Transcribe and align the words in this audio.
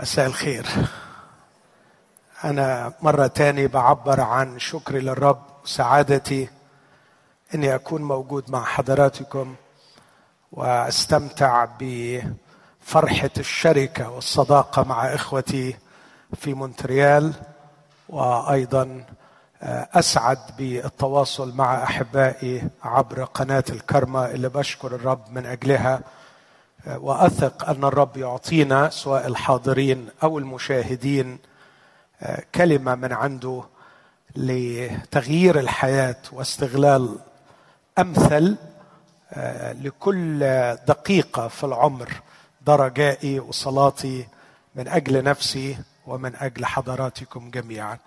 مساء 0.00 0.26
الخير. 0.26 0.66
أنا 2.44 2.92
مرة 3.02 3.26
تاني 3.26 3.66
بعبر 3.66 4.20
عن 4.20 4.58
شكري 4.58 5.00
للرب 5.00 5.42
وسعادتي 5.64 6.48
إني 7.54 7.74
أكون 7.74 8.02
موجود 8.02 8.50
مع 8.50 8.64
حضراتكم 8.64 9.54
وأستمتع 10.52 11.66
بفرحة 11.80 13.30
الشركة 13.38 14.10
والصداقة 14.10 14.84
مع 14.84 15.14
إخوتي 15.14 15.76
في 16.34 16.54
مونتريال 16.54 17.32
وأيضا 18.08 19.04
أسعد 19.92 20.38
بالتواصل 20.58 21.56
مع 21.56 21.82
أحبائي 21.82 22.68
عبر 22.82 23.24
قناة 23.24 23.64
الكرمة 23.70 24.26
اللي 24.26 24.48
بشكر 24.48 24.94
الرب 24.94 25.30
من 25.30 25.46
أجلها. 25.46 26.00
وأثق 26.86 27.68
أن 27.68 27.84
الرب 27.84 28.16
يعطينا 28.16 28.90
سواء 28.90 29.26
الحاضرين 29.26 30.08
أو 30.22 30.38
المشاهدين 30.38 31.38
كلمة 32.54 32.94
من 32.94 33.12
عنده 33.12 33.64
لتغيير 34.36 35.58
الحياة 35.58 36.16
واستغلال 36.32 37.18
أمثل 37.98 38.56
لكل 39.82 40.38
دقيقة 40.88 41.48
في 41.48 41.64
العمر 41.64 42.08
ده 42.66 42.76
رجائي 42.76 43.40
وصلاتي 43.40 44.26
من 44.74 44.88
أجل 44.88 45.24
نفسي 45.24 45.78
ومن 46.06 46.36
أجل 46.36 46.64
حضراتكم 46.66 47.50
جميعا. 47.50 47.98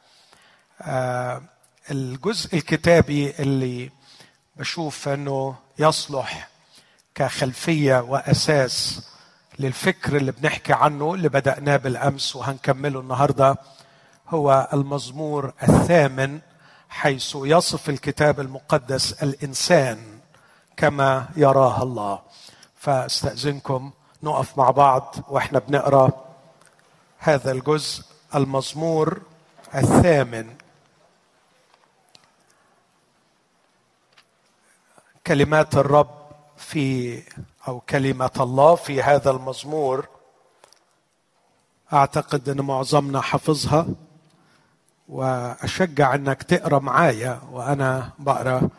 الجزء 1.91 2.55
الكتابي 2.57 3.33
اللي 3.39 3.91
بشوف 4.55 5.07
أنه 5.07 5.55
يصلح 5.79 6.49
كخلفية 7.15 7.99
وأساس 8.01 9.01
للفكر 9.59 10.17
اللي 10.17 10.31
بنحكي 10.31 10.73
عنه 10.73 11.13
اللي 11.13 11.29
بدأناه 11.29 11.77
بالأمس 11.77 12.35
وهنكمله 12.35 12.99
النهارده 12.99 13.57
هو 14.29 14.69
المزمور 14.73 15.53
الثامن 15.63 16.39
حيث 16.89 17.35
يصف 17.35 17.89
الكتاب 17.89 18.39
المقدس 18.39 19.23
الإنسان 19.23 20.19
كما 20.77 21.27
يراه 21.35 21.83
الله. 21.83 22.19
فأستأذنكم 22.75 23.91
نقف 24.23 24.57
مع 24.57 24.71
بعض 24.71 25.15
وإحنا 25.29 25.59
بنقرأ 25.59 26.11
هذا 27.17 27.51
الجزء 27.51 28.03
المزمور 28.35 29.21
الثامن. 29.75 30.55
كلمات 35.27 35.75
الرب 35.75 36.22
في 36.63 37.21
أو 37.67 37.79
كلمة 37.79 38.31
الله 38.39 38.75
في 38.75 39.03
هذا 39.03 39.31
المزمور. 39.31 40.07
أعتقد 41.93 42.49
أن 42.49 42.61
معظمنا 42.61 43.21
حفظها 43.21 43.87
وأشجع 45.09 46.15
أنك 46.15 46.43
تقرأ 46.43 46.79
معايا 46.79 47.41
وأنا 47.51 48.09
بقرأ 48.19 48.69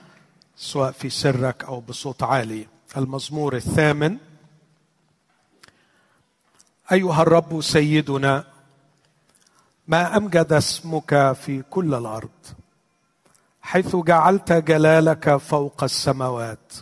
سواء 0.56 0.92
في 0.92 1.10
سرك 1.10 1.64
أو 1.64 1.80
بصوت 1.80 2.22
عالي. 2.22 2.66
المزمور 2.96 3.56
الثامن 3.56 4.18
أيها 6.92 7.22
الرب 7.22 7.60
سيدنا 7.60 8.44
ما 9.88 10.16
أمجد 10.16 10.52
اسمك 10.52 11.32
في 11.32 11.62
كل 11.70 11.94
الأرض 11.94 12.30
حيث 13.62 13.96
جعلت 13.96 14.52
جلالك 14.52 15.36
فوق 15.36 15.84
السماوات. 15.84 16.72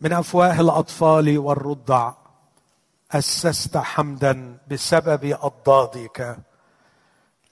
من 0.00 0.12
أفواه 0.12 0.60
الأطفال 0.60 1.38
والرضع 1.38 2.12
أسست 3.12 3.76
حمدا 3.76 4.58
بسبب 4.68 5.36
أضدادك 5.42 6.38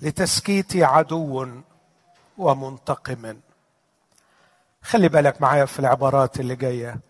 لتسكيت 0.00 0.76
عدو 0.76 1.46
ومنتقم. 2.38 3.36
خلي 4.82 5.08
بالك 5.08 5.42
معايا 5.42 5.64
في 5.64 5.78
العبارات 5.78 6.40
اللي 6.40 6.56
جاية. 6.56 7.00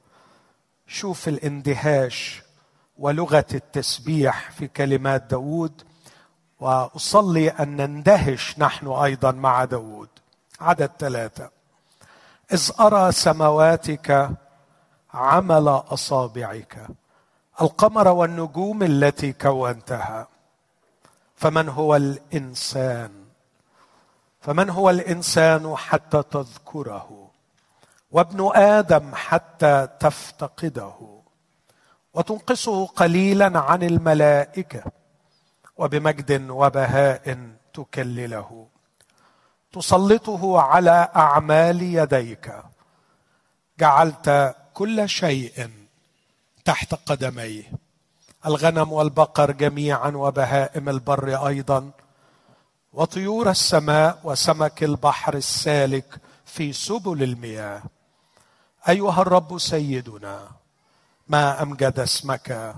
شوف 0.86 1.28
الاندهاش 1.28 2.42
ولغة 2.98 3.46
التسبيح 3.54 4.50
في 4.50 4.68
كلمات 4.68 5.22
داود 5.22 5.82
وأصلي 6.60 7.48
أن 7.48 7.76
نندهش 7.76 8.58
نحن 8.58 8.86
أيضا 8.86 9.32
مع 9.32 9.64
داود. 9.64 10.08
عدد 10.60 10.90
ثلاثة. 10.98 11.50
إذ 12.52 12.70
أرى 12.80 13.12
سمواتك 13.12 14.30
عمل 15.14 15.68
أصابعك. 15.68 16.86
القمر 17.60 18.08
والنجوم 18.08 18.82
التي 18.82 19.32
كونتها. 19.32 20.28
فمن 21.36 21.68
هو 21.68 21.96
الإنسان؟ 21.96 23.24
فمن 24.40 24.70
هو 24.70 24.90
الإنسان 24.90 25.76
حتى 25.76 26.22
تذكره؟ 26.22 27.30
وابن 28.10 28.50
آدم 28.54 29.14
حتى 29.14 29.88
تفتقده. 30.00 31.20
وتنقصه 32.14 32.86
قليلا 32.86 33.60
عن 33.60 33.82
الملائكة. 33.82 34.82
وبمجد 35.76 36.50
وبهاء 36.50 37.38
تكلله. 37.74 38.66
تسلطه 39.72 40.60
على 40.60 41.08
أعمال 41.16 41.82
يديك. 41.82 42.52
جعلت 43.78 44.54
كل 44.74 45.08
شيء 45.08 45.70
تحت 46.64 46.94
قدميه. 46.94 47.72
الغنم 48.46 48.92
والبقر 48.92 49.50
جميعا 49.50 50.10
وبهائم 50.10 50.88
البر 50.88 51.46
أيضا. 51.46 51.90
وطيور 52.92 53.50
السماء 53.50 54.20
وسمك 54.24 54.84
البحر 54.84 55.34
السالك 55.34 56.20
في 56.46 56.72
سبل 56.72 57.22
المياه. 57.22 57.82
أيها 58.88 59.22
الرب 59.22 59.58
سيدنا 59.58 60.48
ما 61.28 61.62
أمجد 61.62 61.98
اسمك 62.00 62.74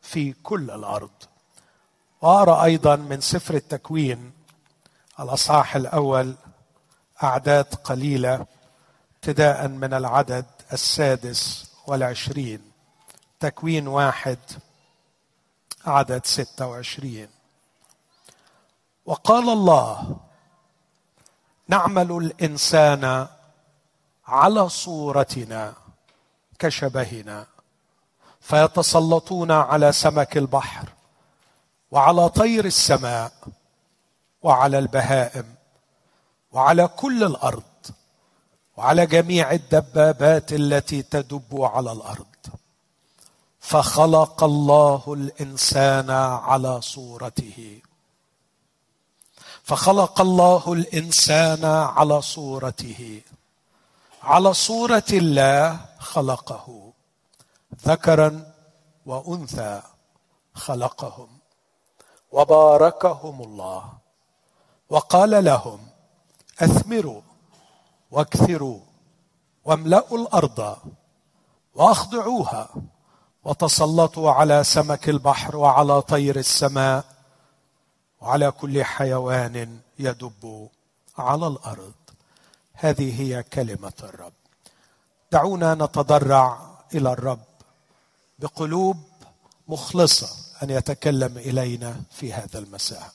في 0.00 0.32
كل 0.32 0.70
الأرض. 0.70 1.10
واقرا 2.22 2.64
أيضا 2.64 2.96
من 2.96 3.20
سفر 3.20 3.54
التكوين 3.54 4.32
الأصحاح 5.20 5.76
الأول 5.76 6.34
أعداد 7.22 7.64
قليلة 7.64 8.46
ابتداء 9.16 9.68
من 9.68 9.94
العدد 9.94 10.46
السادس 10.72 11.70
والعشرين. 11.86 12.72
تكوين 13.40 13.88
واحد 13.88 14.38
عدد 15.86 16.26
ستة 16.26 16.66
وعشرين. 16.66 17.28
وقال 19.06 19.48
الله 19.48 20.16
نعمل 21.68 22.12
الإنسان 22.12 23.26
على 24.26 24.68
صورتنا 24.68 25.74
كشبهنا 26.58 27.46
فيتسلطون 28.40 29.50
على 29.50 29.92
سمك 29.92 30.36
البحر 30.36 30.88
وعلى 31.90 32.28
طير 32.28 32.64
السماء 32.64 33.32
وعلى 34.42 34.78
البهائم 34.78 35.54
وعلى 36.52 36.88
كل 36.88 37.24
الأرض. 37.24 37.62
وعلى 38.82 39.06
جميع 39.06 39.52
الدبابات 39.52 40.52
التي 40.52 41.02
تدب 41.02 41.62
على 41.62 41.92
الأرض. 41.92 42.26
فخلق 43.60 44.44
الله 44.44 45.02
الإنسان 45.06 46.10
على 46.10 46.80
صورته. 46.80 47.80
فخلق 49.62 50.20
الله 50.20 50.72
الإنسان 50.72 51.64
على 51.64 52.22
صورته. 52.22 53.20
على 54.22 54.54
صورة 54.54 55.10
الله 55.12 55.80
خلقه. 55.98 56.92
ذكرا 57.86 58.52
وأنثى 59.06 59.82
خلقهم. 60.54 61.28
وباركهم 62.32 63.42
الله. 63.42 63.92
وقال 64.90 65.44
لهم 65.44 65.86
أثمروا 66.60 67.31
واكثروا 68.12 68.80
واملأوا 69.64 70.18
الأرض 70.18 70.76
وأخضعوها 71.74 72.68
وتسلطوا 73.44 74.30
على 74.30 74.64
سمك 74.64 75.08
البحر 75.08 75.56
وعلى 75.56 76.02
طير 76.02 76.36
السماء 76.38 77.04
وعلى 78.20 78.50
كل 78.50 78.84
حيوان 78.84 79.80
يدب 79.98 80.68
على 81.18 81.46
الأرض. 81.46 81.92
هذه 82.72 83.20
هي 83.20 83.42
كلمة 83.42 83.92
الرب. 84.02 84.32
دعونا 85.32 85.74
نتضرع 85.74 86.70
إلى 86.94 87.12
الرب 87.12 87.44
بقلوب 88.38 88.96
مخلصة 89.68 90.28
أن 90.62 90.70
يتكلم 90.70 91.38
إلينا 91.38 92.02
في 92.10 92.32
هذا 92.32 92.58
المساء. 92.58 93.12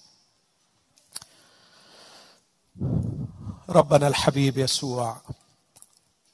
ربنا 3.69 4.07
الحبيب 4.07 4.57
يسوع 4.57 5.17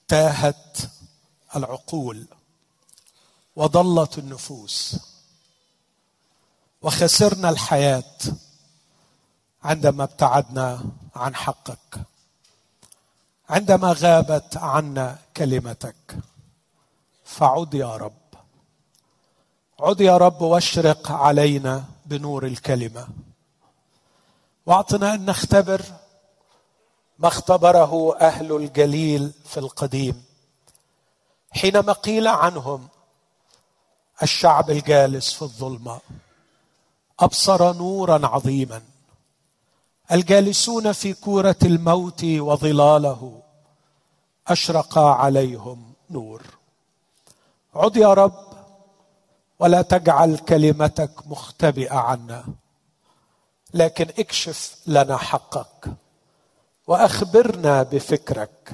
تاهت 0.08 0.78
العقول 1.56 2.28
وضلت 3.56 4.18
النفوس 4.18 4.96
وخسرنا 6.82 7.50
الحياة 7.50 8.16
عندما 9.64 10.04
ابتعدنا 10.04 10.84
عن 11.16 11.36
حقك 11.36 12.00
عندما 13.50 13.96
غابت 14.00 14.58
عنا 14.58 15.20
كلمتك. 15.38 15.96
فعد 17.26 17.74
يا 17.74 17.98
رب 17.98 18.14
عد 19.80 20.02
يا 20.02 20.18
رب 20.18 20.42
واشرق 20.42 21.12
علينا 21.12 21.86
بنور 22.06 22.46
الكلمة. 22.46 23.08
واعطنا 24.66 25.14
أن 25.14 25.26
نختبر 25.26 26.03
ما 27.24 27.30
اختبره 27.30 28.18
أهل 28.22 28.56
الجليل 28.56 29.32
في 29.46 29.58
القديم. 29.58 30.24
حينما 31.52 31.94
قيل 31.94 32.28
عنهم 32.28 32.88
الشعب 34.24 34.70
الجالس 34.70 35.34
في 35.34 35.42
الظلمة 35.42 36.00
أبصر 37.20 37.74
نورا 37.74 38.28
عظيما. 38.28 38.82
الجالسون 40.12 40.92
في 40.92 41.14
كورة 41.14 41.56
الموت 41.64 42.24
وظلاله 42.24 43.42
أشرق 44.48 44.98
عليهم 44.98 45.94
نور. 46.10 46.44
عد 47.76 47.98
يا 47.98 48.14
رب 48.14 48.54
ولا 49.60 49.82
تجعل 49.82 50.38
كلمتك 50.38 51.28
مختبئة 51.28 51.96
عنا 51.96 52.46
لكن 53.74 54.10
اكشف 54.20 54.78
لنا 54.88 55.18
حقك. 55.18 56.03
وأخبرنا 56.88 57.84
بفكرك. 57.84 58.74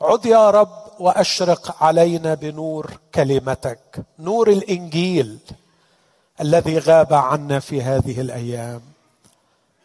عد 0.00 0.26
يا 0.26 0.50
رب 0.50 0.82
وأشرق 0.98 1.82
علينا 1.84 2.34
بنور 2.34 2.98
كلمتك 3.14 4.04
نور 4.18 4.50
الإنجيل 4.50 5.38
الذي 6.40 6.78
غاب 6.78 7.12
عنا 7.12 7.60
في 7.60 7.82
هذه 7.82 8.20
الأيام. 8.20 8.82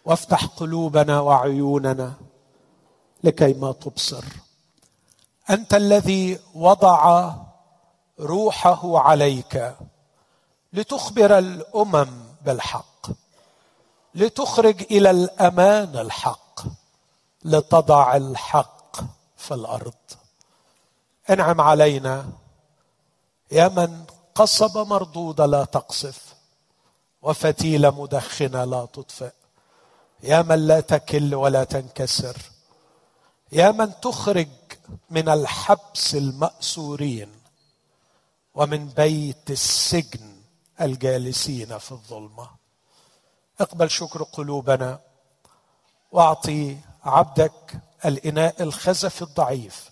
وافتح 0.06 0.46
قلوبنا 0.46 1.20
وعيوننا 1.20 2.14
لكي 3.24 3.54
ما 3.54 3.72
تبصر. 3.72 4.24
أنت 5.50 5.74
الذي 5.74 6.40
وضع 6.56 7.34
روحه 8.20 9.00
عليك 9.00 9.76
لتخبر 10.74 11.38
الأمم 11.38 12.10
بالحق 12.46 13.08
لتخرج 14.16 14.82
إلى 14.92 15.10
الأمان 15.12 15.98
الحق. 15.98 16.47
لتضع 17.48 18.16
الحق 18.16 18.96
في 19.38 19.54
الأرض. 19.54 19.94
انعم 21.30 21.62
علينا. 21.62 22.30
يا 23.52 23.68
من 23.68 24.06
قصب 24.36 24.88
مردوده 24.88 25.46
لا 25.46 25.64
تقصف 25.66 26.36
وفتيله 27.22 28.02
مدخنه 28.02 28.64
لا 28.64 28.86
تطفئ. 28.86 29.32
يا 30.24 30.42
من 30.42 30.68
لا 30.68 30.80
تكل 30.80 31.36
ولا 31.36 31.64
تنكسر 31.64 32.38
يا 33.52 33.72
من 33.72 34.00
تخرج 34.00 34.48
من 35.10 35.30
الحبس 35.30 36.16
المأسورين 36.16 37.32
ومن 38.56 38.88
بيت 38.88 39.52
السجن 39.52 40.36
الجالسين 40.82 41.78
في 41.78 41.92
الظلمة. 41.92 42.50
اقبل 43.60 43.90
شكر 43.90 44.24
قلوبنا 44.24 45.00
واعطي 46.12 46.78
عبدك 47.08 47.80
الإناء 48.06 48.64
الخزف 48.64 49.24
الضعيف 49.24 49.90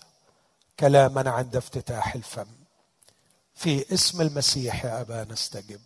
كلاما 0.80 1.30
عند 1.30 1.56
افتتاح 1.56 2.14
الفم. 2.14 2.46
في 3.54 3.94
اسم 3.94 4.20
المسيح 4.20 4.84
يا 4.84 5.00
أبا 5.00 5.24
نستجب. 5.24 5.80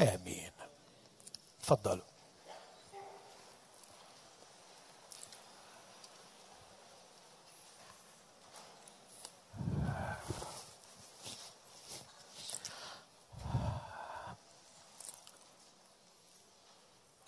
آمين. 0.00 0.50
تفضلوا. 1.62 2.02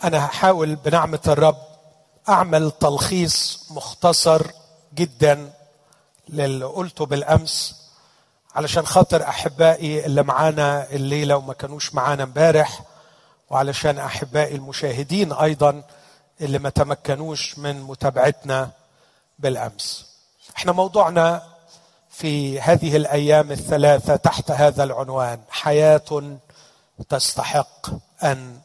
أنا 0.05 0.27
هحاول 0.27 0.77
بنعمة 0.77 1.21
الرب 1.27 1.70
أعمل 2.31 2.71
تلخيص 2.71 3.67
مختصر 3.71 4.47
جدا 4.95 5.53
للي 6.29 6.65
قلته 6.65 7.07
بالأمس 7.07 7.77
علشان 8.55 8.87
خاطر 8.87 9.23
أحبائي 9.23 10.07
اللي 10.07 10.23
معانا 10.23 10.91
الليلة 10.91 11.37
وما 11.37 11.55
كانوش 11.55 11.95
معانا 11.95 12.23
امبارح 12.23 12.83
وعلشان 13.51 13.99
أحبائي 13.99 14.55
المشاهدين 14.55 15.33
أيضا 15.33 15.83
اللي 16.41 16.59
ما 16.59 16.71
تمكنوش 16.71 17.59
من 17.59 17.83
متابعتنا 17.83 18.71
بالأمس. 19.39 20.07
إحنا 20.57 20.73
موضوعنا 20.73 21.43
في 22.11 22.61
هذه 22.61 22.97
الأيام 22.97 23.53
الثلاثة 23.53 24.17
تحت 24.17 24.51
هذا 24.51 24.85
العنوان 24.85 25.41
حياة 25.51 26.39
تستحق 27.09 27.91
أن 28.23 28.59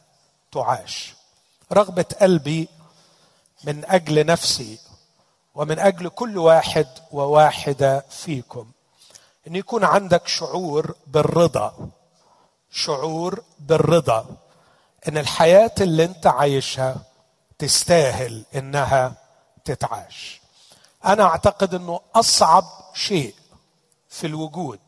تعاش. 0.52 1.14
رغبة 1.72 2.04
قلبي 2.20 2.68
من 3.66 3.84
أجل 3.84 4.26
نفسي 4.26 4.78
ومن 5.54 5.78
أجل 5.78 6.08
كل 6.08 6.38
واحد 6.38 6.86
وواحدة 7.12 8.04
فيكم. 8.10 8.70
إن 9.46 9.56
يكون 9.56 9.84
عندك 9.84 10.28
شعور 10.28 10.94
بالرضا 11.06 11.88
شعور 12.70 13.42
بالرضا. 13.58 14.26
إن 15.08 15.18
الحياة 15.18 15.74
اللي 15.80 16.04
أنت 16.04 16.26
عايشها 16.26 16.96
تستاهل 17.58 18.44
إنها 18.54 19.14
تتعاش. 19.64 20.40
أنا 21.04 21.24
أعتقد 21.24 21.74
إنه 21.74 22.00
أصعب 22.14 22.64
شيء 22.94 23.34
في 24.08 24.26
الوجود 24.26 24.80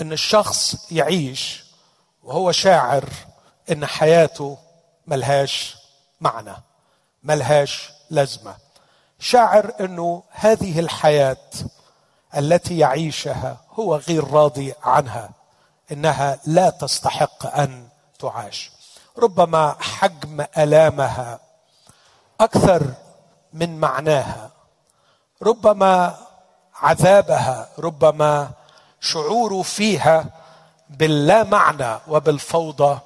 إن 0.00 0.12
الشخص 0.12 0.92
يعيش 0.92 1.64
وهو 2.22 2.52
شاعر 2.52 3.08
إن 3.70 3.86
حياته 3.86 4.58
ملهاش 5.06 5.76
معنى. 6.20 6.67
ملهاش 7.28 7.90
لازمة. 8.10 8.54
شاعر 9.18 9.72
إنه 9.80 10.22
هذه 10.30 10.80
الحياة 10.80 11.46
التي 12.36 12.78
يعيشها 12.78 13.56
هو 13.72 13.96
غير 13.96 14.30
راضي 14.30 14.74
عنها 14.82 15.30
إنها 15.92 16.38
لا 16.46 16.70
تستحق 16.70 17.58
أن 17.58 17.88
تعاش. 18.18 18.70
ربما 19.18 19.76
حجم 19.80 20.44
ألامها 20.58 21.40
أكثر 22.40 22.82
من 23.52 23.80
معناها. 23.80 24.50
ربما 25.42 26.16
عذابها 26.74 27.68
ربما 27.78 28.50
شعوره 29.00 29.62
فيها 29.62 30.24
باللا 30.90 31.44
معنى 31.44 31.98
وبالفوضى 32.08 32.98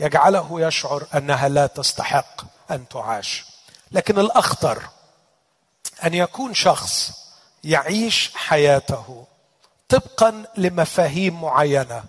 يجعله 0.00 0.60
يشعر 0.60 1.06
أنها 1.14 1.48
لا 1.48 1.66
تستحق 1.66 2.40
أن 2.70 2.88
تعاش. 2.88 3.53
لكن 3.94 4.18
الأخطر 4.18 4.82
أن 6.04 6.14
يكون 6.14 6.54
شخص 6.54 7.12
يعيش 7.64 8.30
حياته 8.34 9.26
طبقا 9.88 10.44
لمفاهيم 10.56 11.40
معينة 11.42 12.04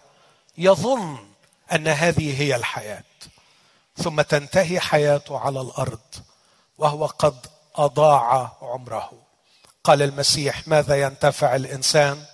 يظن 0.57 1.17
أن 1.71 1.87
هذه 1.87 2.41
هي 2.41 2.55
الحياة 2.55 3.03
ثم 3.97 4.21
تنتهي 4.21 4.79
حياته 4.79 5.39
على 5.39 5.61
الأرض 5.61 5.99
وهو 6.77 7.05
قد 7.05 7.35
أضاع 7.75 8.51
عمره. 8.61 9.11
قال 9.83 10.01
المسيح 10.01 10.67
ماذا 10.67 11.01
ينتفع 11.01 11.55
الإنسان؟ 11.55 12.25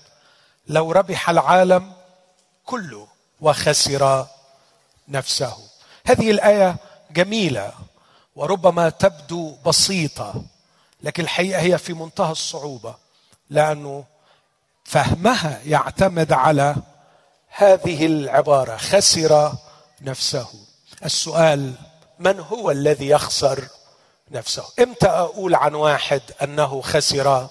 لو 0.68 0.92
ربح 0.92 1.30
العالم 1.30 1.94
كله 2.66 3.08
وخسر 3.42 4.28
نفسه. 5.08 5.58
هذه 6.06 6.32
الآية 6.32 6.76
جميلة. 7.12 7.74
وربما 8.42 8.90
تبدو 8.90 9.56
بسيطة 9.66 10.44
لكن 11.04 11.24
الحقيقة 11.24 11.62
هي 11.62 11.78
في 11.78 11.94
منتهى 11.94 12.32
الصعوبة 12.32 12.96
لأنه 13.50 14.06
فهمها 14.84 15.62
يعتمد 15.66 16.34
على 16.34 16.76
هذه 17.48 18.06
العبارة 18.06 18.78
خسر 18.78 19.54
نفسه. 20.02 20.48
السؤال 21.06 21.74
من 22.20 22.40
هو 22.40 22.72
الذي 22.72 23.08
يخسر 23.08 23.68
نفسه؟ 24.32 24.64
إمتى 24.80 25.08
أقول 25.08 25.56
عن 25.56 25.76
واحد 25.76 26.22
أنه 26.44 26.82
خسر 26.82 27.48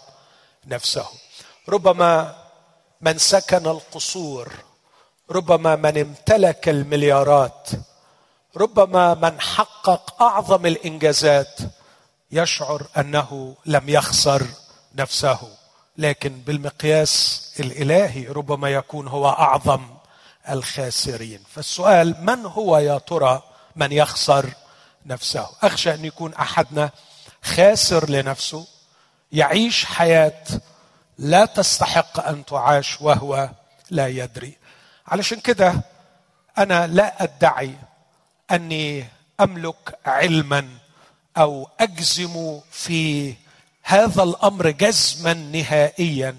نفسه؟ 0.67 1.07
ربما 1.69 2.37
من 3.01 3.19
سكن 3.19 3.67
القصور 3.67 4.53
ربما 5.31 5.77
من 5.77 5.99
امتلك 5.99 6.69
المليارات. 6.69 7.69
ربما 8.57 9.14
من 9.14 9.40
حقق 9.40 10.23
أعظم 10.23 10.66
الإنجازات 10.66 11.59
يشعر 12.33 12.87
أنه 12.99 13.57
لم 13.66 13.88
يخسر 13.88 14.47
نفسه 14.95 15.38
لكن 15.99 16.40
بالمقياس 16.40 17.47
الإلهي 17.61 18.26
ربما 18.26 18.71
يكون 18.71 19.09
هو 19.09 19.28
أعظم 19.28 19.80
الخاسرين. 20.50 21.40
فالسؤال 21.54 22.25
من 22.25 22.47
هو 22.47 22.78
يا 22.78 22.99
ترى 22.99 23.42
من 23.76 23.92
يخسر 23.92 24.50
نفسه؟ 25.07 25.49
أخشى 25.62 25.95
أن 25.95 26.04
يكون 26.04 26.35
أحدنا 26.35 26.90
خاسر 27.42 28.11
لنفسه 28.11 28.66
يعيش 29.33 29.85
حياة 29.85 30.45
لا 31.19 31.45
تستحق 31.45 32.26
أن 32.26 32.45
تعاش 32.45 33.00
وهو 33.00 33.50
لا 33.90 34.07
يدري. 34.07 34.57
علشان 35.07 35.40
كده 35.40 35.75
أنا 36.59 36.87
لا 36.87 37.23
أدعي 37.23 37.75
أني 38.52 39.09
أملك 39.40 39.99
علما 40.07 40.69
أو 41.37 41.69
أجزم 41.80 42.61
في 42.71 43.35
هذا 43.83 44.23
الأمر 44.23 44.71
جزما 44.71 45.35
نهائيا. 45.35 46.38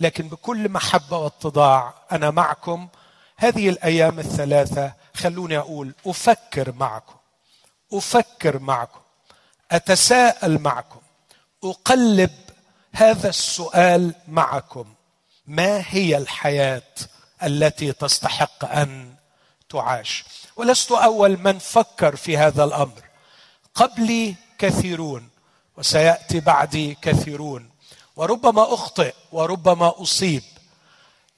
لكن 0.00 0.28
بكل 0.28 0.68
محبة 0.68 1.18
واتضاع 1.18 1.94
أنا 2.12 2.30
معكم 2.30 2.88
هذه 3.36 3.68
الأيام 3.68 4.18
الثلاثة. 4.18 4.92
خلوني 5.14 5.58
أقول 5.58 5.94
أفكر 6.06 6.72
معكم 6.72 7.14
أفكر 7.92 8.58
معكم 8.58 9.00
أتساءل 9.70 10.58
معكم 10.58 11.00
أقلب 11.64 12.30
هذا 12.92 13.28
السؤال 13.28 14.14
معكم. 14.28 14.94
ما 15.46 15.84
هي 15.88 16.16
الحياة 16.16 16.82
التي 17.42 17.92
تستحق 17.92 18.64
أن 18.64 19.11
تعاش 19.72 20.24
ولست 20.56 20.92
أول 20.92 21.38
من 21.38 21.58
فكر 21.58 22.16
في 22.16 22.38
هذا 22.38 22.64
الأمر. 22.64 23.02
قبلي 23.74 24.34
كثيرون 24.58 25.28
وسيأتي 25.76 26.40
بعدي 26.40 26.96
كثيرون. 27.02 27.70
وربما 28.16 28.74
أخطئ 28.74 29.14
وربما 29.32 30.02
أصيب. 30.02 30.42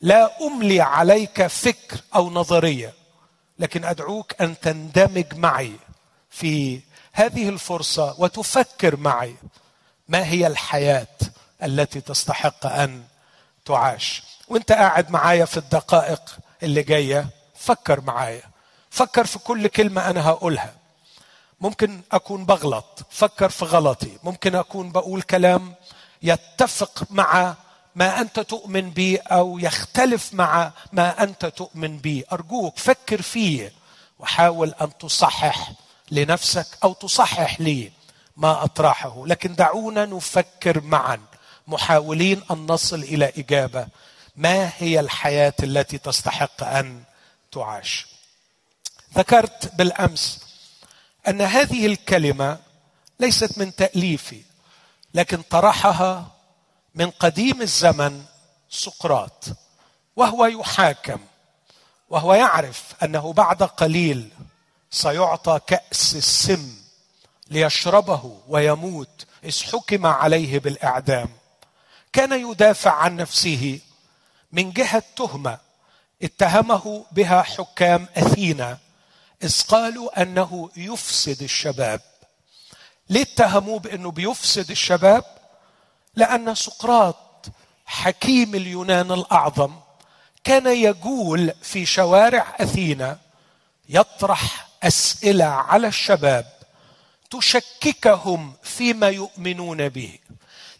لا 0.00 0.46
أملي 0.46 0.80
عليك 0.80 1.46
فكر 1.46 2.00
أو 2.14 2.30
نظرية 2.30 2.94
لكن 3.58 3.84
أدعوك 3.84 4.42
أن 4.42 4.60
تندمج 4.60 5.34
معي 5.34 5.72
في 6.30 6.80
هذه 7.12 7.48
الفرصة 7.48 8.14
وتفكر 8.18 8.96
معي 8.96 9.36
ما 10.08 10.26
هي 10.26 10.46
الحياة 10.46 11.16
التي 11.62 12.00
تستحق 12.00 12.66
أن 12.66 13.04
تعاش. 13.64 14.22
وأنت 14.48 14.72
قاعد 14.72 15.10
معايا 15.10 15.44
في 15.44 15.56
الدقائق 15.56 16.38
اللي 16.62 16.82
جاية. 16.82 17.28
فكر 17.64 18.00
معايا. 18.00 18.42
فكر 18.90 19.26
في 19.26 19.38
كل 19.38 19.66
كلمة 19.66 20.10
أنا 20.10 20.28
هقولها. 20.28 20.74
ممكن 21.60 22.00
أكون 22.12 22.44
بغلط 22.44 23.06
فكر 23.10 23.48
في 23.48 23.64
غلطي. 23.64 24.18
ممكن 24.22 24.54
أكون 24.54 24.92
بقول 24.92 25.22
كلام 25.22 25.74
يتفق 26.22 27.04
مع 27.10 27.54
ما 27.94 28.20
أنت 28.20 28.40
تؤمن 28.40 28.90
به 28.90 29.18
أو 29.26 29.58
يختلف 29.58 30.34
مع 30.34 30.72
ما 30.92 31.22
أنت 31.22 31.46
تؤمن 31.46 31.98
به. 31.98 32.24
أرجوك 32.32 32.78
فكر 32.78 33.22
فيه 33.22 33.72
وحاول 34.18 34.74
أن 34.80 34.98
تصحح 34.98 35.72
لنفسك 36.10 36.66
أو 36.84 36.92
تصحح 36.92 37.60
لي 37.60 37.92
ما 38.36 38.64
أطرحه. 38.64 39.26
لكن 39.26 39.54
دعونا 39.54 40.04
نفكر 40.04 40.80
معا. 40.80 41.20
محاولين 41.66 42.42
أن 42.50 42.66
نصل 42.66 43.00
إلى 43.00 43.32
إجابة. 43.38 43.86
ما 44.36 44.70
هي 44.78 45.00
الحياة 45.00 45.54
التي 45.62 45.98
تستحق 45.98 46.64
أن 46.64 47.02
تعاش 47.54 48.06
ذكرت 49.14 49.74
بالأمس 49.74 50.40
أن 51.28 51.40
هذه 51.40 51.86
الكلمة 51.86 52.58
ليست 53.20 53.58
من 53.58 53.74
تأليفي 53.74 54.42
لكن 55.14 55.42
طرحها 55.42 56.30
من 56.94 57.10
قديم 57.10 57.62
الزمن 57.62 58.24
سقراط 58.70 59.44
وهو 60.16 60.46
يحاكم 60.46 61.20
وهو 62.10 62.34
يعرف 62.34 62.82
أنه 63.02 63.32
بعد 63.32 63.62
قليل 63.62 64.28
سيعطى 64.90 65.60
كأس 65.66 66.14
السم 66.16 66.76
ليشربه 67.50 68.40
ويموت 68.48 69.26
إذ 69.44 69.62
حكم 69.62 70.06
عليه 70.06 70.58
بالإعدام. 70.58 71.28
كان 72.12 72.50
يدافع 72.50 72.92
عن 72.92 73.16
نفسه 73.16 73.80
من 74.52 74.72
جهة 74.72 75.02
تهمة 75.16 75.58
اتهمه 76.24 77.04
بها 77.12 77.42
حكام 77.42 78.08
أثينا 78.16 78.78
إذ 79.42 79.62
قالوا 79.62 80.22
أنه 80.22 80.70
يفسد 80.76 81.42
الشباب. 81.42 82.00
ليه 83.10 83.22
اتهموه 83.22 83.78
بأنه 83.78 84.10
بيفسد 84.10 84.70
الشباب؟ 84.70 85.24
لأن 86.16 86.54
سقراط 86.54 87.46
حكيم 87.86 88.54
اليونان 88.54 89.12
الأعظم 89.12 89.72
كان 90.44 90.66
يجول 90.66 91.52
في 91.62 91.86
شوارع 91.86 92.56
أثينا 92.60 93.18
يطرح 93.88 94.68
أسئلة 94.82 95.44
على 95.44 95.86
الشباب 95.86 96.46
تشككهم 97.30 98.54
فيما 98.62 99.08
يؤمنون 99.08 99.88
به. 99.88 100.18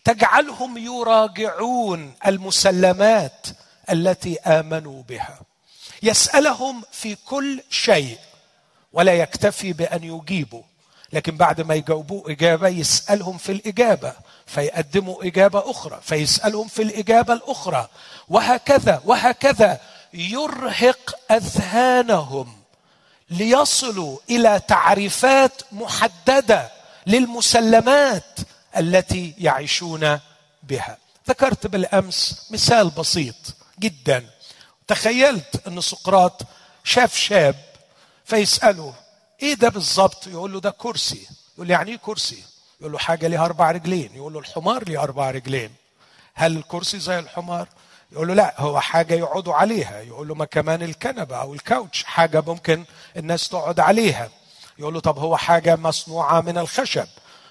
تجعلهم 0.05 0.79
يراجعون 0.79 2.15
المسلمات 2.27 3.47
التي 3.91 4.41
آمنوا 4.41 5.03
بها. 5.03 5.41
يسألهم 6.03 6.83
في 6.93 7.15
كل 7.15 7.63
شيء 7.71 8.19
ولا 8.93 9.15
يكتفي 9.15 9.73
بأن 9.73 10.05
يجيبوا. 10.05 10.63
لكن 11.13 11.37
بعد 11.37 11.61
ما 11.61 11.75
يجاوبوه 11.75 12.31
إجابة 12.31 12.69
يسألهم 12.69 13.39
في 13.39 13.53
الإجابة. 13.53 14.13
فيقدموا 14.47 15.25
إجابة 15.25 15.71
أخرى. 15.71 16.01
فيسألهم 16.03 16.69
في 16.69 16.83
الإجابة 16.83 17.33
الأخرى. 17.33 17.89
وهكذا 18.29 19.03
وهكذا. 19.05 19.81
يرهق 20.15 21.19
أذهانهم 21.31 22.57
ليصلوا 23.31 24.19
إلى 24.31 24.61
تعريفات 24.69 25.63
محددة 25.73 26.71
للمسلمات 27.07 28.39
التي 28.77 29.35
يعيشون 29.39 30.21
بها. 30.63 30.99
ذكرت 31.29 31.67
بالأمس 31.67 32.47
مثال 32.51 32.91
بسيط. 32.91 33.35
جدا. 33.81 34.27
تخيلت 34.87 35.67
إن 35.67 35.81
سقراط 35.81 36.43
شاف 36.85 37.17
شاب 37.17 37.55
فيسأله 38.25 38.95
إيه 39.43 39.55
ده 39.55 39.69
بالظبط؟ 39.69 40.27
يقول 40.27 40.53
له 40.53 40.61
ده 40.61 40.71
كرسي. 40.71 41.29
يقول 41.55 41.71
يعني 41.71 41.91
إيه 41.91 41.97
كرسي؟ 41.97 42.45
يقول 42.81 42.93
له 42.93 42.99
حاجة 42.99 43.27
ليها 43.27 43.45
أربع 43.45 43.71
رجلين. 43.71 44.15
يقول 44.15 44.33
له 44.33 44.39
الحمار 44.39 44.89
ليه 44.89 45.03
أربع 45.03 45.31
رجلين. 45.31 45.71
هل 46.35 46.57
الكرسي 46.57 46.99
زي 46.99 47.19
الحمار؟ 47.19 47.69
يقول 48.13 48.29
له 48.29 48.35
لا 48.35 48.61
هو 48.61 48.81
حاجة 48.81 49.15
يقعدوا 49.15 49.55
عليها. 49.55 50.01
يقول 50.01 50.29
له 50.29 50.35
ما 50.35 50.45
كمان 50.45 50.83
الكنبة 50.83 51.37
أو 51.37 51.55
الكاوتش 51.55 52.05
حاجة 52.05 52.41
ممكن 52.47 52.85
الناس 53.17 53.49
تقعد 53.49 53.81
عليها. 53.81 54.29
يقول 54.79 54.95
له 54.95 55.01
طب 55.01 55.19
هو 55.19 55.37
حاجة 55.37 55.77
مصنوعة 55.77 56.41
من 56.41 56.59
الخشب. 56.59 57.07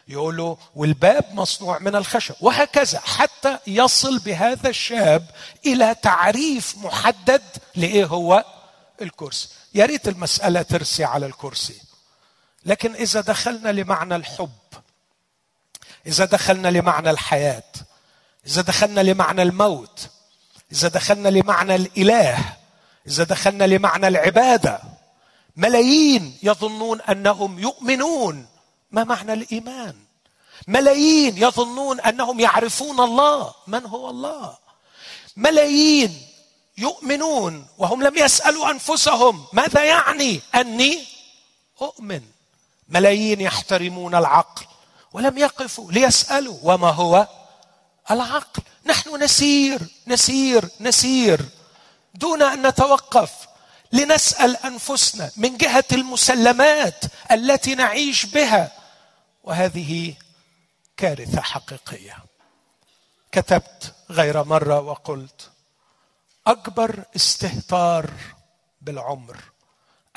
يقول 0.08 0.38
له 0.38 0.58
والباب 0.76 1.26
مصنوع 1.34 1.80
من 1.80 1.96
الخشب 1.96 2.36
وهكذا 2.42 3.00
حتى 3.00 3.58
يصل 3.68 4.20
بهذا 4.20 4.70
الشاب 4.70 5.30
إلى 5.66 5.96
تعريف 6.02 6.78
محدد 6.78 7.42
لإيه 7.76 8.06
هو؟ 8.06 8.46
الكرسي. 9.02 9.50
يا 9.74 9.86
ريت 9.86 10.08
المسألة 10.08 10.62
ترسي 10.62 11.04
على 11.04 11.26
الكرسي. 11.26 11.82
لكن 12.66 12.94
إذا 12.94 13.22
دخلنا 13.22 13.70
لمعنى 13.70 14.16
الحب 14.16 14.50
إذا 16.08 16.26
دخلنا 16.26 16.68
لمعنى 16.68 17.10
الحياة 17.10 17.64
إذا 18.48 18.62
دخلنا 18.62 19.02
لمعنى 19.02 19.42
الموت 19.42 20.10
إذا 20.72 20.88
دخلنا 20.88 21.30
لمعنى 21.30 21.76
الإله 21.76 22.38
إذا 23.08 23.24
دخلنا 23.24 23.64
لمعنى 23.64 24.08
العبادة 24.08 24.80
ملايين 25.56 26.38
يظنون 26.44 27.02
أنهم 27.02 27.60
يؤمنون 27.60 28.48
ما 28.94 29.04
معنى 29.04 29.34
الإيمان؟ 29.34 29.96
ملايين 30.68 31.38
يظنون 31.38 32.00
أنهم 32.00 32.40
يعرفون 32.40 33.00
الله. 33.00 33.54
من 33.68 33.86
هو 33.86 34.10
الله؟ 34.10 34.58
ملايين 35.38 36.22
يؤمنون 36.78 37.68
وهم 37.78 38.04
لم 38.04 38.18
يسألوا 38.18 38.72
أنفسهم. 38.72 39.46
ماذا 39.54 39.84
يعني؟ 39.84 40.42
أني 40.56 41.04
أؤمن. 41.82 42.22
ملايين 42.90 43.42
يحترمون 43.42 44.16
العقل 44.16 44.66
ولم 45.14 45.38
يقفوا 45.38 45.92
ليسألوا. 45.92 46.58
وما 46.64 46.90
هو 46.90 47.28
العقل؟ 48.12 48.62
نحن 48.86 49.24
نسير 49.24 49.80
نسير 50.08 50.70
نسير. 50.80 51.46
دون 52.14 52.42
أن 52.42 52.68
نتوقف 52.68 53.32
لنسأل 53.92 54.58
أنفسنا 54.58 55.32
من 55.38 55.58
جهة 55.58 55.86
المسلمات 55.92 57.04
التي 57.32 57.76
نعيش 57.76 58.26
بها. 58.26 58.83
وهذه 59.44 60.16
كارثة 60.98 61.42
حقيقية. 61.42 62.18
كتبت 63.32 63.96
غير 64.10 64.44
مرة 64.44 64.80
وقلت 64.80 65.52
أكبر 66.48 67.04
استهتار 67.16 68.12
بالعمر 68.82 69.38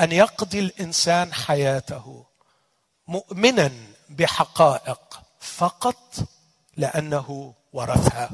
أن 0.01 0.13
يقضي 0.13 0.59
الإنسان 0.59 1.35
حياته 1.35 2.27
مؤمنا 3.09 3.73
بحقائق 4.09 5.21
فقط 5.41 6.15
لأنه 6.77 7.55
ورثها 7.73 8.31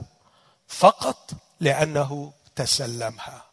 فقط 0.68 1.30
لأنه 1.60 2.32
تسلمها. 2.56 3.44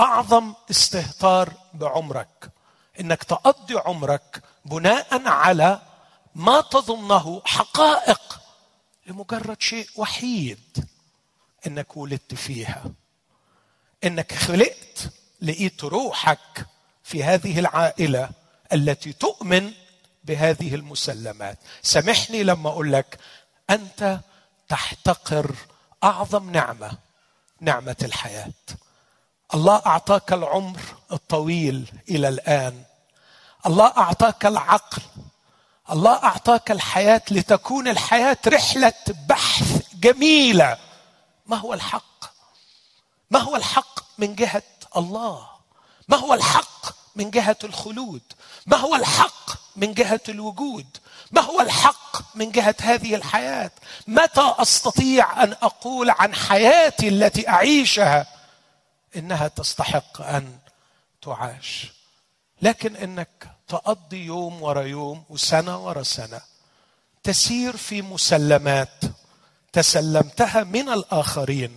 أعظم 0.00 0.54
استهتار 0.70 1.52
بعمرك 1.74 2.50
إنك 3.00 3.22
تقضي 3.22 3.78
عمرك 3.78 4.42
بناء 4.64 5.28
على 5.28 5.80
ما 6.38 6.60
تظنه 6.60 7.42
حقائق 7.44 8.40
لمجرد 9.06 9.60
شيء 9.60 9.88
وحيد 9.96 10.88
إنك 11.66 11.96
ولدت 11.96 12.34
فيها. 12.34 12.84
إنك 14.04 14.34
خلقت 14.34 15.10
لقيت 15.42 15.84
روحك 15.84 16.66
في 17.02 17.24
هذه 17.24 17.58
العائلة 17.58 18.30
التي 18.72 19.12
تؤمن 19.12 19.72
بهذه 20.24 20.74
المسلمات. 20.74 21.58
سامحني 21.82 22.42
لما 22.42 22.70
أقول 22.70 22.92
لك 22.92 23.18
أنت 23.70 24.20
تحتقر 24.68 25.54
أعظم 26.04 26.50
نعمة 26.50 26.92
نعمة 27.60 27.96
الحياة. 28.02 28.52
الله 29.54 29.82
أعطاك 29.86 30.32
العمر 30.32 30.80
الطويل 31.12 31.92
إلى 32.08 32.28
الآن. 32.28 32.82
الله 33.66 33.86
أعطاك 33.86 34.46
العقل 34.46 35.02
الله 35.90 36.12
أعطاك 36.12 36.70
الحياة 36.70 37.22
لتكون 37.30 37.88
الحياة 37.88 38.38
رحلة 38.46 38.92
بحث 39.28 39.82
جميلة. 39.94 40.78
ما 41.46 41.56
هو 41.56 41.74
الحق؟ 41.74 42.24
ما 43.30 43.38
هو 43.38 43.56
الحق 43.56 44.00
من 44.18 44.34
جهة 44.34 44.62
الله؟ 44.96 45.48
ما 46.08 46.16
هو 46.16 46.34
الحق 46.34 46.94
من 47.16 47.30
جهة 47.30 47.56
الخلود؟ 47.64 48.22
ما 48.66 48.76
هو 48.76 48.94
الحق 48.94 49.50
من 49.76 49.94
جهة 49.94 50.20
الوجود؟ 50.28 50.86
ما 51.30 51.40
هو 51.40 51.60
الحق 51.60 52.36
من 52.36 52.50
جهة 52.50 52.74
هذه 52.80 53.14
الحياة؟ 53.14 53.70
متى 54.06 54.54
أستطيع 54.58 55.42
أن 55.42 55.52
أقول 55.62 56.10
عن 56.10 56.34
حياتي 56.34 57.08
التي 57.08 57.48
أعيشها؟ 57.48 58.26
إنها 59.16 59.48
تستحق 59.48 60.20
أن 60.20 60.58
تعاش. 61.22 61.92
لكن 62.62 62.96
إنك 62.96 63.57
تقضي 63.68 64.24
يوم 64.24 64.62
ورا 64.62 64.82
يوم 64.82 65.24
وسنة 65.30 65.86
ورا 65.86 66.02
سنة. 66.02 66.40
تسير 67.22 67.76
في 67.76 68.02
مسلمات 68.02 69.00
تسلمتها 69.72 70.64
من 70.64 70.88
الآخرين. 70.88 71.76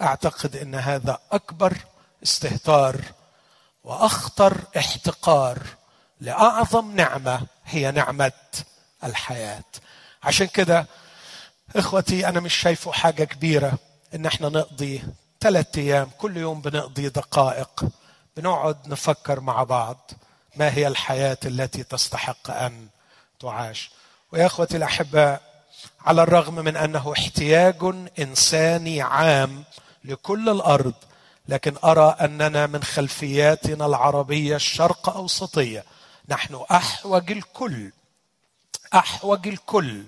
أعتقد 0.00 0.56
إن 0.56 0.74
هذا 0.74 1.18
أكبر 1.32 1.76
استهتار 2.22 3.00
وأخطر 3.84 4.60
احتقار 4.76 5.62
لأعظم 6.20 6.96
نعمة 6.96 7.40
هي 7.64 7.90
نعمة 7.90 8.32
الحياة. 9.04 9.64
عشان 10.22 10.46
كده 10.46 10.86
إخوتي 11.76 12.28
أنا 12.28 12.40
مش 12.40 12.54
شايفه 12.54 12.92
حاجة 12.92 13.24
كبيرة 13.24 13.72
إن 14.14 14.26
إحنا 14.26 14.48
نقضي 14.48 15.02
ثلاثة 15.40 15.80
أيام. 15.80 16.10
كل 16.18 16.36
يوم 16.36 16.60
بنقضي 16.60 17.08
دقائق. 17.08 17.84
بنقعد 18.36 18.88
نفكر 18.88 19.40
مع 19.40 19.62
بعض. 19.62 20.10
ما 20.56 20.74
هي 20.74 20.86
الحياة 20.86 21.38
التي 21.44 21.82
تستحق 21.82 22.50
أن 22.50 22.88
تعاش؟ 23.40 23.90
ويا 24.32 24.46
إخوتي 24.46 24.76
الاحباء 24.76 25.42
على 26.00 26.22
الرغم 26.22 26.54
من 26.54 26.76
أنه 26.76 27.12
احتياج 27.12 27.94
إنساني 28.18 29.02
عام 29.02 29.64
لكل 30.04 30.48
الأرض 30.48 30.94
لكن 31.48 31.74
أرى 31.84 32.16
أننا 32.20 32.66
من 32.66 32.82
خلفياتنا 32.82 33.86
العربية 33.86 34.56
الشرق 34.56 35.08
أوسطية. 35.08 35.84
نحن 36.28 36.64
أحوج 36.70 37.32
الكل 37.32 37.92
أحوج 38.94 39.48
الكل 39.48 40.04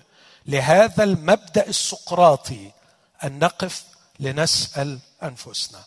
لهذا 0.47 1.05
المبدأ 1.05 1.67
السقراطي 1.67 2.71
أن 3.25 3.39
نقف 3.39 3.85
لنسأل 4.21 4.99
أنفسنا. 5.23 5.85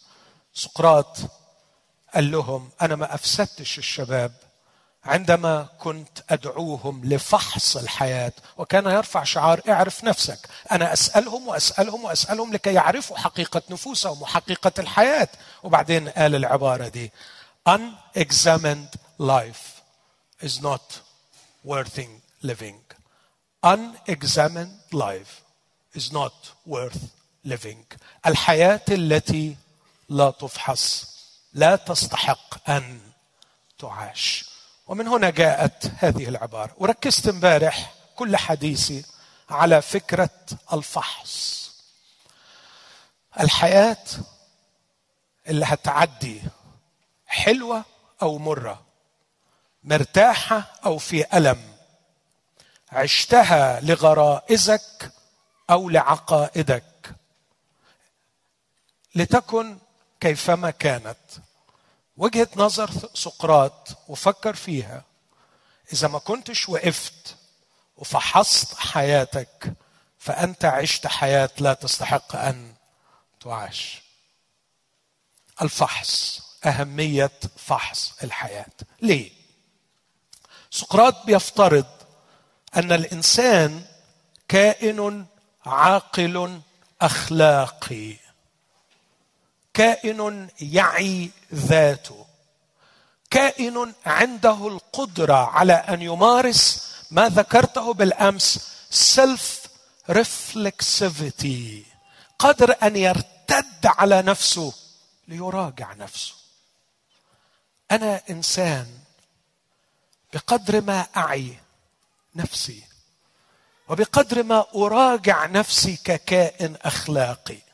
سقراط 0.54 1.18
قال 2.14 2.32
لهم 2.32 2.70
أنا 2.82 2.96
ما 2.96 3.16
أفسدتش 3.16 3.78
الشباب 3.78 4.32
عندما 5.04 5.68
كنت 5.80 6.20
أدعوهم 6.30 7.06
لفحص 7.06 7.78
الحياة 7.78 8.34
وكان 8.58 8.86
يرفع 8.86 9.24
شعار 9.24 9.62
اعرف 9.70 10.04
نفسك 10.04 10.50
أنا 10.72 10.94
أسألهم 10.94 11.48
وأسألهم 11.48 12.04
وأسألهم 12.04 12.54
لكي 12.54 12.74
يعرفوا 12.74 13.18
حقيقة 13.18 13.62
نفوسهم 13.70 14.22
وحقيقة 14.22 14.72
الحياة. 14.80 15.28
وبعدين 15.64 16.10
قال 16.10 16.36
العبارة 16.36 16.88
دي 16.88 17.12
unexamined 17.70 18.98
life 19.20 19.82
is 20.42 20.62
not 20.62 21.02
worth 21.64 22.00
living. 22.44 22.80
Unexamined 23.64 24.80
life 24.94 25.42
is 25.96 26.12
not 26.12 26.52
worth 26.66 27.02
living. 27.46 27.86
الحياة 28.26 28.82
التي 28.90 29.56
لا 30.10 30.32
تفحص 30.32 31.06
لا 31.54 31.76
تستحق 31.76 32.70
أن 32.70 33.00
تعاش. 33.80 34.51
ومن 34.92 35.08
هنا 35.08 35.30
جاءت 35.30 35.92
هذه 35.98 36.30
العبارة. 36.30 36.74
وركزت 36.78 37.28
امبارح 37.28 37.94
كل 38.16 38.38
حديثي 38.38 39.06
على 39.50 39.82
فكرة 39.82 40.30
الفحص. 40.74 41.72
الحياة 43.40 44.06
اللي 45.48 45.66
هتعدي 45.66 46.42
حلوة 47.28 47.86
أو 48.22 48.38
مرة 48.38 48.82
مرتاحة 49.84 50.64
أو 50.86 50.98
في 50.98 51.38
ألم 51.38 51.74
عشتها 52.92 53.80
لغرائزك 53.82 55.12
أو 55.70 55.90
لعقائدك 55.90 57.16
لتكن 59.16 59.78
كيفما 60.20 60.72
كانت. 60.72 61.18
وجهة 62.22 62.48
نظر 62.56 62.92
سقراط 63.14 63.98
وفكر 64.08 64.56
فيها. 64.56 65.04
إذا 65.94 66.08
ما 66.08 66.20
كنتش 66.20 66.70
وقفت 66.70 67.36
وفحصت 67.98 68.76
حياتك 68.76 69.74
فأنت 70.20 70.66
عشت 70.66 71.08
حياة 71.08 71.50
لا 71.60 71.74
تستحق 71.74 72.36
أن 72.36 72.74
تعاش. 73.40 74.02
الفحص 75.62 76.42
أهمية 76.66 77.32
فحص 77.58 78.14
الحياة. 78.24 78.66
ليه؟ 79.02 79.32
سقراط 80.72 81.26
بيفترض 81.26 81.88
أن 82.76 82.92
الإنسان 82.92 83.86
كائن 84.48 85.26
عاقل 85.66 86.62
أخلاقي. 87.02 88.21
كائن 89.74 90.50
يعي 90.62 91.32
ذاته. 91.54 92.26
كائن 93.30 93.94
عنده 94.06 94.68
القدرة 94.68 95.50
على 95.50 95.74
أن 95.74 96.02
يمارس 96.02 96.92
ما 97.12 97.30
ذكرته 97.30 97.94
بالأمس 97.94 98.70
self 98.90 99.62
reflexivity 100.10 101.86
قادر 102.40 102.76
أن 102.84 102.96
يرتد 102.96 103.86
على 103.86 104.22
نفسه 104.22 104.74
ليراجع 105.28 105.94
نفسه. 105.94 106.34
أنا 107.92 108.22
إنسان 108.30 108.88
بقدر 110.34 110.82
ما 110.82 111.08
أعي 111.18 111.60
نفسي 112.36 112.84
وبقدر 113.88 114.44
ما 114.44 114.66
أراجع 114.76 115.46
نفسي 115.46 115.98
ككائن 116.04 116.76
أخلاقي. 116.82 117.71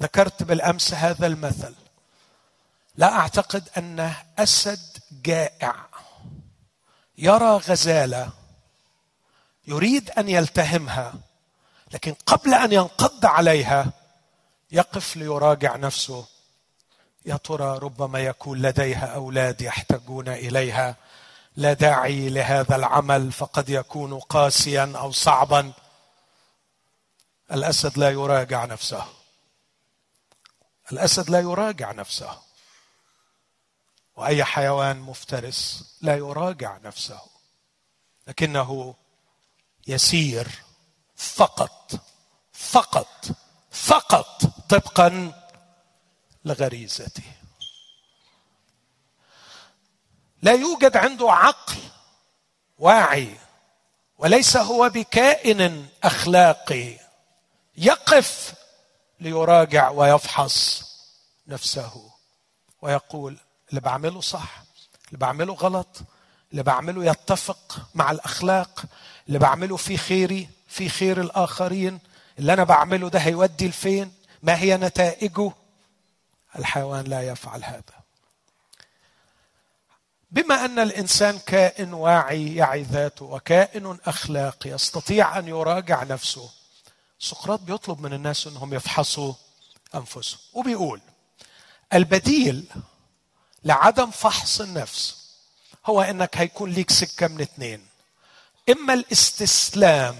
ذكرت 0.00 0.42
بالأمس 0.42 0.94
هذا 0.94 1.26
المثل. 1.26 1.74
لا 2.96 3.12
أعتقد 3.12 3.68
أن 3.78 4.12
أسد 4.38 4.98
جائع 5.24 5.74
يرى 7.18 7.56
غزالة 7.56 8.30
يريد 9.66 10.10
أن 10.10 10.28
يلتهمها 10.28 11.14
لكن 11.92 12.14
قبل 12.26 12.54
أن 12.54 12.72
ينقض 12.72 13.26
عليها 13.26 13.86
يقف 14.72 15.16
ليراجع 15.16 15.76
نفسه. 15.76 16.26
يا 17.26 17.36
ترى 17.36 17.78
ربما 17.78 18.18
يكون 18.18 18.62
لديها 18.62 19.06
أولاد 19.06 19.62
يحتاجون 19.62 20.28
إليها. 20.28 20.96
لا 21.56 21.72
داعي 21.72 22.28
لهذا 22.28 22.76
العمل 22.76 23.32
فقد 23.32 23.68
يكون 23.68 24.18
قاسيا 24.18 24.92
أو 24.96 25.12
صعبا. 25.12 25.72
الأسد 27.52 27.98
لا 27.98 28.10
يراجع 28.10 28.64
نفسه. 28.64 29.04
الأسد 30.92 31.30
لا 31.30 31.40
يراجع 31.40 31.92
نفسه. 31.92 32.42
وأي 34.16 34.44
حيوان 34.44 35.00
مفترس 35.00 35.84
لا 36.02 36.16
يراجع 36.16 36.78
نفسه. 36.78 37.20
لكنه 38.26 38.94
يسير 39.86 40.48
فقط 41.16 41.92
فقط 42.52 43.24
فقط 43.70 44.42
طبقا 44.68 45.32
لغريزته. 46.44 47.22
لا 50.42 50.52
يوجد 50.52 50.96
عنده 50.96 51.32
عقل 51.32 51.76
واعي 52.78 53.36
وليس 54.18 54.56
هو 54.56 54.88
بكائن 54.88 55.88
أخلاقي. 56.04 56.98
يقف 57.76 58.54
ليراجع 59.20 59.90
ويفحص 59.90 60.84
نفسه 61.46 62.10
ويقول 62.82 63.38
اللي 63.70 63.80
بعمله 63.80 64.20
صح 64.20 64.62
اللي 65.08 65.18
بعمله 65.18 65.54
غلط 65.54 65.96
اللي 66.52 66.62
بعمله 66.62 67.04
يتفق 67.04 67.78
مع 67.94 68.10
الأخلاق 68.10 68.84
اللي 69.28 69.38
بعمله 69.38 69.76
في 69.76 69.96
خيري 69.96 70.48
في 70.68 70.88
خير 70.88 71.20
الآخرين 71.20 71.98
اللي 72.38 72.52
أنا 72.52 72.64
بعمله 72.64 73.10
ده 73.10 73.18
هيودي 73.18 73.68
لفين؟ 73.68 74.12
ما 74.42 74.58
هي 74.58 74.76
نتائجه؟ 74.76 75.52
الحيوان 76.58 77.04
لا 77.04 77.22
يفعل 77.22 77.64
هذا. 77.64 77.82
بما 80.30 80.64
أن 80.64 80.78
الإنسان 80.78 81.38
كائن 81.38 81.92
واعي 81.94 82.54
يعي 82.54 82.82
ذاته 82.82 83.24
وكائن 83.24 83.98
أخلاقي 84.06 84.70
يستطيع 84.70 85.38
أن 85.38 85.48
يراجع 85.48 86.02
نفسه 86.02 86.50
سقراط 87.24 87.60
بيطلب 87.60 88.00
من 88.00 88.12
الناس 88.12 88.46
إنهم 88.46 88.74
يفحصوا 88.74 89.34
أنفسهم. 89.94 90.40
وبيقول 90.52 91.00
البديل 91.92 92.66
لعدم 93.64 94.10
فحص 94.10 94.60
النفس 94.60 95.16
هو 95.86 96.02
إنك 96.02 96.36
هيكون 96.36 96.70
ليك 96.70 96.90
سكة 96.90 97.28
من 97.28 97.40
اتنين. 97.40 97.86
إما 98.70 98.94
الاستسلام 98.94 100.16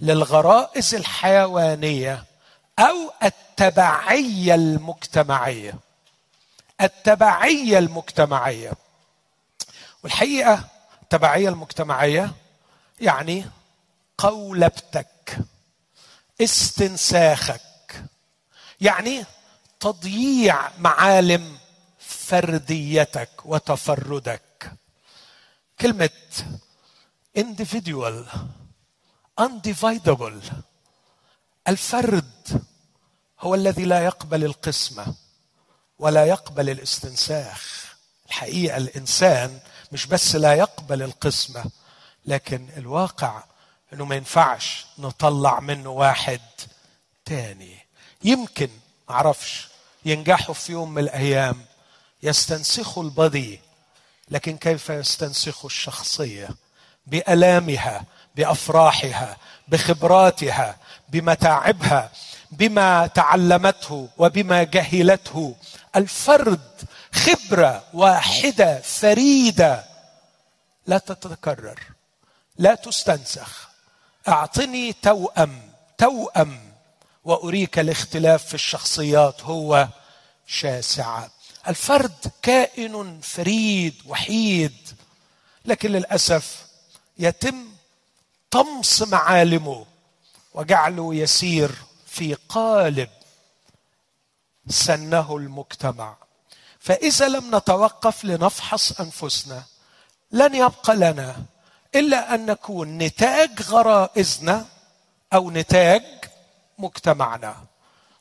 للغرائز 0.00 0.94
الحيوانية 0.94 2.24
أو 2.78 3.12
التبعية 3.22 4.54
المجتمعية. 4.54 5.74
التبعية 6.80 7.78
المجتمعية. 7.78 8.72
والحقيقة 10.02 10.64
التبعيه 11.02 11.48
المجتمعية 11.48 12.32
يعني 13.00 13.46
قولبتك 14.18 15.38
استنساخك. 16.40 18.04
يعني 18.80 19.24
تضييع 19.80 20.70
معالم 20.78 21.58
فرديتك 21.98 23.30
وتفردك. 23.44 24.72
كلمة 25.80 26.10
individual 27.38 28.26
undividable. 29.40 30.52
الفرد 31.68 32.62
هو 33.40 33.54
الذي 33.54 33.84
لا 33.84 34.04
يقبل 34.04 34.44
القسمة 34.44 35.14
ولا 35.98 36.24
يقبل 36.24 36.70
الاستنساخ. 36.70 37.94
الحقيقة 38.26 38.76
الإنسان 38.76 39.60
مش 39.92 40.06
بس 40.06 40.36
لا 40.36 40.54
يقبل 40.54 41.02
القسمة 41.02 41.64
لكن 42.26 42.68
الواقع 42.76 43.44
إنه 43.92 44.04
ما 44.04 44.16
ينفعش 44.16 44.86
نطلع 44.98 45.60
منه 45.60 45.90
واحد 45.90 46.40
تاني. 47.24 47.78
يمكن 48.24 48.68
معرفش 49.08 49.68
ينجحوا 50.04 50.54
في 50.54 50.72
يوم 50.72 50.94
من 50.94 51.02
الأيام 51.02 51.64
يستنسخوا 52.22 53.02
البدي 53.02 53.60
لكن 54.30 54.56
كيف 54.56 54.90
يستنسخوا 54.90 55.70
الشخصية؟ 55.70 56.48
بألامها 57.06 58.04
بأفراحها 58.36 59.36
بخبراتها 59.68 60.76
بمتاعبها 61.08 62.12
بما 62.50 63.06
تعلمته 63.06 64.08
وبما 64.18 64.62
جهلته. 64.62 65.56
الفرد 65.96 66.82
خبرة 67.14 67.84
واحدة 67.94 68.80
فريدة 68.80 69.84
لا 70.86 70.98
تتكرر 70.98 71.80
لا 72.58 72.74
تستنسخ. 72.74 73.71
أعطني 74.28 74.92
توأم 74.92 75.72
توأم 75.98 76.72
وأريك 77.24 77.78
الاختلاف 77.78 78.46
في 78.46 78.54
الشخصيات 78.54 79.42
هو 79.42 79.88
شاسعه 80.46 81.30
الفرد 81.68 82.32
كائن 82.42 83.20
فريد 83.20 83.94
وحيد 84.06 84.88
لكن 85.64 85.92
للأسف 85.92 86.66
يتم 87.18 87.66
طمس 88.50 89.02
معالمه 89.02 89.86
وجعله 90.54 91.14
يسير 91.14 91.74
في 92.06 92.34
قالب 92.48 93.08
سنه 94.68 95.36
المجتمع. 95.36 96.16
فإذا 96.80 97.28
لم 97.28 97.56
نتوقف 97.56 98.24
لنفحص 98.24 99.00
أنفسنا 99.00 99.62
لن 100.32 100.54
يبقى 100.54 100.96
لنا 100.96 101.42
إلا 101.94 102.34
أن 102.34 102.46
نكون 102.46 102.98
نتاج 102.98 103.62
غرائزنا 103.62 104.66
أو 105.32 105.50
نتاج 105.50 106.02
مجتمعنا. 106.78 107.64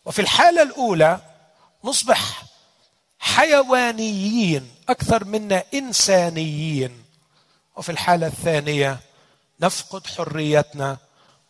وفي 0.05 0.21
الحالة 0.21 0.61
الأولى 0.61 1.19
نصبح 1.83 2.43
حيوانيين 3.19 4.71
أكثر 4.89 5.25
منا 5.25 5.63
إنسانيين. 5.73 7.03
وفي 7.75 7.91
الحالة 7.91 8.27
الثانية 8.27 8.99
نفقد 9.59 10.07
حريتنا 10.07 10.97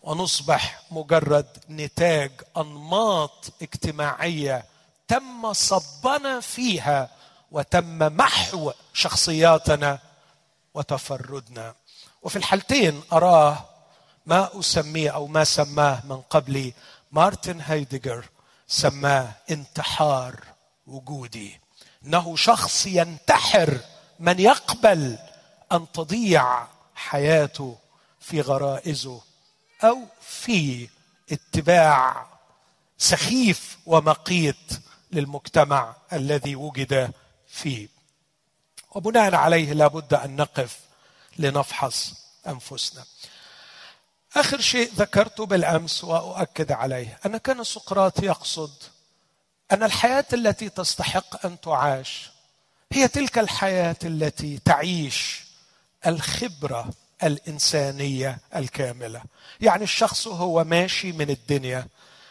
ونصبح 0.03 0.81
مجرد 0.91 1.47
نتاج 1.69 2.31
أنماط 2.57 3.53
اجتماعية 3.61 4.65
تم 5.07 5.53
صبنا 5.53 6.39
فيها 6.39 7.09
وتم 7.51 7.97
محو 7.99 8.71
شخصياتنا 8.93 9.99
وتفردنا. 10.73 11.75
وفي 12.21 12.35
الحالتين 12.35 13.01
أراه 13.13 13.65
ما 14.25 14.59
أسميه 14.59 15.09
أو 15.09 15.27
ما 15.27 15.43
سماه 15.43 16.05
من 16.05 16.21
قبلي 16.21 16.73
مارتن 17.11 17.61
هايدجر 17.61 18.25
سماه 18.67 19.31
انتحار 19.51 20.43
وجودي. 20.87 21.59
إنه 22.05 22.35
شخص 22.35 22.85
ينتحر 22.85 23.79
من 24.19 24.39
يقبل 24.39 25.17
أن 25.71 25.91
تضيع 25.91 26.67
حياته 26.95 27.77
في 28.19 28.41
غرائزه 28.41 29.21
أو 29.83 29.97
في 30.21 30.89
اتباع 31.31 32.27
سخيف 32.97 33.77
ومقيت 33.85 34.79
للمجتمع 35.11 35.95
الذي 36.13 36.55
وجد 36.55 37.11
فيه. 37.47 37.87
وبناء 38.91 39.35
عليه 39.35 39.73
لابد 39.73 40.13
أن 40.13 40.35
نقف 40.35 40.79
لنفحص 41.39 42.13
أنفسنا. 42.47 43.03
آخر 44.35 44.61
شيء 44.61 44.91
ذكرته 44.95 45.45
بالأمس 45.45 46.03
وأؤكد 46.03 46.71
عليه 46.71 47.19
أن 47.25 47.37
كان 47.37 47.63
سقراط 47.63 48.23
يقصد 48.23 48.71
أن 49.71 49.83
الحياة 49.83 50.25
التي 50.33 50.69
تستحق 50.69 51.45
أن 51.45 51.61
تعاش 51.61 52.29
هي 52.93 53.07
تلك 53.07 53.39
الحياة 53.39 53.95
التي 54.03 54.59
تعيش 54.65 55.43
الخبرة 56.07 56.89
الإنسانية 57.23 58.37
الكاملة. 58.55 59.21
يعني 59.61 59.83
الشخص 59.83 60.27
وهو 60.27 60.63
ماشي 60.63 61.11
من 61.11 61.29
الدنيا 61.29 61.87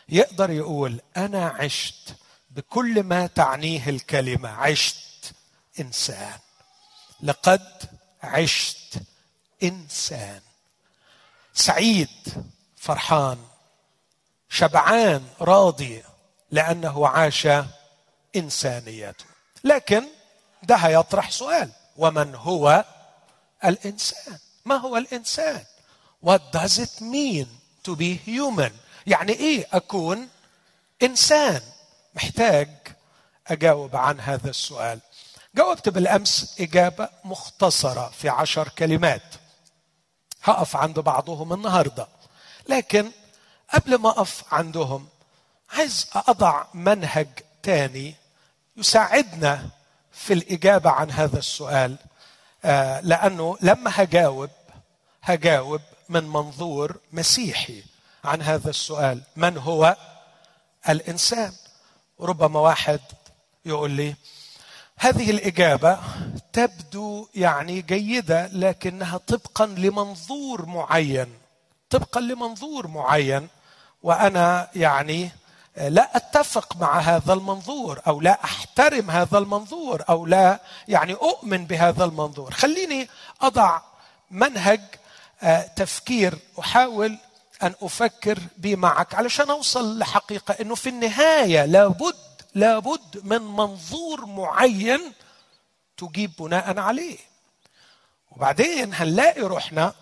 يقدر 0.09 0.51
يقول 0.51 1.01
أنا 1.17 1.47
عشت 1.49 2.15
بكل 2.51 3.03
ما 3.03 3.27
تعنيه 3.27 3.89
الكلمة 3.89 4.49
عشت 4.49 5.35
إنسان. 5.81 6.39
لقد 7.23 7.83
عشت 8.23 8.95
إنسان. 9.63 10.41
سعيد 11.55 12.09
فرحان 12.77 13.39
شبعان 14.49 15.25
راضي 15.41 16.03
لأنه 16.51 17.09
عاش 17.09 17.49
انسانيته 18.37 19.25
لكن 19.65 20.05
ده 20.63 20.77
هيطرح 20.77 21.31
سؤال 21.31 21.71
ومن 21.97 22.35
هو 22.35 22.85
الإنسان؟ 23.65 24.39
ما 24.65 24.77
هو 24.77 24.97
الإنسان؟ 24.97 25.65
What 26.27 26.41
does 26.53 26.79
it 26.79 27.01
mean 27.01 27.47
to 27.85 27.97
be 27.97 28.17
human? 28.27 28.73
يعني 29.07 29.33
إيه 29.33 29.67
أكون 29.73 30.29
إنسان؟ 31.03 31.61
محتاج 32.15 32.69
أجاوب 33.47 33.97
عن 33.97 34.21
هذا 34.21 34.51
السؤال. 34.51 35.01
جاوبت 35.55 35.89
بالأمس 35.89 36.57
إجابة 36.61 37.09
مختصرة 37.25 38.11
في 38.19 38.29
عشر 38.29 38.69
كلمات. 38.69 39.23
هقف 40.43 40.77
عند 40.77 40.99
بعضهم 40.99 41.53
النهارده. 41.53 42.09
لكن 42.69 43.11
قبل 43.75 43.95
ما 43.95 44.09
أقف 44.09 44.45
عندهم 44.55 45.09
عايز 45.71 46.07
أضع 46.15 46.65
منهج 46.75 47.29
تاني 47.63 48.15
يساعدنا 48.77 49.69
في 50.13 50.33
الإجابة 50.33 50.91
عن 50.91 51.11
هذا 51.11 51.39
السؤال. 51.39 51.97
آه، 52.65 53.01
لأنه 53.01 53.57
لما 53.61 53.91
هجاوب 53.95 54.51
هجاوب 55.23 55.81
من 56.09 56.25
منظور 56.25 56.97
مسيحي 57.13 57.83
عن 58.25 58.43
هذا 58.43 58.71
السؤال. 58.71 59.23
من 59.37 59.59
هو؟ 59.59 59.97
الإنسان. 60.89 61.53
ربما 62.21 62.61
واحد 62.61 63.01
يقول 63.65 63.91
لي 63.91 64.15
هذه 65.03 65.31
الإجابة 65.31 65.99
تبدو 66.53 67.29
يعني 67.35 67.83
جيدة 67.83 68.47
لكنها 68.47 69.19
طبقا 69.19 69.67
لمنظور 69.67 70.67
معين. 70.67 71.27
طبقا 71.91 72.21
لمنظور 72.21 72.87
معين. 72.87 73.49
وأنا 74.03 74.69
يعني 74.77 75.31
لا 75.77 76.17
أتفق 76.17 76.77
مع 76.77 76.99
هذا 76.99 77.33
المنظور 77.33 78.01
أو 78.07 78.21
لا 78.21 78.45
أحترم 78.45 79.11
هذا 79.11 79.39
المنظور 79.39 80.05
أو 80.09 80.27
لا 80.27 80.61
يعني 80.89 81.13
أؤمن 81.13 81.67
بهذا 81.67 82.05
المنظور. 82.05 82.51
خليني 82.55 83.09
أضع 83.41 83.81
منهج 84.31 84.81
آه، 85.43 85.63
تفكير. 85.77 86.39
أحاول 86.59 87.19
أن 87.63 87.75
أفكر 87.83 88.39
به 88.59 88.77
معك 88.77 89.15
علشان 89.15 89.51
أوصل 89.51 89.99
لحقيقة 89.99 90.57
إنه 90.61 90.75
في 90.75 90.89
النهاية 90.89 91.65
لابد 91.65 92.30
لابد 92.55 93.21
من 93.25 93.43
منظور 93.43 94.27
معين 94.27 95.01
تجيب 95.97 96.31
بناء 96.39 96.79
عليه. 96.79 97.19
وبعدين 98.31 98.95
هنلاقي 98.95 99.41
روحنا 99.41 99.95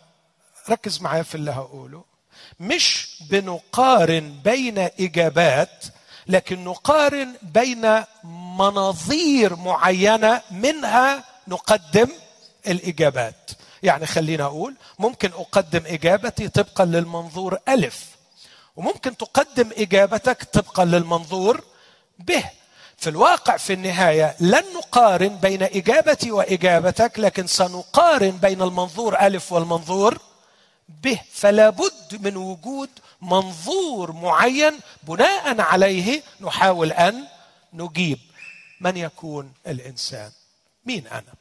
ركز 0.70 1.00
معايا 1.02 1.22
في 1.22 1.34
اللي 1.34 1.50
هقوله 1.50 2.04
مش 2.60 3.08
بنقارن 3.30 4.40
بين 4.44 4.78
إجابات 4.78 5.84
لكن 6.26 6.64
نقارن 6.64 7.36
بين 7.42 8.04
مناظير 8.58 9.56
معينة 9.56 10.42
منها 10.50 11.24
نقدم 11.48 12.08
الإجابات. 12.66 13.50
يعني 13.82 14.06
خلينا 14.06 14.44
أقول 14.44 14.76
ممكن 14.98 15.30
أقدم 15.32 15.82
إجابتي 15.86 16.48
طبقا 16.48 16.84
للمنظور 16.84 17.58
ألف 17.68 18.04
وممكن 18.76 19.16
تقدم 19.16 19.70
إجابتك 19.76 20.44
طبقا 20.44 20.84
للمنظور 20.84 21.64
به. 22.18 22.44
في 22.96 23.10
الواقع 23.10 23.56
في 23.56 23.72
النهاية 23.72 24.36
لن 24.40 24.64
نقارن 24.76 25.28
بين 25.28 25.62
إجابتي 25.62 26.30
وإجابتك 26.30 27.18
لكن 27.18 27.46
سنقارن 27.46 28.30
بين 28.30 28.62
المنظور 28.62 29.20
ألف 29.20 29.52
والمنظور 29.52 30.18
به. 30.88 31.20
فلا 31.32 31.70
بد 31.70 32.18
من 32.20 32.36
وجود 32.36 32.90
منظور 33.22 34.12
معين 34.12 34.80
بناء 35.02 35.60
عليه 35.60 36.22
نحاول 36.40 36.92
أن 36.92 37.24
نجيب 37.72 38.18
من 38.80 38.96
يكون 38.96 39.52
الإنسان. 39.66 40.30
مين 40.86 41.06
أنا؟ 41.06 41.34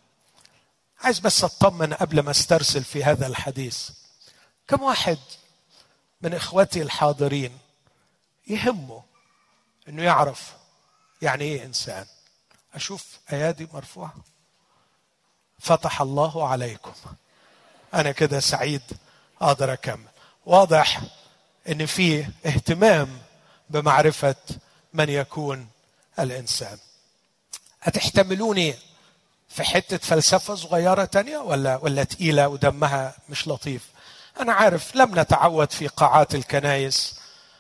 عايز 1.02 1.20
بس 1.20 1.44
أطمن 1.44 1.94
قبل 1.94 2.20
ما 2.20 2.32
أسترسل 2.32 2.84
في 2.84 3.04
هذا 3.04 3.28
الحديث. 3.28 3.90
كم 4.68 4.82
واحد 4.84 5.18
من 6.22 6.34
إخوتي 6.34 6.82
الحاضرين 6.82 7.58
يهمه 8.48 9.04
إنه 9.90 10.04
يعرف 10.04 10.54
يعني 11.22 11.44
إيه 11.44 11.66
إنسان؟ 11.66 12.06
أشوف 12.74 13.06
أيادي 13.34 13.68
مرفوعة. 13.74 14.14
فتح 15.60 16.02
الله 16.02 16.48
عليكم. 16.48 16.94
أنا 17.94 18.12
كده 18.12 18.40
سعيد 18.40 18.82
أقدر 19.42 19.74
أكمل. 19.74 20.08
واضح 20.46 21.02
إن 21.70 21.86
في 21.86 22.28
اهتمام 22.46 23.18
بمعرفة 23.70 24.36
من 24.94 25.10
يكون 25.10 25.68
الإنسان. 26.20 26.78
هتحتملوني 27.82 28.76
في 29.50 29.64
حتة 29.64 29.98
فلسفة 29.98 30.56
صغيرة 30.56 31.06
تانية 31.06 31.38
ولا 31.38 31.76
ولا 31.78 32.04
تقيلة 32.04 32.48
ودمها 32.48 33.16
مش 33.30 33.48
لطيف؟ 33.48 33.88
أنا 34.40 34.54
عارف 34.54 34.96
لم 34.96 35.20
نتعود 35.20 35.72
في 35.72 35.88
قاعات 35.88 36.36
الكنايس 36.36 37.20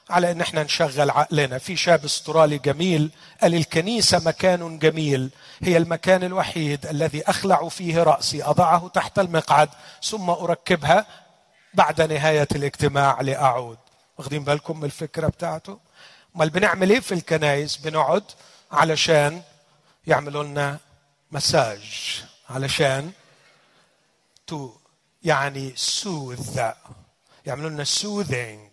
على 0.10 0.32
أن 0.32 0.42
إحنا 0.42 0.64
نشغل 0.64 1.10
عقلنا. 1.10 1.58
في 1.58 1.76
شاب 1.76 2.06
أسترالي 2.06 2.58
جميل 2.58 3.12
قال 3.42 3.56
الكنيسة 3.56 4.20
مكان 4.26 4.80
جميل 4.80 5.30
هي 5.62 5.78
المكان 5.78 6.24
الوحيد 6.24 6.86
الذي 6.86 7.24
أخلع 7.30 7.70
فيه 7.70 8.04
رأسي 8.04 8.44
أضعه 8.44 8.88
تحت 8.88 9.20
المقعد 9.20 9.70
ثم 10.04 10.30
أركبها 10.30 11.06
بعد 11.74 12.02
نهاية 12.02 12.48
الاجتماع 12.56 13.22
لأعود. 13.22 13.78
واخدين 14.18 14.44
بالكم 14.44 14.78
من 14.80 14.86
الفكرة 14.86 15.28
بتاعته؟ 15.28 15.80
أمال 16.36 16.50
بنعمل 16.50 16.90
إيه 16.90 17.00
في 17.00 17.12
الكنايس 17.14 17.78
بنقعد 17.78 18.24
علشان 18.72 19.42
يعملوا 20.08 20.44
لنا 20.44 20.80
مساج 21.32 21.82
علشان 22.50 23.12
to 24.48 24.72
يعني 25.24 25.74
soothe 25.76 26.60
يعملوا 27.46 27.70
لنا 27.70 27.84
soothing 27.84 28.67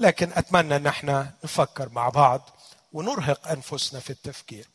لكن 0.00 0.32
أتمنى 0.32 0.76
أن 0.76 0.86
إحنا 0.86 1.30
نفكر 1.44 1.88
مع 1.88 2.08
بعض 2.08 2.50
ونرهق 2.92 3.48
أنفسنا 3.48 4.00
في 4.00 4.10
التفكير. 4.10 4.68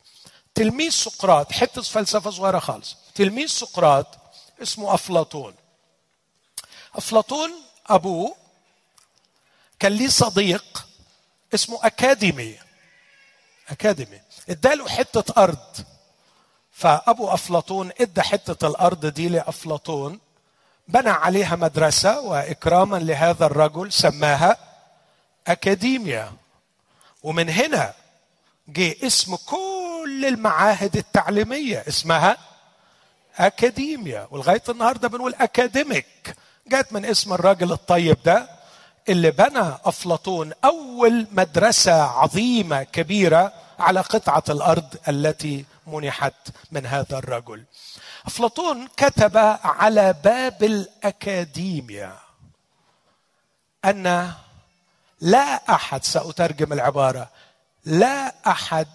تلميذ 0.55 0.89
سقراط 0.89 1.51
حتة 1.51 1.81
فلسفة 1.81 2.29
صغيرة 2.29 2.59
خالص. 2.59 2.97
تلميذ 3.15 3.47
سقراط 3.47 4.07
اسمه 4.61 4.93
أفلاطون. 4.93 5.55
أفلاطون 6.95 7.51
ابوه 7.88 8.35
كان 9.79 9.91
ليه 9.91 10.07
صديق 10.07 10.88
اسمه 11.53 11.79
أكاديمي. 11.83 12.59
أكاديمي. 13.69 14.21
اداله 14.49 14.89
حتة 14.89 15.43
أرض. 15.43 15.75
فأبو 16.71 17.33
أفلاطون 17.33 17.91
إدى 18.01 18.21
حتة 18.21 18.67
الأرض 18.67 19.05
دي 19.05 19.29
لأفلاطون 19.29 20.19
بنى 20.88 21.09
عليها 21.09 21.55
مدرسة 21.55 22.19
وإكراما 22.19 22.97
لهذا 22.97 23.45
الرجل 23.45 23.91
سماها 23.91 24.74
أكاديميا. 25.47 26.31
ومن 27.23 27.49
هنا 27.49 27.93
جه 28.67 28.95
اسم 29.03 29.36
كل 29.36 30.25
المعاهد 30.27 30.95
التعليمية 30.97 31.84
اسمها 31.88 32.38
أكاديميا. 33.38 34.27
ولغاية 34.31 34.63
النهارده 34.69 35.08
بنقول 35.08 35.34
أكاديميك. 35.36 36.36
جات 36.67 36.93
من 36.93 37.05
اسم 37.05 37.34
الراجل 37.34 37.71
الطيب 37.71 38.17
ده 38.25 38.49
اللي 39.10 39.31
بنى 39.31 39.73
أفلاطون 39.86 40.53
أول 40.63 41.27
مدرسة 41.31 42.03
عظيمة 42.03 42.84
كبيرة 42.84 43.53
على 43.79 43.99
قطعة 44.01 44.43
الأرض 44.49 44.95
التي 45.08 45.65
منحت 45.88 46.34
من 46.71 46.86
هذا 46.86 47.17
الرجل. 47.17 47.63
أفلاطون 48.25 48.88
كتب 48.97 49.38
على 49.63 50.15
باب 50.23 50.63
الأكاديميا 50.63 52.17
أن 53.86 54.31
لا 55.25 55.73
أحد 55.75 56.03
سأترجم 56.03 56.73
العبارة. 56.73 57.31
لا 57.85 58.51
أحد 58.51 58.88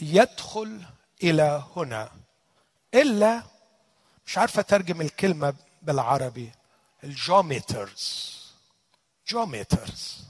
يدخل 0.00 0.82
إلى 1.22 1.64
هنا. 1.76 2.10
إلا 2.94 3.42
مش 4.26 4.38
عارف 4.38 4.58
أترجم 4.58 5.00
الكلمة 5.00 5.54
بالعربي. 5.82 6.52
ال 7.04 7.16
geometers. 7.16 8.36
geometers. 9.28 10.24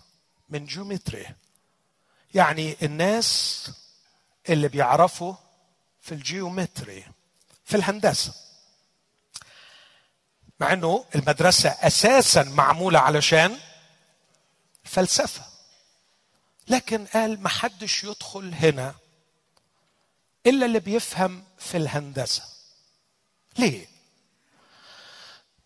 من 0.48 0.66
geometry 0.66 1.26
يعني 2.35 2.76
الناس 2.82 3.70
اللي 4.48 4.68
بيعرفوا 4.68 5.35
في 6.00 6.12
ال 6.12 6.23
geometry 6.23 7.05
في 7.64 7.76
الهندسة. 7.76 8.35
مع 10.61 10.72
إنه 10.72 11.04
المدرسة 11.14 11.70
أساسا 11.70 12.42
معمولة 12.42 12.98
علشان 12.98 13.59
فلسفة. 14.87 15.42
لكن 16.68 17.07
قال 17.07 17.42
ما 17.42 17.49
حدش 17.49 18.05
يدخل 18.05 18.55
هنا 18.55 18.94
إلا 20.46 20.66
اللي 20.66 20.81
بيفهم 20.81 21.44
في 21.59 21.77
الهندسة. 21.77 22.42
ليه؟ 23.59 23.87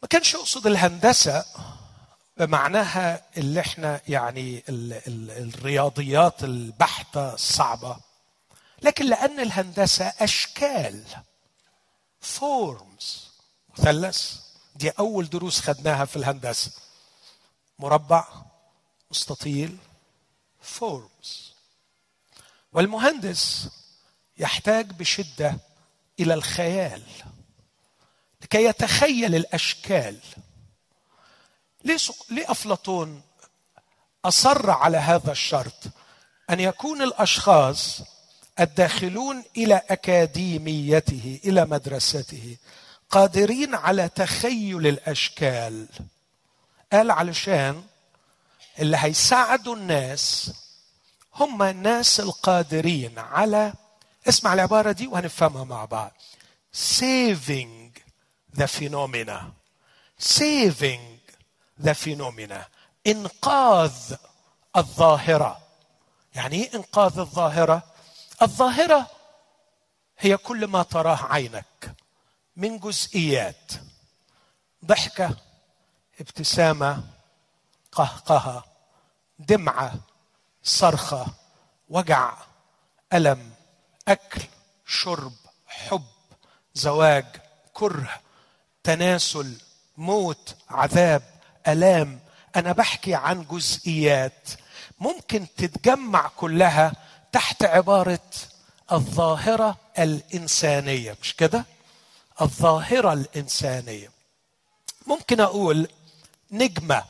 ما 0.02 0.08
كانش 0.08 0.34
يقصد 0.34 0.66
الهندسة 0.66 1.44
بمعناها 2.36 3.22
اللي 3.36 3.60
إحنا 3.60 4.00
يعني 4.08 4.64
ال 4.68 4.92
ال 4.92 5.30
الرياضيات 5.30 6.44
البحتة 6.44 7.34
الصعبة 7.34 7.96
لكن 8.82 9.06
لأن 9.06 9.40
الهندسة 9.40 10.04
أشكال 10.20 11.04
forms 12.20 13.28
مثلث. 13.78 14.36
دي 14.76 14.90
أول 14.90 15.28
دروس 15.28 15.60
خدناها 15.60 16.04
في 16.04 16.16
الهندسة. 16.16 16.70
مربع. 17.78 18.24
مستطيل. 19.10 19.76
forms 20.62 21.52
والمهندس 22.72 23.68
يحتاج 24.38 24.92
بشدة 24.92 25.56
إلى 26.20 26.34
الخيال 26.34 27.02
لكي 28.42 28.64
يتخيل 28.64 29.34
الأشكال. 29.34 30.18
ليه 31.84 31.96
ليه 32.30 32.50
افلاطون 32.50 33.22
أصر 34.24 34.70
على 34.70 34.96
هذا 34.96 35.32
الشرط 35.32 35.82
أن 36.50 36.60
يكون 36.60 37.02
الأشخاص 37.02 38.00
الداخلون 38.60 39.44
إلى 39.56 39.82
أكاديميته 39.90 41.40
إلى 41.44 41.64
مدرسته 41.64 42.56
قادرين 43.10 43.74
على 43.74 44.08
تخيل 44.08 44.86
الأشكال. 44.86 45.88
قال 46.92 47.10
علشان 47.10 47.84
اللي 48.78 48.96
هيساعدوا 49.00 49.76
الناس 49.76 50.52
هم 51.34 51.62
الناس 51.62 52.20
القادرين 52.20 53.18
على 53.18 53.72
اسمع 54.28 54.52
العبارة 54.52 54.92
دي 54.92 55.06
وهنفهمها 55.06 55.64
مع 55.64 55.84
بعض. 55.84 56.12
Saving 56.74 57.92
the 58.56 58.66
phenomena. 58.66 59.40
Saving 60.20 61.18
the 61.84 61.94
phenomena. 61.94 62.68
إنقاذ 63.06 64.16
الظاهرة. 64.76 65.58
يعني 66.34 66.56
إيه 66.56 66.74
إنقاذ 66.74 67.18
الظاهرة؟ 67.18 67.82
الظاهرة 68.42 69.10
هي 70.18 70.36
كل 70.36 70.66
ما 70.66 70.82
تراه 70.82 71.32
عينك. 71.32 71.94
من 72.56 72.78
جزئيات. 72.78 73.72
ضحكة 74.84 75.36
ابتسامة 76.20 77.04
قهقهه 77.92 78.64
دمعة 79.38 79.94
صرخة 80.62 81.26
وجع 81.88 82.34
ألم 83.12 83.50
أكل 84.08 84.42
شرب 84.86 85.32
حب 85.66 86.04
زواج 86.74 87.26
كره 87.72 88.20
تناسل 88.84 89.56
موت 89.96 90.56
عذاب 90.70 91.22
ألام. 91.68 92.20
أنا 92.56 92.72
بحكي 92.72 93.14
عن 93.14 93.44
جزئيات 93.44 94.48
ممكن 95.00 95.46
تتجمع 95.56 96.28
كلها 96.36 96.92
تحت 97.32 97.62
عبارة 97.62 98.20
الظاهرة 98.92 99.76
الإنسانية. 99.98 101.16
مش 101.22 101.36
كده؟ 101.36 101.64
الظاهرة 102.40 103.12
الإنسانية. 103.12 104.10
ممكن 105.06 105.40
أقول 105.40 105.88
نجمة. 106.50 107.04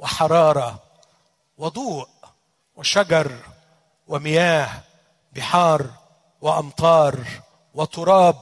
وحرارة 0.00 0.82
وضوء 1.58 2.08
وشجر 2.76 3.38
ومياه 4.08 4.82
بحار 5.32 5.90
وأمطار 6.40 7.26
وتراب 7.74 8.36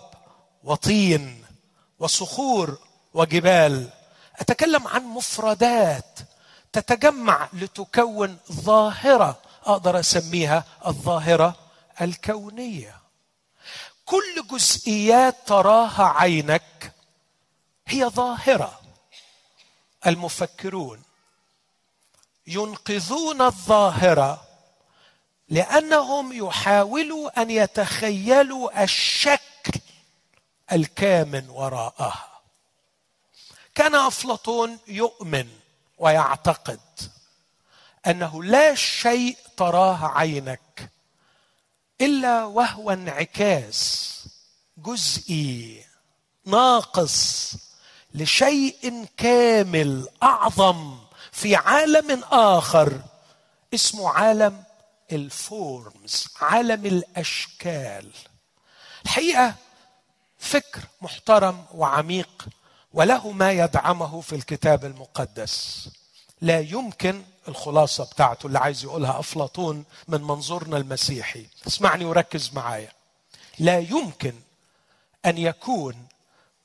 وطين 0.65 1.45
وصخور 1.99 2.79
وجبال. 3.15 3.91
أتكلم 4.37 4.89
عن 4.89 5.03
مفردات 5.05 6.19
تتجمع 6.73 7.49
لتكون 7.53 8.39
ظاهرة 8.53 9.39
أقدر 9.67 10.01
أسميها 10.01 10.65
الظاهرة 10.87 11.57
الكونية. 12.01 12.97
كل 14.05 14.47
جزئيات 14.51 15.37
تراها 15.47 16.05
عينك 16.05 16.93
هي 17.87 18.05
ظاهرة. 18.05 18.81
المفكرون 20.07 21.08
ينقذون 22.49 23.43
الظاهرة 23.43 24.45
لأنهم 25.49 26.33
يحاولوا 26.33 27.43
أن 27.43 27.51
يتخيلوا 27.51 28.83
الشكل 28.85 29.81
الكامن 30.73 31.51
وراءها. 31.51 32.29
كان 33.75 33.95
أفلاطون 33.95 34.79
يؤمن 34.89 35.49
ويعتقد 35.99 36.81
أنه 38.07 38.45
لا 38.45 38.75
شيء 38.75 39.37
تراه 39.57 40.07
عينك 40.19 40.91
إلا 42.01 42.45
وهو 42.45 42.91
انعكاس 42.91 44.09
جزئي 44.79 45.85
ناقص 46.45 47.53
لشيء 48.15 49.07
كامل 49.17 50.09
أعظم 50.23 51.08
في 51.39 51.57
عالم 51.57 52.25
آخر 52.31 53.01
اسمه 53.75 54.11
عالم 54.11 54.63
الفورمز 55.13 56.29
عالم 56.41 56.87
الأشكال. 56.87 58.11
الحقيقة 59.05 59.55
فكر 60.39 60.81
محترم 61.01 61.65
وعميق 61.75 62.49
وله 62.93 63.31
ما 63.33 63.53
يدعمه 63.53 64.21
في 64.21 64.35
الكتاب 64.35 64.85
المقدس. 64.85 65.89
لا 66.41 66.61
يمكن 66.61 67.23
الخلاصة 67.49 68.05
بتاعته 68.05 68.47
اللي 68.47 68.59
عايز 68.59 68.85
يقولها 68.85 69.21
أفلاطون 69.21 69.85
من 70.09 70.23
منظورنا 70.23 70.77
المسيحي. 70.77 71.47
اسمعني 71.67 72.05
وركز 72.05 72.51
معايا. 72.55 72.93
لا 73.59 73.79
يمكن 73.79 74.35
أن 75.27 75.39
يكون 75.39 76.07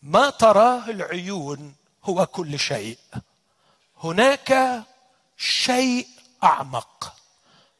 ما 0.01 0.29
تراه 0.29 0.89
العيون 0.89 1.73
هو 2.03 2.25
كل 2.25 2.59
شيء. 2.59 2.97
هناك 4.03 4.83
شيء 5.37 6.07
أعمق. 6.43 7.13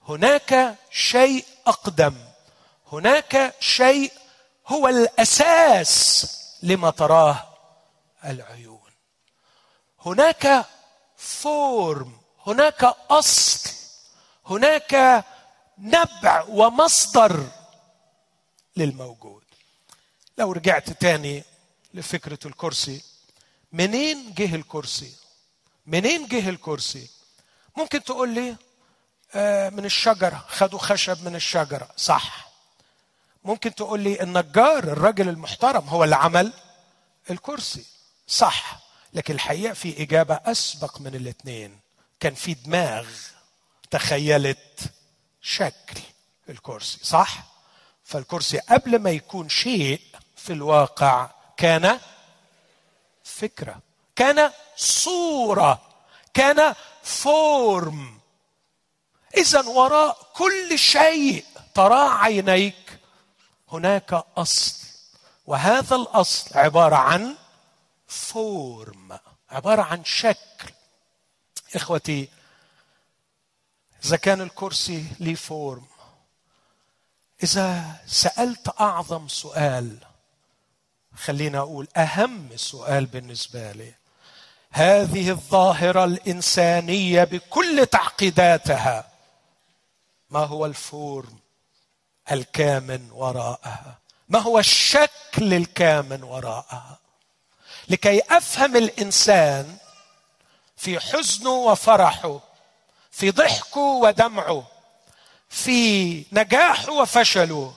هناك 0.07 0.77
شيء 0.91 1.45
أقدم. 1.67 2.15
هناك 2.91 3.55
شيء 3.59 4.13
هو 4.67 4.88
الأساس 4.88 6.27
لما 6.63 6.89
تراه 6.89 7.47
العيون. 8.25 8.91
هناك 10.05 10.65
فورم 11.17 12.21
هناك 12.47 12.83
أصل 13.09 13.69
هناك 14.45 15.23
نبع 15.77 16.43
ومصدر 16.47 17.47
للموجود. 18.77 19.43
لو 20.38 20.51
رجعت 20.51 20.89
تاني 20.89 21.43
لفكرة 21.93 22.39
الكرسي 22.45 23.01
منين 23.71 24.33
جه 24.33 24.55
الكرسي؟ 24.55 25.22
منين 25.86 26.28
جه 26.28 26.50
الكرسي؟ 26.50 27.10
ممكن 27.78 28.04
تقول 28.04 28.30
لي 28.30 28.56
آه، 29.36 29.69
من 29.69 29.86
الشجرة. 29.86 30.46
خدوا 30.48 30.80
خشب 30.80 31.26
من 31.26 31.36
الشجرة. 31.36 31.89
صح. 31.98 32.52
ممكن 33.43 33.76
تقول 33.76 34.00
لي 34.00 34.22
النجار 34.22 34.84
الراجل 34.84 35.30
المحترم 35.30 35.88
هو 35.89 36.04
اللي 36.04 36.15
عمل 36.15 36.54
الكرسي. 37.30 37.86
صح. 38.28 38.80
لكن 39.13 39.34
الحقيقة 39.34 39.74
في 39.74 40.04
إجابة 40.04 40.39
أسبق 40.46 41.02
من 41.02 41.15
الاثنين 41.15 41.80
كان 42.19 42.34
في 42.34 42.54
دماغ 42.54 43.08
تخيلت 43.91 44.80
شكل 45.41 46.00
الكرسي. 46.50 47.00
صح. 47.04 47.43
فالكرسي 48.04 48.60
قبل 48.60 49.00
ما 49.00 49.10
يكون 49.10 49.50
شيء 49.50 50.02
في 50.36 50.54
الواقع 50.54 51.30
كان 51.58 52.00
فكرة. 53.24 53.80
كان 54.15 54.52
صورة 54.76 55.82
كان 56.34 56.76
فورم 57.04 58.19
اذا 59.38 59.62
وراء 59.67 60.32
كل 60.34 60.80
شيء 60.80 61.45
تراه 61.73 62.10
عينيك 62.10 62.99
هناك 63.71 64.26
أصل. 64.38 64.84
وهذا 65.45 65.95
الأصل 65.95 66.60
عبارة 66.60 66.95
عن 66.95 67.36
form 68.08 69.19
عبارة 69.49 69.82
عن 69.82 70.06
شكل. 70.06 70.73
إخوتي 71.76 72.30
إذا 74.06 74.17
كان 74.17 74.41
الكرسي 74.41 75.06
ليه 75.19 75.36
form 75.36 75.86
إذا 77.43 77.95
سألت 78.08 78.82
أعظم 78.82 79.28
سؤال 79.28 79.97
خلينا 81.15 81.60
أقول 81.60 81.88
أهم 81.97 82.58
سؤال 82.58 83.06
بالنسبة 83.06 83.71
لي. 83.71 84.03
هذه 84.75 85.29
الظاهرة 85.29 86.03
الإنسانية 86.03 87.23
بكل 87.23 87.86
تعقيداتها. 87.86 89.07
ما 90.29 90.39
هو 90.39 90.65
ال 90.65 90.80
form 90.80 91.39
الكامن 92.31 93.12
وراءها؟ 93.12 93.97
ما 94.29 94.39
هو 94.39 94.59
الشكل 94.59 95.53
الكامن 95.53 96.23
وراءها؟ 96.23 96.97
لكي 97.89 98.21
أفهم 98.29 98.75
الإنسان 98.75 99.77
في 100.77 100.99
حزنه 100.99 101.49
وفرحه 101.49 102.39
في 103.12 103.31
ضحكه 103.31 103.79
ودمعه 103.81 104.67
في 105.49 106.23
نجاحه 106.31 106.91
وفشله 106.91 107.73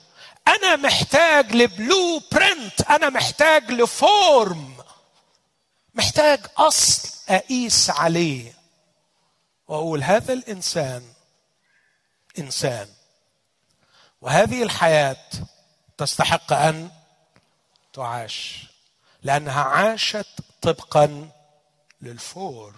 أنا 0.47 0.75
محتاج 0.75 1.55
ل 1.55 2.21
blueprint 2.31 2.81
أنا 2.89 3.09
محتاج 3.09 3.71
ل 3.71 3.88
form. 3.88 4.76
محتاج 5.97 6.39
أصل 6.57 7.09
أقيس 7.29 7.89
عليه. 7.89 8.53
وأقول 9.67 10.03
هذا 10.03 10.33
الإنسان 10.33 11.13
إنسان. 12.39 12.89
وهذه 14.21 14.63
الحياة 14.63 15.25
تستحق 15.97 16.53
أن 16.53 16.89
تعاش 17.93 18.65
لأنها 19.23 19.63
عاشت 19.63 20.27
طبقا 20.61 21.29
لل 22.01 22.26
form 22.26 22.75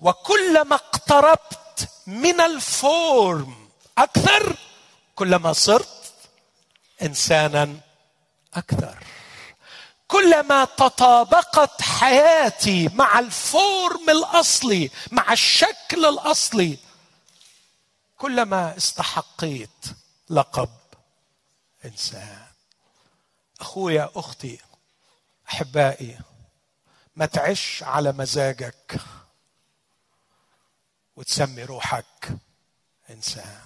وكلما 0.00 0.74
اقتربت 0.74 1.88
من 2.06 2.40
ال 2.40 2.66
form 2.66 3.68
أكثر 3.98 4.56
كلما 5.14 5.52
صرت 5.52 6.12
انسانا 7.02 7.76
أكثر. 8.54 9.15
كلما 10.08 10.64
تطابقت 10.64 11.82
حياتي 11.82 12.88
مع 12.88 13.18
الفورم 13.18 14.10
الأصلي 14.10 14.90
مع 15.12 15.32
الشكل 15.32 16.04
الأصلي 16.04 16.78
كلما 18.18 18.76
استحقيت 18.76 19.84
لقب 20.30 20.70
إنسان. 21.84 22.46
أخويا 23.60 24.10
أختي 24.14 24.58
أحبائي 25.48 26.18
ما 27.16 27.26
تعش 27.26 27.82
على 27.82 28.12
مزاجك 28.12 29.00
وتسمي 31.16 31.64
روحك 31.64 32.38
إنسان. 33.10 33.60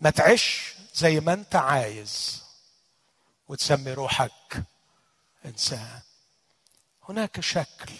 ما 0.00 0.10
تعيش 0.10 0.74
زي 0.94 1.20
ما 1.20 1.32
أنت 1.32 1.56
عايز. 1.56 2.42
وتسمي 3.48 3.92
روحك 3.92 4.64
إنسان. 5.44 6.00
هناك 7.08 7.40
شكل 7.40 7.92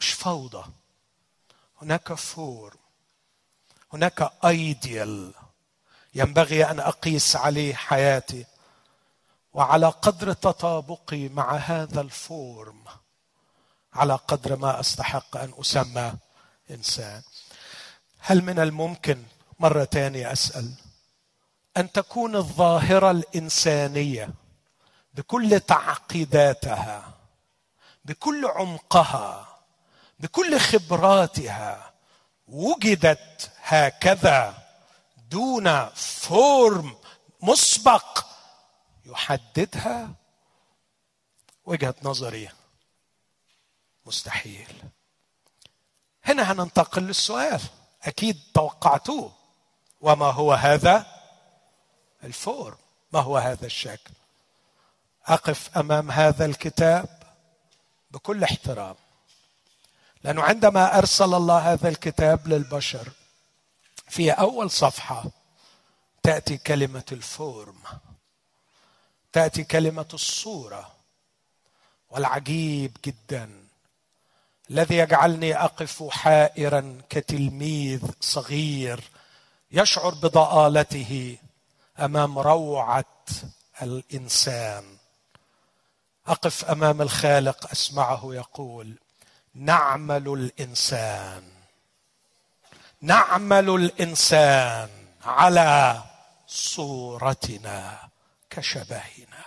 مش 0.00 0.12
فوضى. 0.12 0.64
هناك 1.82 2.12
form. 2.12 2.76
هناك 3.92 4.32
ideal 4.44 5.34
ينبغي 6.14 6.70
أن 6.70 6.80
أقيس 6.80 7.36
عليه 7.36 7.74
حياتي. 7.74 8.46
وعلى 9.52 9.86
قدر 9.86 10.32
تطابقي 10.32 11.28
مع 11.28 11.56
هذا 11.56 12.00
ال 12.00 12.17
form 12.17 12.84
على 13.92 14.14
قدر 14.14 14.56
ما 14.56 14.80
أستحق 14.80 15.36
أن 15.36 15.54
أسمى 15.60 16.12
إنسان. 16.70 17.22
هل 18.18 18.42
من 18.44 18.58
الممكن 18.58 19.24
مره 19.58 19.84
ثانية 19.84 20.32
أسأل؟ 20.32 20.74
أن 21.76 21.92
تكون 21.92 22.36
الظاهرة 22.36 23.10
الإنسانية 23.10 24.30
بكل 25.14 25.60
تعقيداتها 25.60 27.14
بكل 28.04 28.46
عمقها 28.46 29.58
بكل 30.18 30.58
خبراتها 30.60 31.92
وجدت 32.48 33.50
هكذا 33.62 34.54
دون 35.16 35.88
فورم 35.88 36.96
مسبق 37.42 38.26
يحددها 39.04 40.10
وجهة 41.64 41.94
نظري. 42.02 42.48
مستحيل. 44.06 44.82
هنا 46.24 46.52
هننتقل 46.52 47.02
للسؤال. 47.02 47.60
أكيد 48.02 48.40
توقعتوه. 48.54 49.32
وما 50.00 50.26
هو 50.30 50.52
هذا؟ 50.52 51.17
ال 52.24 52.34
form 52.34 52.76
ما 53.12 53.20
هو 53.20 53.38
هذا 53.38 53.66
الشكل؟ 53.66 54.10
أقف 55.26 55.78
أمام 55.78 56.10
هذا 56.10 56.44
الكتاب 56.44 57.08
بكل 58.10 58.44
احترام. 58.44 58.96
لأنه 60.24 60.42
عندما 60.42 60.98
أرسل 60.98 61.34
الله 61.34 61.72
هذا 61.72 61.88
الكتاب 61.88 62.48
للبشر 62.48 63.08
في 64.08 64.30
أول 64.30 64.70
صفحة 64.70 65.24
تأتي 66.22 66.56
كلمة 66.56 67.04
ال 67.12 67.25
form 67.25 67.78
تأتي 69.32 69.64
كلمة 69.64 70.08
الصورة 70.14 70.92
والعجيب 72.10 72.96
جدا. 73.04 73.50
الذي 74.70 74.96
يجعلني 74.96 75.56
أقف 75.56 76.08
حائرا 76.10 77.02
كتلميذ 77.10 78.02
صغير 78.20 79.10
يشعر 79.70 80.14
بضآلته. 80.14 81.38
أمام 82.00 82.38
روعة 82.38 83.04
الإنسان. 83.82 84.96
أقف 86.26 86.64
أمام 86.64 87.02
الخالق 87.02 87.70
أسمعه 87.70 88.22
يقول 88.24 88.98
نعمل 89.54 90.28
الإنسان. 90.28 91.52
نعمل 93.00 93.70
الإنسان 93.70 94.90
على 95.24 96.02
صورتنا 96.46 98.08
كشبهنا. 98.50 99.44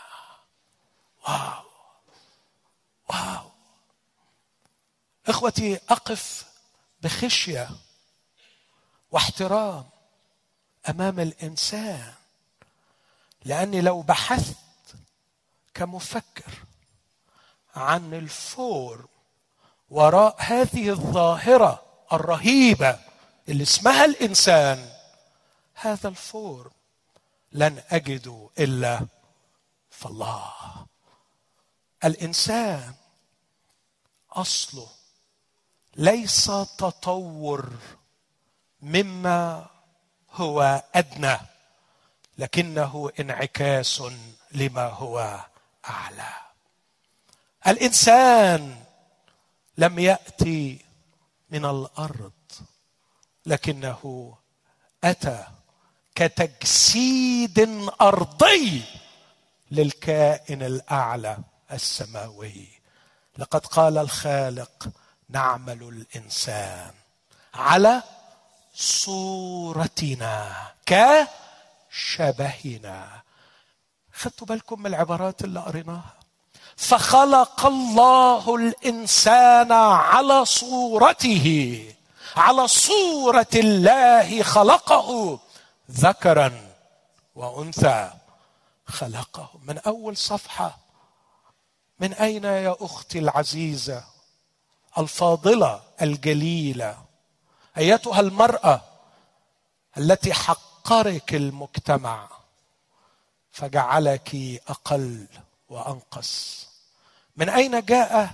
واو. 1.27 1.63
واو. 3.09 3.51
إخوتي 5.27 5.79
أقف 5.89 6.45
بخشية 7.01 7.69
واحترام 9.11 9.89
أمام 10.89 11.19
الإنسان. 11.19 12.13
لأني 13.45 13.81
لو 13.81 14.01
بحثت 14.01 14.55
كمفكر 15.73 16.51
عن 17.75 18.13
الفور 18.13 19.05
وراء 19.89 20.35
هذه 20.39 20.89
الظاهرة 20.89 21.83
الرهيبة 22.13 22.99
اللي 23.49 23.63
اسمها 23.63 24.05
الإنسان 24.05 24.89
هذا 25.73 26.09
الفور 26.09 26.71
لن 27.51 27.83
أجد 27.89 28.49
إلا 28.59 29.07
في 29.89 30.05
الله. 30.05 30.53
الإنسان 32.03 32.93
أصله 34.31 34.87
ليس 35.95 36.45
تطور 36.77 37.69
مما 38.81 39.69
هو 40.31 40.83
أدنى. 40.95 41.37
لكنه 42.37 43.11
انعكاس 43.19 44.03
لما 44.51 44.87
هو 44.87 45.39
أعلى. 45.89 46.33
الإنسان 47.67 48.83
لم 49.77 49.99
يأتي 49.99 50.85
من 51.49 51.65
الأرض 51.65 52.31
لكنه 53.45 54.33
أتى 55.03 55.47
كتجسيد 56.15 57.59
أرضي 58.01 58.83
للكائن 59.71 60.63
الأعلى 60.63 61.37
السماوي. 61.71 62.67
لقد 63.37 63.65
قال 63.65 63.97
الخالق 63.97 64.89
نعمل 65.29 65.83
الإنسان 65.83 66.93
على 67.53 68.03
صورتنا 68.73 70.55
كشبهنا 71.91 73.21
خدتوا 74.13 74.47
بالكم 74.47 74.79
من 74.79 74.85
العبارات 74.85 75.43
اللي 75.43 75.59
قريناها؟ 75.59 76.13
فخلق 76.77 77.65
الله 77.65 78.55
الإنسان 78.55 79.71
على 79.71 80.45
صورته 80.45 81.85
على 82.35 82.67
صورة 82.67 83.47
الله 83.55 84.43
خلقه 84.43 85.39
ذكرا 85.91 86.71
وأنثى. 87.35 88.11
خلقه. 88.85 89.49
من 89.63 89.77
أول 89.77 90.17
صفحة. 90.17 90.77
من 91.99 92.13
أين 92.13 92.43
يا 92.43 92.75
أختي 92.79 93.19
العزيزة؟ 93.19 94.03
الفاضلة 94.97 95.81
الجليلة. 96.01 96.97
أيتها 97.77 98.19
المرأة 98.19 98.81
التي 99.97 100.33
حقرك 100.85 101.35
المجتمع 101.35 102.27
فجعلك 103.51 104.35
أقل 104.67 105.25
وأنقص. 105.69 106.67
من 107.37 107.49
أين 107.49 107.85
جاء 107.85 108.29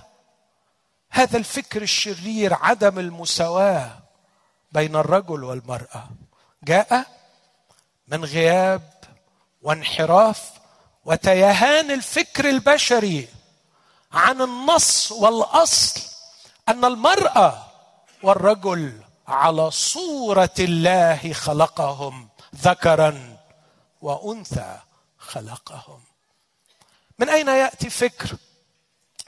هذا 1.10 1.36
الفكر 1.38 1.82
الشرير 1.82 2.54
عدم 2.54 2.98
المساواة 2.98 3.98
بين 4.72 4.96
الرجل 4.96 5.44
والمرأة؟ 5.44 6.08
جاء 6.62 7.06
من 8.08 8.24
غياب 8.24 8.90
وانحراف 9.62 10.50
وتيهان 11.04 11.90
الفكر 11.90 12.48
البشري 12.48 13.28
عن 14.12 14.42
النص 14.42 15.12
والأصل 15.12 16.00
أن 16.68 16.84
المرأة 16.84 17.66
والرجل 18.22 19.00
على 19.28 19.70
صورة 19.70 20.54
الله 20.58 21.32
خلقهم. 21.32 22.28
ذكرا 22.60 23.38
وأنثى 24.00 24.78
خلقهم. 25.18 26.02
من 27.18 27.28
أين 27.28 27.48
يأتي 27.48 27.90
فكر؟ 27.90 28.36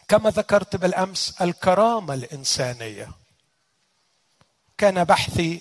كما 0.09 0.31
ذكرت 0.31 0.77
بالأمس 0.77 1.35
الكرامة 1.41 2.15
الإنسانية. 2.15 3.11
كان 4.79 5.05
بحثي 5.05 5.61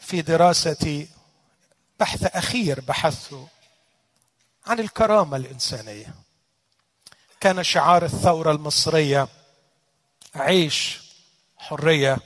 في 0.00 0.22
دراستي 0.22 1.08
بحث 2.00 2.24
أخير 2.24 2.80
بحثته 2.80 3.48
عن 4.66 4.80
الكرامة 4.80 5.36
الإنسانية. 5.36 6.14
كان 7.40 7.62
شعار 7.62 8.04
الثورة 8.04 8.50
المصرية 8.50 9.28
عيش 10.34 11.00
حرية 11.58 12.18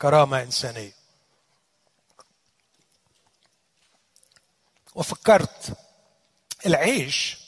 كرامة 0.00 0.42
إنسانية. 0.42 0.99
وفكرت 5.00 5.78
العيش 6.66 7.38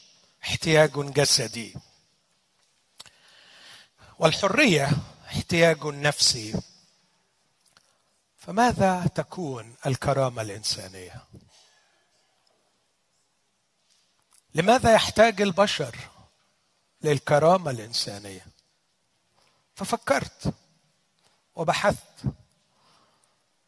احتياج 0.42 0.90
جسدي. 1.12 1.74
والحرية 4.18 4.90
احتياج 5.26 5.86
نفسي. 5.86 6.62
فماذا 8.36 9.06
تكون 9.14 9.76
الكرامة 9.86 10.42
الإنسانية؟ 10.42 11.24
لماذا 14.54 14.92
يحتاج 14.94 15.42
البشر 15.42 15.96
للكرامة 17.02 17.70
الإنسانية؟ 17.70 18.46
ففكرت 19.74 20.54
وبحثت 21.54 22.22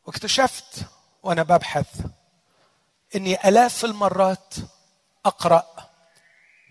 واكتشفت 0.06 0.86
وأنا 1.22 1.42
ببحث. 1.42 2.06
إني 3.16 3.48
ألاف 3.48 3.84
المرات 3.84 4.54
أقرأ 5.26 5.66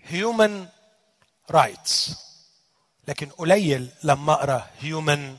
human 0.04 0.66
rights 1.50 2.10
لكن 3.08 3.28
قليل 3.28 3.88
لما 4.02 4.32
أقرأ 4.32 4.66
human 4.80 5.36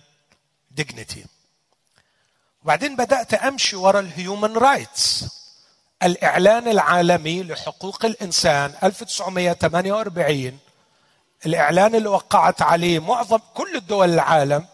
dignity 0.71 1.25
وبعدين 2.63 2.95
بدأت 2.95 3.33
أمشي 3.33 3.75
ورا 3.75 3.99
ال 3.99 4.09
human 4.09 4.57
rights 4.57 5.25
الإعلان 6.03 6.67
العالمي 6.67 7.43
لحقوق 7.43 8.05
الإنسان 8.05 8.73
1948 8.83 10.59
الإعلان 11.45 11.95
اللي 11.95 12.09
وقعت 12.09 12.61
عليه 12.61 12.99
معظم 12.99 13.39
كل 13.53 13.75
الدول 13.75 14.13
العالم 14.13 14.65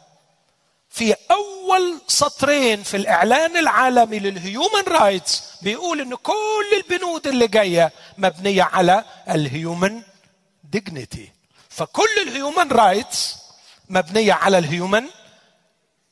في 0.92 1.16
أول 1.32 2.02
سطرين 2.08 2.84
في 2.84 2.98
الإعلان 2.98 3.58
العالمي 3.58 4.20
لل 4.20 4.38
human 4.38 4.84
rights 4.88 5.44
بيقول 5.62 6.02
إن 6.02 6.16
كل 6.16 6.66
البنود 6.78 7.28
اللي 7.28 7.48
جاية 7.48 7.92
مبنية 8.18 8.64
على 8.64 9.04
ال 9.30 9.42
human 9.42 10.02
dignity 10.64 11.32
فكل 11.70 12.08
ال 12.28 12.35
human 12.35 12.72
rights 12.72 13.36
مبنية 13.90 14.34
على 14.34 14.58
ال 14.58 14.66
human 14.66 15.06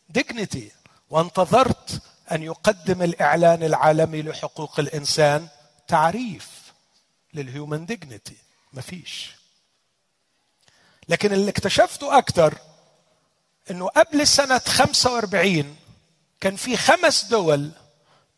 dignity 0.10 0.72
وانتظرت 1.10 2.02
أن 2.32 2.44
يقدم 2.44 3.02
الإعلان 3.02 3.64
العالمي 3.64 4.22
لحقوق 4.22 4.80
الإنسان 4.80 5.48
تعريف 5.88 6.48
لل 7.34 7.49
human 7.49 7.86
dignity 7.86 8.38
مفيش. 8.74 9.32
لكن 11.10 11.34
اللي 11.34 11.50
اكتشفته 11.52 12.18
أكثر 12.18 12.58
إنه 13.72 13.88
قبل 13.88 14.28
سنة 14.28 14.62
45 14.68 15.76
كان 16.42 16.56
في 16.56 16.78
خمس 16.78 17.24
دول 17.26 17.72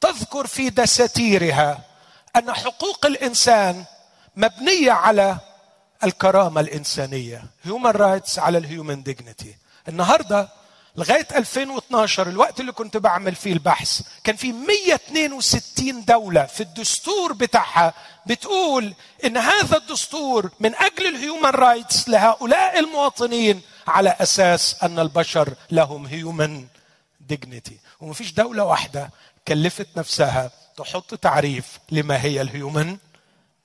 تذكر 0.02 0.48
في 0.48 0.70
دساتيرها 0.70 1.80
أن 2.36 2.54
حقوق 2.54 3.06
الإنسان 3.06 3.86
مبنية 4.36 4.92
على 4.92 5.38
الكرامة 6.04 6.62
الإنسانية. 6.62 7.44
human 7.64 7.92
rights 7.92 8.40
على 8.40 8.58
ال 8.58 8.65
human 8.65 9.04
dignity 9.04 9.56
النهارده 9.88 10.50
لغاية 10.96 11.28
2012 11.36 12.30
الوقت 12.30 12.60
اللي 12.60 12.72
كنت 12.72 12.98
بعمل 12.98 13.36
فيه 13.36 13.54
البحث 13.54 14.02
كان 14.24 14.36
في 14.36 14.52
162 14.52 16.06
دولة 16.06 16.46
في 16.46 16.62
الدستور 16.62 17.34
بتاعها 17.34 17.94
بتقول 18.26 18.94
إن 19.26 19.38
هذا 19.38 19.78
الدستور 19.78 20.52
من 20.60 20.76
أجل 20.76 21.08
ال 21.08 21.15
human 21.15 21.50
rights 21.50 22.10
لهؤلاء 22.10 22.80
المواطنين 22.80 23.62
على 23.88 24.10
أساس 24.10 24.84
أن 24.84 25.00
البشر 25.00 25.54
لهم 25.72 26.06
human 26.06 26.68
dignity 27.20 27.80
ومفيش 28.00 28.34
دولة 28.34 28.64
واحدة 28.64 29.10
كلفت 29.48 29.98
نفسها 29.98 30.52
تحط 30.78 31.16
تعريف 31.16 31.80
لما 31.92 32.22
هي 32.22 32.42
ال 32.42 32.51
human 32.51 32.98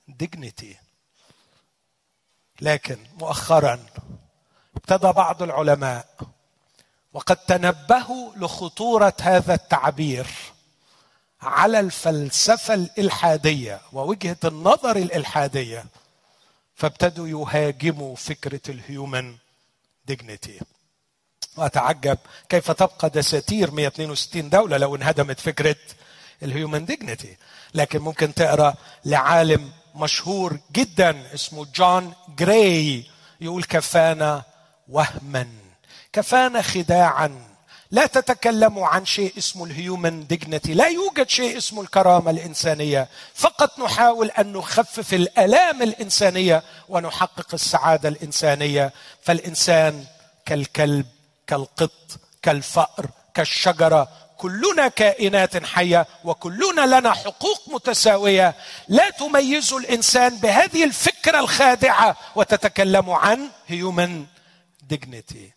dignity 0.07 0.77
لكن 2.61 2.97
مؤخرا 3.19 3.79
ابتدى 4.75 5.11
بعض 5.11 5.43
العلماء 5.43 6.07
وقد 7.13 7.35
تنبهوا 7.35 8.31
لخطورة 8.35 9.13
هذا 9.21 9.53
التعبير 9.53 10.27
على 11.41 11.79
الفلسفة 11.79 12.73
الإلحادية 12.73 13.81
ووجهة 13.93 14.37
النظر 14.45 14.95
الإلحادية 14.95 15.85
فابتدوا 16.75 17.27
يهاجموا 17.27 18.15
فكرة 18.15 18.61
ال 18.69 18.80
human 18.80 19.35
dignity 20.07 20.59
وأتعجب 21.57 22.17
كيف 22.49 22.71
تبقى 22.71 23.09
دساتير 23.09 23.71
162 23.71 24.49
دولة 24.49 24.77
لو 24.77 24.95
انهدمت 24.95 25.39
فكرة 25.39 25.75
ال 26.43 26.50
human 26.50 26.85
dignity 26.85 27.37
لكن 27.73 27.99
ممكن 27.99 28.33
تقرأ 28.33 28.73
لعالم 29.05 29.71
مشهور 29.95 30.59
جدا 30.71 31.33
اسمه 31.33 31.65
جون 31.75 32.13
جراي 32.37 33.05
يقول 33.41 33.63
كفانا 33.63 34.43
وهما 34.89 35.47
كفانا 36.13 36.61
خداعا. 36.61 37.46
لا 37.91 38.05
تتكلموا 38.05 38.87
عن 38.87 39.05
شيء 39.05 39.33
اسمه 39.37 39.65
ال 39.65 39.75
human 39.75 40.27
dignity 40.27 40.73
لا 40.73 40.87
يوجد 40.87 41.29
شيء 41.29 41.57
اسمه 41.57 41.81
الكرامة 41.81 42.31
الإنسانية. 42.31 43.07
فقط 43.33 43.79
نحاول 43.79 44.31
أن 44.31 44.53
نخفف 44.53 45.13
الألام 45.13 45.81
الإنسانية 45.81 46.63
ونحقق 46.89 47.47
السعادة 47.53 48.09
الإنسانية. 48.09 48.93
فالإنسان 49.21 50.05
كالكلب 50.45 51.05
كالقط 51.47 51.91
كالفأر 52.41 53.05
كالشجرة 53.33 54.09
كلنا 54.37 54.87
كائنات 54.87 55.65
حية 55.65 56.07
وكلنا 56.23 56.99
لنا 56.99 57.13
حقوق 57.13 57.61
متساوية. 57.67 58.55
لا 58.87 59.09
تميز 59.09 59.73
الإنسان 59.73 60.37
بهذه 60.37 60.83
الفكرة 60.83 61.39
الخادعة 61.39 62.17
وتتكلم 62.35 63.09
عن 63.09 63.49
هيومن 63.67 64.25
ديجنتي 64.81 65.56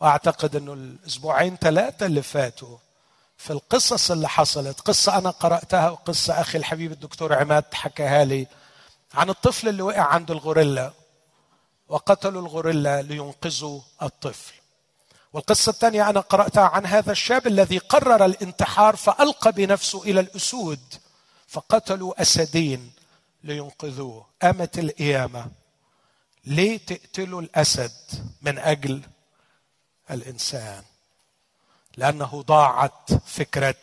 وأعتقد 0.00 0.56
أنه 0.56 0.72
الأسبوعين 0.72 1.56
ثلاثة 1.56 2.06
اللي 2.06 2.22
فاتوا 2.22 2.78
في 3.36 3.52
القصص 3.52 4.10
اللي 4.10 4.28
حصلت 4.28 4.80
قصة 4.80 5.18
أنا 5.18 5.30
قرأتها 5.30 5.90
وقصة 5.90 6.40
أخي 6.40 6.58
الحبيب 6.58 6.92
الدكتور 6.92 7.34
عماد 7.34 7.64
حكاها 7.74 8.24
لي 8.24 8.46
عن 9.14 9.30
الطفل 9.30 9.68
اللي 9.68 9.82
وقع 9.82 10.02
عند 10.02 10.30
الغوريلا 10.30 10.92
وقتلوا 11.88 12.42
الغوريلا 12.42 13.02
لينقذوا 13.02 13.80
الطفل. 14.02 14.54
والقصة 15.32 15.70
الثانية 15.70 16.10
أنا 16.10 16.20
قرأتها 16.20 16.62
عن 16.64 16.86
هذا 16.86 17.12
الشاب 17.12 17.46
الذي 17.46 17.78
قرر 17.78 18.24
الانتحار 18.24 18.96
فألقى 18.96 19.52
بنفسه 19.52 20.02
إلى 20.02 20.20
الأسود 20.20 20.80
فقتلوا 21.48 22.22
أسدين 22.22 22.92
لينقذوه. 23.44 24.26
قامت 24.42 24.78
القيامة. 24.78 25.46
ليه 26.44 26.78
تقتلوا 26.78 27.40
الأسد 27.40 27.92
من 28.42 28.58
أجل 28.58 29.02
الإنسان 30.10 30.82
لأنه 31.96 32.42
ضاعت 32.46 33.14
فكرة 33.26 33.74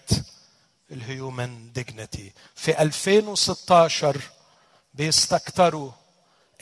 ال 0.92 1.05
human 1.05 1.72
dignity 1.74 2.34
في 2.56 2.82
2016 2.82 4.22
بيستكتروا 4.94 5.92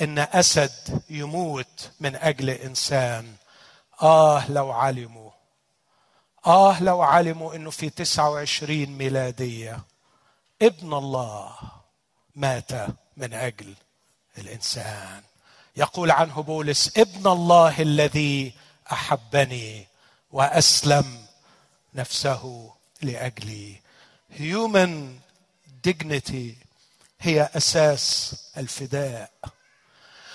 إن 0.02 0.20
أسد 0.20 1.02
يموت 1.10 1.92
من 2.00 2.16
أجل 2.16 2.50
إنسان. 2.50 3.34
آه 4.02 4.52
لو 4.52 4.72
علموا. 4.72 5.32
آه 6.46 6.84
لو 6.84 7.02
علموا 7.02 7.56
إنه 7.56 7.70
في 7.70 7.90
29 7.90 8.86
ميلادية 8.86 9.80
ابن 10.62 10.94
الله 10.94 11.56
مات 12.36 12.72
من 13.18 13.34
أجل 13.34 13.74
الإنسان. 14.38 15.22
يقول 15.76 16.12
عنه 16.12 16.42
بولس 16.42 16.98
ابن 16.98 17.28
الله 17.28 17.82
الذي 17.82 18.54
أحبني 18.92 19.88
وأسلم 20.32 21.26
نفسه 21.96 22.74
لاجلي 23.02 23.76
human 24.38 25.20
dignity 25.88 26.56
هي 27.20 27.50
أساس 27.56 28.36
الفداء. 28.58 29.32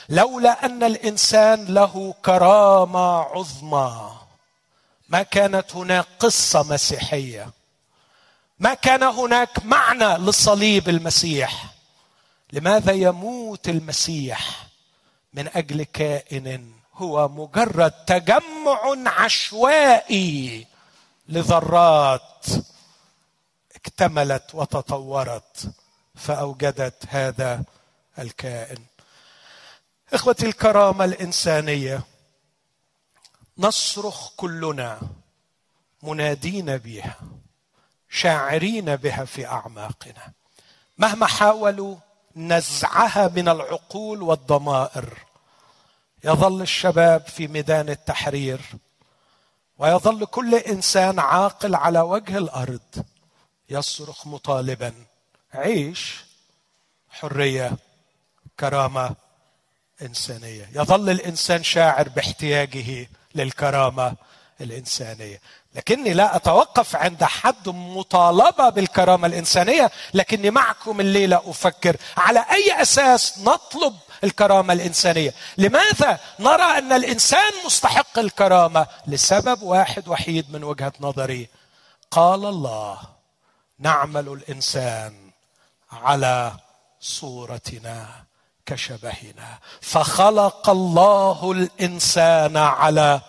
لولا 0.09 0.67
أن 0.67 0.83
الإنسان 0.83 1.65
له 1.65 2.15
كرامة 2.25 3.19
عظمى 3.21 4.19
ما 5.09 5.23
كانت 5.23 5.77
هناك 5.77 6.07
قصة 6.19 6.63
مسيحية. 6.63 7.51
ما 8.59 8.75
كان 8.75 9.03
هناك 9.03 9.65
معنى 9.65 10.17
لصليب 10.17 10.89
المسيح. 10.89 11.65
لماذا 12.53 12.93
يموت 12.93 13.69
المسيح 13.69 14.67
من 15.35 15.49
أجل 15.55 15.83
كائن 15.83 16.73
هو 16.99 17.29
مجرد 17.29 17.91
تجمع 17.91 19.11
عشوائي 19.11 20.67
لذرات 21.29 22.47
اكتملت 23.77 24.55
وتطورت 24.55 25.71
فأوجدت 26.15 27.05
هذا 27.09 27.63
الكائن. 28.19 28.85
إخوتي 30.13 30.47
الكرامه 30.47 31.05
الإنسانية 31.05 32.03
نصرخ 33.59 34.31
كلنا 34.37 35.01
منادين 36.03 36.77
بها 36.77 37.21
شاعرين 38.11 38.97
بها 38.97 39.25
في 39.25 39.47
أعماقنا. 39.47 40.33
مهما 40.99 41.27
حاولوا 41.27 41.97
نزعها 42.37 43.29
من 43.29 43.49
العقول 43.49 44.23
والضمائر 44.23 45.28
يظل 46.25 46.63
الشباب 46.63 47.27
في 47.27 47.49
ميدان 47.49 47.89
التحرير 47.89 48.61
ويظل 49.79 50.25
كل 50.25 50.55
إنسان 50.55 51.19
عاقل 51.19 51.75
على 51.75 52.01
وجه 52.01 52.39
الأرض 52.39 53.05
يصرخ 53.71 54.27
مطالبا. 54.27 54.93
عيش 55.55 56.25
حرية 57.11 57.73
كرامة 58.61 59.11
إنسانية. 60.03 60.69
يظل 60.75 61.11
الإنسان 61.11 61.63
شاعر 61.63 62.09
باحتياجه 62.09 63.09
للكرامة 63.35 64.15
الإنسانية. 64.61 65.41
لكني 65.75 66.15
لا 66.15 66.37
أتوقف 66.37 66.97
عند 66.97 67.25
حد 67.25 67.69
مطالبة 67.69 68.69
بالكرامة 68.69 69.27
الإنسانية 69.27 69.91
لكني 70.15 70.51
معكم 70.51 71.01
الليلة 71.01 71.43
أفكر 71.51 71.97
على 72.17 72.45
أي 72.53 72.83
أساس 72.83 73.39
نطلب 73.39 73.95
الكرامة 74.25 74.73
الإنسانية. 74.73 75.35
لماذا 75.59 76.21
نرى 76.39 76.79
أن 76.79 76.93
الإنسان 76.93 77.53
مستحق 77.67 78.19
الكرامة؟ 78.19 78.87
لسبب 79.07 79.63
واحد 79.63 80.09
وحيد 80.09 80.53
من 80.53 80.65
وجهة 80.65 80.93
نظري. 81.01 81.49
قال 82.11 82.45
الله 82.47 82.99
نعمل 83.79 84.29
الإنسان 84.29 85.31
على 85.93 86.53
صورتنا 87.01 88.07
كشبهنا. 88.67 89.59
فخلق 89.81 90.71
الله 90.71 91.53
الإنسان 91.53 92.57
على 92.57 93.21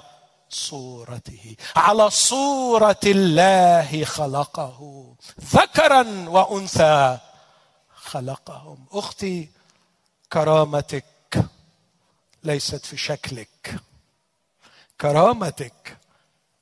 صورته. 0.49 1.55
على 1.75 2.09
صورة 2.09 2.99
الله 3.05 4.03
خلقه. 4.05 5.05
ذكرا 5.55 6.29
وأنثى 6.29 7.17
خلقهم. 7.95 8.85
أختي 8.91 9.49
كرامتك 10.33 11.05
ليست 12.43 12.85
في 12.85 12.97
شكلك. 12.97 13.75
كرامتك 15.01 15.97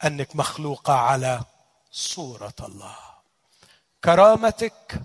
أنك 0.04 0.36
مخلوقة 0.36 0.94
على 0.94 1.44
صورة 1.92 2.54
الله. 2.60 2.98
كرامتك 4.04 5.02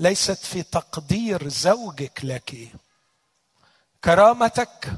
ليست 0.00 0.38
في 0.38 0.62
تقدير 0.62 1.48
زوجك 1.48 2.24
لك. 2.24 2.68
كرامتك 4.04 4.92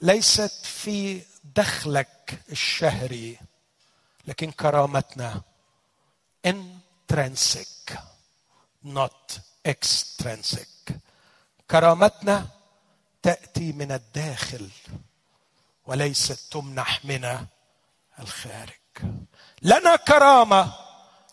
ليست 0.00 0.66
في 0.66 1.22
دخلك 1.44 2.42
الشهري. 2.52 3.38
لكن 4.26 4.50
كرامتنا 4.50 5.42
intrinsic 6.46 7.98
not 8.84 9.40
extrinsic. 9.68 10.77
كرامتنا 11.70 12.46
تأتي 13.22 13.72
من 13.72 13.92
الداخل 13.92 14.70
وليست 15.86 16.52
تمنح 16.52 17.04
من 17.04 17.46
الخارج. 18.18 18.70
لنا 19.62 19.96
كرامة 19.96 20.72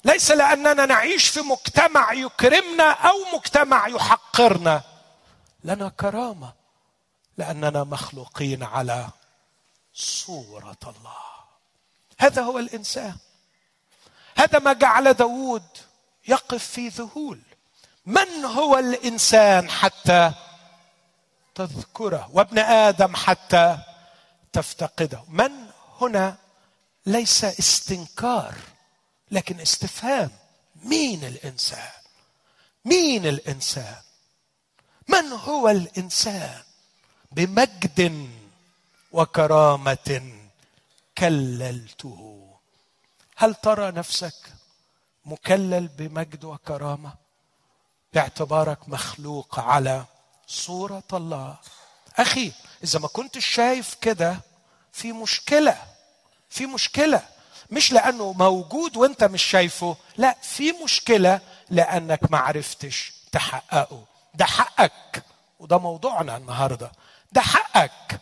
ليس 0.05 0.31
لأننا 0.31 0.85
نعيش 0.85 1.27
في 1.27 1.39
مجتمع 1.41 2.13
يكرمنا 2.13 2.91
أو 2.91 3.37
مجتمع 3.37 3.87
يحقرنا. 3.87 4.81
لنا 5.63 5.89
كرامة 5.89 6.53
لأننا 7.37 7.83
مخلوقين 7.83 8.63
على 8.63 9.09
صورة 9.93 10.77
الله. 10.83 11.25
هذا 12.19 12.41
هو 12.41 12.59
الإنسان. 12.59 13.17
هذا 14.35 14.59
ما 14.59 14.73
جعل 14.73 15.13
داود 15.13 15.67
يقف 16.27 16.63
في 16.63 16.87
ذهول. 16.87 17.41
من 18.05 18.45
هو 18.45 18.77
الإنسان 18.77 19.69
حتى 19.69 20.31
تذكره؟ 21.55 22.29
وابن 22.33 22.59
آدم 22.59 23.15
حتى 23.15 23.77
تفتقده. 24.53 25.23
من 25.27 25.51
هنا 26.01 26.37
ليس 27.05 27.43
استنكار 27.45 28.55
لكن 29.31 29.59
استفهام. 29.59 30.31
مين 30.83 31.23
الإنسان؟ 31.23 31.91
مين 32.85 33.27
الإنسان؟ 33.27 34.01
من 35.07 35.31
هو 35.31 35.69
الإنسان؟ 35.69 36.63
بمجد 37.31 38.29
وكرامة 39.11 40.31
كللته. 41.17 42.49
هل 43.37 43.55
ترى 43.55 43.91
نفسك 43.91 44.53
مكلل 45.25 45.87
بمجد 45.87 46.43
وكرامة؟ 46.43 47.24
باعتبارك 48.15 48.89
مخلوق 48.89 49.59
على 49.59 50.05
صورة 50.47 51.03
الله. 51.13 51.55
أخي 52.17 52.51
إذا 52.83 52.99
ما 52.99 53.07
كنتش 53.07 53.45
شايف 53.45 53.95
كده 54.01 54.39
في 54.93 55.11
مشكلة 55.11 55.77
في 56.49 56.65
مشكلة. 56.65 57.21
مش 57.71 57.91
لأنه 57.93 58.33
موجود 58.33 58.97
وأنت 58.97 59.23
مش 59.23 59.43
شايفه 59.43 59.97
لا 60.17 60.35
في 60.41 60.71
مشكلة 60.83 61.39
لأنك 61.69 62.31
ما 62.31 62.37
عرفتش 62.37 63.13
تحققه. 63.31 64.03
ده 64.33 64.45
حقك. 64.45 65.23
وده 65.59 65.77
موضوعنا 65.77 66.37
النهارده. 66.37 66.91
ده 67.31 67.41
حقك 67.41 68.19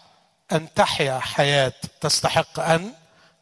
أن 0.51 0.73
تحيا 0.73 1.19
حياة 1.19 1.73
تستحق 2.01 2.59
أن 2.59 2.93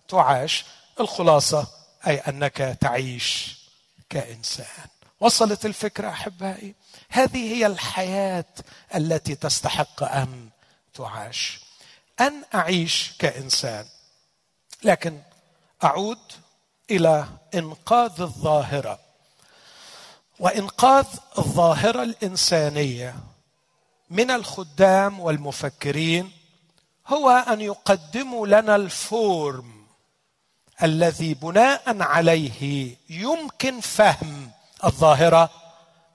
تعاش. 0.07 0.65
الخلاصة 0.99 1.67
أي 2.07 2.17
أنك 2.17 2.77
تعيش 2.81 3.57
كإنسان. 4.09 4.90
وصلت 5.21 5.65
الفكرة 5.65 6.09
أحبائي. 6.09 6.75
هذه 7.09 7.53
هي 7.53 7.65
الحياة 7.65 8.45
التي 8.95 9.35
تستحق 9.35 10.03
أن 10.03 10.49
تعاش. 10.93 11.59
أن 12.21 12.43
أعيش 12.55 13.13
كإنسان. 13.19 13.85
لكن 14.83 15.21
أعود 15.83 16.19
إلى 16.91 17.25
إنقاذ 17.55 18.21
الظاهرة. 18.21 18.99
وإنقاذ 20.39 21.05
الظاهرة 21.37 22.03
الإنسانية 22.03 23.15
من 24.09 24.31
الخدام 24.31 25.19
والمفكرين 25.19 26.31
هو 27.07 27.29
أن 27.29 27.61
يقدموا 27.61 28.47
لنا 28.47 28.75
ال 28.75 28.97
form 28.97 29.85
الذي 30.83 31.33
بناء 31.33 32.01
عليه 32.01 32.95
يمكن 33.09 33.79
فهم 33.79 34.51
الظاهرة 34.83 35.49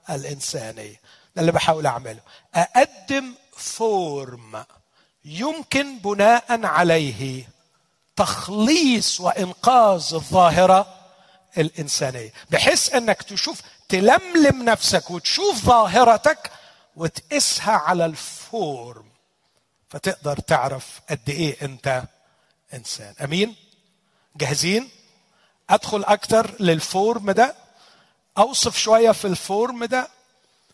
الإنسانية. 0.09 1.01
ده 1.35 1.41
اللي 1.41 1.51
بحاول 1.51 1.85
أعمله. 1.85 2.19
أقدم 2.55 3.33
form 3.57 4.65
يمكن 5.25 5.99
بناء 5.99 6.65
عليه 6.65 7.49
تخليص 8.15 9.21
وإنقاذ 9.21 10.13
الظاهرة 10.13 10.95
الإنسانية. 11.57 12.33
بحيث 12.49 12.95
أنك 12.95 13.23
تشوف 13.23 13.61
تلملم 13.89 14.63
نفسك 14.63 15.11
وتشوف 15.11 15.65
ظاهرتك 15.65 16.51
وتقيسها 16.95 17.73
على 17.73 18.05
ال 18.05 18.22
form. 18.22 19.05
فتقدر 19.89 20.39
تعرف 20.39 21.01
قد 21.09 21.29
إيه 21.29 21.57
أنت 21.61 22.03
إنسان. 22.73 23.13
أمين؟ 23.23 23.55
جاهزين؟ 24.35 24.89
أدخل 25.69 26.03
أكتر 26.03 26.55
لل 26.59 26.83
form 26.83 27.31
ده. 27.31 27.55
أوصف 28.37 28.77
شوية 28.77 29.11
في 29.11 29.25
ال 29.25 29.37
form 29.37 29.85
ده 29.85 30.07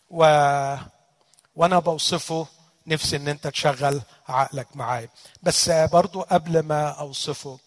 و... 0.10 0.24
وأنا 1.56 1.80
بوصفه. 1.80 2.48
نفسي 2.88 3.16
إن 3.16 3.28
أنت 3.28 3.48
تشغل 3.48 4.02
عقلك 4.28 4.68
معايا. 4.76 5.10
بس 5.44 5.70
برضو 5.70 6.22
قبل 6.22 6.60
ما 6.60 6.90
أوصفه 6.90 7.60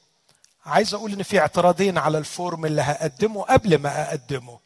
عايز 0.67 0.95
أقول 0.95 1.13
إن 1.13 1.23
في 1.23 1.39
اعتراضين 1.39 1.99
على 1.99 2.19
ال 2.19 2.28
form 2.28 2.65
اللي 2.65 2.83
هقدمه 2.83 3.43
قبل 3.43 3.79
ما 3.79 4.09
أقدمه. 4.09 4.59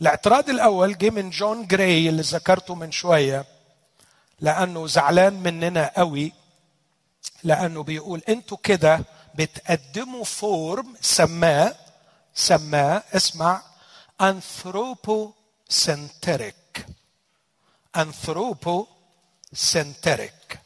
الاعتراض 0.00 0.48
الأول 0.50 0.98
جه 0.98 1.10
من 1.10 1.30
جون 1.30 1.66
جراي 1.66 2.08
اللي 2.08 2.22
ذكرته 2.22 2.74
من 2.74 2.92
شوية 2.92 3.44
لأنه 4.40 4.86
زعلان 4.86 5.34
مننا 5.34 5.90
قوي 5.96 6.32
لأنه 7.44 7.82
بيقول 7.82 8.22
أنتوا 8.28 8.58
كده 8.62 9.00
بتقدموا 9.34 10.24
form 10.24 10.94
سماه 11.00 11.74
سماه 12.34 13.02
اسمع 13.14 13.62
anthropocentric 14.20 16.86
anthropocentric 17.96 20.58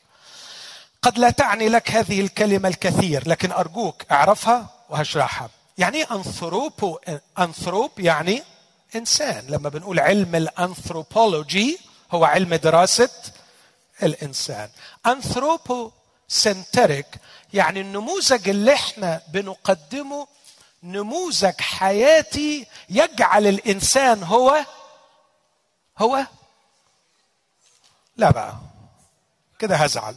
قد 1.03 1.19
لا 1.19 1.31
تعني 1.31 1.69
لك 1.69 1.91
هذه 1.91 2.21
الكلمة 2.21 2.69
الكثير 2.69 3.29
لكن 3.29 3.53
أرجوك 3.53 4.03
اعرفها 4.11 4.71
وهشرحها. 4.91 5.51
يعني 5.79 5.97
إيه 5.97 6.07
أنثروبو 6.13 6.99
أنثروب 7.39 7.91
يعني 7.99 8.43
إنسان. 8.97 9.47
لما 9.49 9.69
بنقول 9.69 10.01
علم 10.01 10.35
الأنثروبولوجي 10.35 11.79
هو 12.13 12.25
علم 12.25 12.55
دراسة 12.55 13.11
الإنسان. 14.03 14.69
أنثروبو 15.07 15.91
سنتريك 16.29 17.07
يعني 17.55 17.81
النموذج 17.81 18.49
اللي 18.49 18.75
إحنا 18.75 19.23
بنقدمه 19.29 20.27
نموذج 20.83 21.61
حياتي 21.61 22.67
يجعل 22.89 23.47
الإنسان 23.47 24.23
هو 24.23 24.65
هو؟ 25.99 26.27
لا 28.17 28.31
بقى. 28.31 28.55
كده 29.59 29.77
هزعل. 29.77 30.17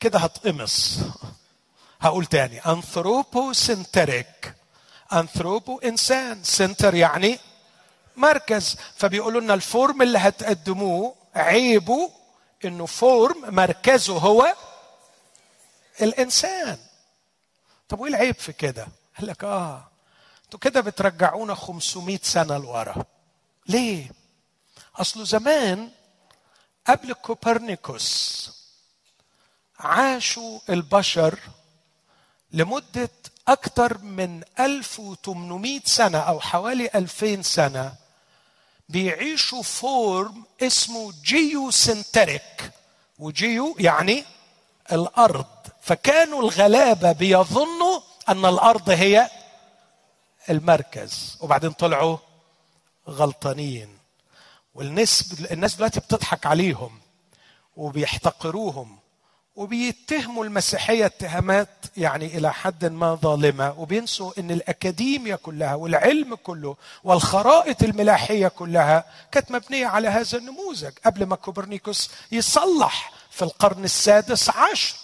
كده 0.00 0.18
هتقمص. 0.18 0.98
هقول 2.00 2.26
تاني. 2.26 2.60
anthropocentric 2.60 4.54
anthropo 5.12 5.78
انسان 5.78 6.44
center 6.44 6.94
يعني 6.94 7.38
مركز. 8.16 8.76
فبيقولوا 8.96 9.40
لنا 9.40 9.54
ال 9.54 9.64
form 9.64 10.02
اللي 10.02 10.18
هتقدموه 10.18 11.14
عيبه 11.34 12.10
إنه 12.64 12.86
form 12.86 13.54
مركزه 13.54 14.18
هو 14.18 14.54
الإنسان. 16.02 16.78
طب 17.94 18.00
وإيه 18.00 18.10
العيب 18.10 18.34
في 18.34 18.52
كده؟ 18.52 18.88
قال 19.18 19.26
لك 19.26 19.44
آه 19.44 19.88
أنتوا 20.44 20.58
كده 20.58 20.80
بترجعونا 20.80 21.54
500 21.54 22.18
سنة 22.22 22.56
لورا. 22.58 23.04
ليه؟ 23.66 24.10
اصله 24.96 25.24
زمان 25.24 25.90
قبل 26.86 27.12
كوبرنيكوس 27.12 28.50
عاشوا 29.80 30.60
البشر 30.68 31.38
لمدة 32.52 33.10
أكثر 33.48 33.98
من 33.98 34.42
1800 34.60 35.80
سنة 35.84 36.18
أو 36.18 36.40
حوالي 36.40 36.90
2000 36.94 37.42
سنة 37.42 37.94
بيعيشوا 38.88 39.62
form 39.62 40.44
اسمه 40.62 41.12
geocentric 41.24 41.70
و 41.70 42.70
geo 43.18 43.76
يعني 43.78 44.24
الأرض. 44.92 45.46
فكانوا 45.82 46.42
الغلابة 46.42 47.12
بيظنوا 47.12 48.00
أن 48.28 48.44
الأرض 48.44 48.90
هي 48.90 49.30
المركز. 50.50 51.38
وبعدين 51.40 51.70
طلعوا 51.70 52.16
غلطانين. 53.08 53.88
والناس 54.74 55.34
الناس 55.50 55.74
دلوقتي 55.74 56.00
بتضحك 56.00 56.46
عليهم 56.46 57.00
وبيحتقروهم 57.76 58.98
وبيتهموا 59.56 60.44
المسيحية 60.44 61.06
اتهامات 61.06 61.68
يعني 61.96 62.26
إلى 62.26 62.52
حد 62.52 62.84
ما 62.84 63.14
ظالمة. 63.14 63.80
وبينسوا 63.80 64.32
أن 64.38 64.50
الأكاديمية 64.50 65.34
كلها 65.34 65.74
والعلم 65.74 66.34
كله 66.34 66.76
والخرائط 67.04 67.82
الملاحية 67.82 68.48
كلها 68.48 69.04
كانت 69.32 69.50
مبنية 69.50 69.86
على 69.86 70.08
هذا 70.08 70.38
النموذج 70.38 70.92
قبل 71.06 71.26
ما 71.26 71.36
كوبرنيكوس 71.36 72.10
يصلح 72.32 73.12
في 73.34 73.42
القرن 73.42 73.84
السادس 73.84 74.50
عشر. 74.50 74.94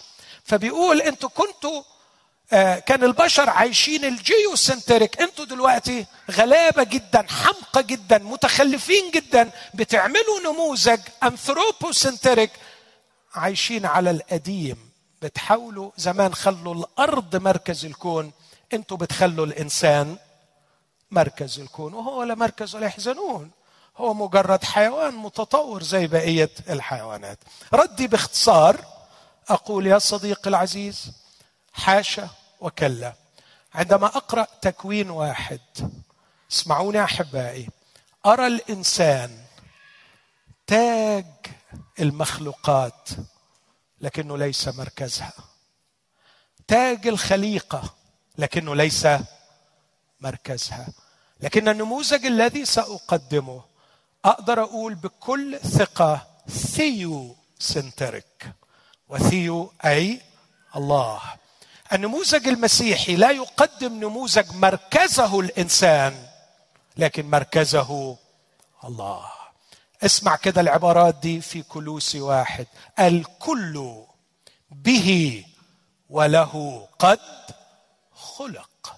فبيقول 0.43 1.01
أنتوا 1.01 1.29
كنتوا 1.29 1.83
آه، 2.53 2.79
كان 2.79 3.03
البشر 3.03 3.49
عايشين 3.49 4.05
ال 4.05 4.15
geocentric. 4.15 5.21
أنتوا 5.21 5.45
دلوقتي 5.45 6.05
غلابة 6.31 6.83
جدا 6.83 7.25
حمقى 7.29 7.83
جدا 7.83 8.17
متخلفين 8.17 9.11
جدا 9.11 9.51
بتعملوا 9.73 10.39
نموذج 10.45 10.99
anthropocentric 11.23 12.51
عايشين 13.35 13.85
على 13.85 14.11
القديم 14.11 14.91
بتحاولوا 15.21 15.91
زمان 15.97 16.33
خلوا 16.33 16.75
الأرض 16.75 17.35
مركز 17.35 17.85
الكون. 17.85 18.31
أنتوا 18.73 18.97
بتخلوا 18.97 19.45
الإنسان 19.45 20.17
مركز 21.11 21.59
الكون 21.59 21.93
وهو 21.93 22.19
ولا 22.19 22.35
مركز 22.35 22.75
ولا 22.75 22.85
يحزنون. 22.85 23.51
هو 23.97 24.13
مجرد 24.13 24.63
حيوان 24.63 25.15
متطور 25.15 25.83
زي 25.83 26.07
بقية 26.07 26.49
الحيوانات. 26.69 27.39
ردي 27.73 28.07
باختصار 28.07 28.85
أقول 29.49 29.87
يا 29.87 29.99
صديقي 29.99 30.49
العزيز 30.49 31.11
حاشا 31.73 32.29
وكلا. 32.59 33.13
عندما 33.73 34.07
أقرأ 34.07 34.47
تكوين 34.61 35.09
واحد 35.09 35.59
اسمعوني 36.51 37.03
أحبائي 37.03 37.69
أرى 38.25 38.47
الإنسان 38.47 39.37
تاج 40.67 41.25
المخلوقات 41.99 43.09
لكنه 44.01 44.37
ليس 44.37 44.67
مركزها. 44.67 45.33
تاج 46.67 47.07
الخليقة 47.07 47.93
لكنه 48.37 48.75
ليس 48.75 49.07
مركزها. 50.21 50.87
لكن 51.39 51.67
النموذج 51.67 52.25
الذي 52.25 52.65
سأقدمه 52.65 53.70
أقدر 54.25 54.63
أقول 54.63 54.95
بكل 54.95 55.59
ثقة 55.59 56.27
theocentric. 56.49 57.35
و 57.59 58.51
theo 59.09 59.73
أي 59.85 60.21
الله. 60.75 61.21
النموذج 61.93 62.47
المسيحي 62.47 63.15
لا 63.15 63.31
يقدم 63.31 63.93
نموذج 63.93 64.55
مركزه 64.55 65.39
الإنسان 65.39 66.25
لكن 66.97 67.29
مركزه 67.29 68.17
الله. 68.83 69.25
اسمع 70.03 70.35
كده 70.35 70.61
العبارات 70.61 71.15
دي 71.15 71.41
في 71.41 71.61
كلوسي 71.63 72.21
واحد. 72.21 72.67
الكل 72.99 74.03
به 74.71 75.45
وله 76.09 76.87
قد 76.99 77.19
خلق. 78.15 78.95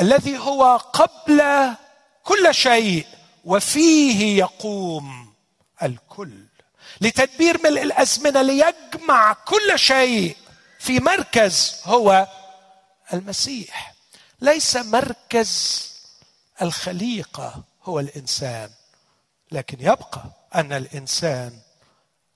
الذي 0.00 0.38
هو 0.38 0.76
قبل 0.76 1.42
كل 2.24 2.54
شيء 2.54 3.06
وفيه 3.44 4.38
يقوم 4.38 5.32
الكل. 5.82 6.44
لتدبير 7.00 7.60
ملء 7.64 7.82
الأزمنة 7.82 8.42
ليجمع 8.42 9.32
كل 9.32 9.78
شيء 9.78 10.36
في 10.78 11.00
مركز 11.00 11.80
هو 11.84 12.26
المسيح. 13.12 13.94
ليس 14.40 14.76
مركز 14.76 15.82
الخليقة 16.62 17.62
هو 17.84 18.00
الإنسان 18.00 18.70
لكن 19.52 19.80
يبقى 19.80 20.24
أن 20.54 20.72
الإنسان 20.72 21.58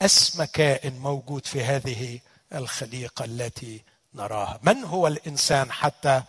أسمى 0.03 0.47
كائن 0.47 0.99
موجود 0.99 1.47
في 1.47 1.65
هذه 1.65 2.21
الخليقة 2.55 3.25
التي 3.25 3.83
نراها. 4.15 4.61
من 4.63 4.85
هو 4.85 5.07
الإنسان 5.07 5.73
حتى 5.73 6.23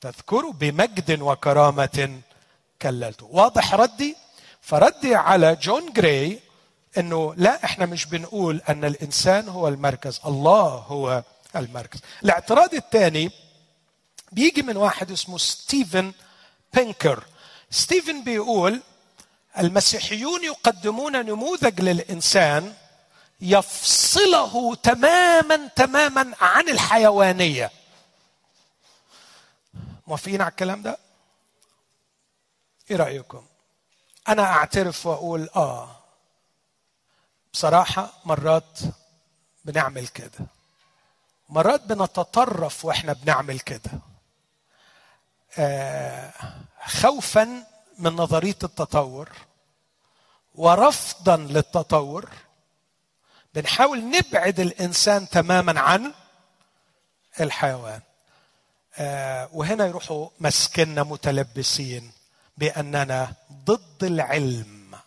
تذكره 0.00 0.52
بمجد 0.52 1.20
وكرامة 1.22 2.20
كللته. 2.82 3.26
واضح 3.26 3.74
ردي؟ 3.74 4.16
فردي 4.60 5.14
على 5.14 5.56
جون 5.56 5.92
جراي 5.92 6.40
إنه 6.98 7.34
لا 7.36 7.64
إحنا 7.64 7.86
مش 7.86 8.06
بنقول 8.06 8.62
أن 8.68 8.84
الإنسان 8.84 9.48
هو 9.48 9.68
المركز. 9.68 10.20
الله 10.26 10.68
هو 10.68 11.22
المركز. 11.56 12.00
الاعتراض 12.24 12.74
الثاني 12.74 13.30
بيجي 14.32 14.62
من 14.62 14.76
واحد 14.76 15.10
اسمه 15.10 15.38
ستيفن 15.38 16.12
بينكر. 16.74 17.24
ستيفن 17.70 18.24
بيقول 18.24 18.82
المسيحيون 19.58 20.44
يقدمون 20.44 21.26
نموذج 21.26 21.80
للإنسان 21.80 22.74
يفصله 23.40 24.74
تماما 24.74 25.68
تماما 25.76 26.32
عن 26.40 26.68
الحيوانية. 26.68 27.70
موافقين 30.06 30.40
على 30.42 30.50
الكلام 30.50 30.82
ده؟ 30.82 30.98
إيه 32.90 32.96
رأيكم؟ 32.96 33.46
أنا 34.28 34.42
أعترف 34.42 35.06
وأقول 35.06 35.48
آه 35.56 35.96
بصراحة 37.52 38.12
مرات 38.24 38.78
بنعمل 39.64 40.08
كده. 40.08 40.46
مرات 41.48 41.82
بنتطرف 41.82 42.84
وإحنا 42.84 43.12
بنعمل 43.12 43.60
كده. 43.60 43.90
آه 45.58 46.32
خوفا 46.86 47.64
من 47.98 48.10
نظرية 48.10 48.56
التطور 48.64 49.28
ورفضا 50.54 51.36
للتطور. 51.36 52.30
بنحاول 53.54 54.10
نبعد 54.10 54.60
الإنسان 54.60 55.28
تماما 55.28 55.80
عن 55.80 56.14
الحيوان. 57.40 58.00
آه 58.94 59.48
وهنا 59.52 59.86
يروحوا 59.86 60.28
مسكنا 60.40 61.02
متلبسين. 61.02 62.12
بأننا 62.58 63.32
ضد 63.64 64.04
العلم. 64.04 64.98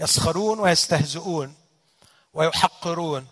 يسخرون 0.00 0.60
ويستهزئون 0.60 1.54
ويحقرون 2.34 3.26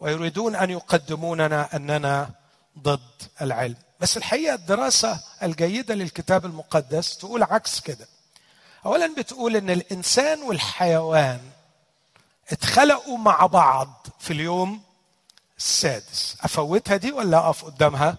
ويريدون 0.00 0.56
أن 0.56 0.70
يقدموننا 0.70 1.76
أننا 1.76 2.30
ضد 2.78 3.22
العلم. 3.42 3.76
بس 4.00 4.16
الحقيقة 4.16 4.54
الدراسة 4.54 5.20
الجيدة 5.42 5.94
للكتاب 5.94 6.46
المقدس 6.46 7.16
تقول 7.16 7.42
عكس 7.42 7.80
كده. 7.80 8.08
اولا 8.86 9.14
بتقول 9.18 9.56
إن 9.56 9.70
الإنسان 9.70 10.42
والحيوان 10.42 11.40
اتخلقوا 12.50 13.18
مع 13.18 13.46
بعض 13.46 14.06
في 14.18 14.32
اليوم 14.32 14.82
السادس. 15.58 16.36
أفوتها 16.40 16.96
دي 16.96 17.12
ولا 17.12 17.38
أقف 17.38 17.64
قدامها؟ 17.64 18.18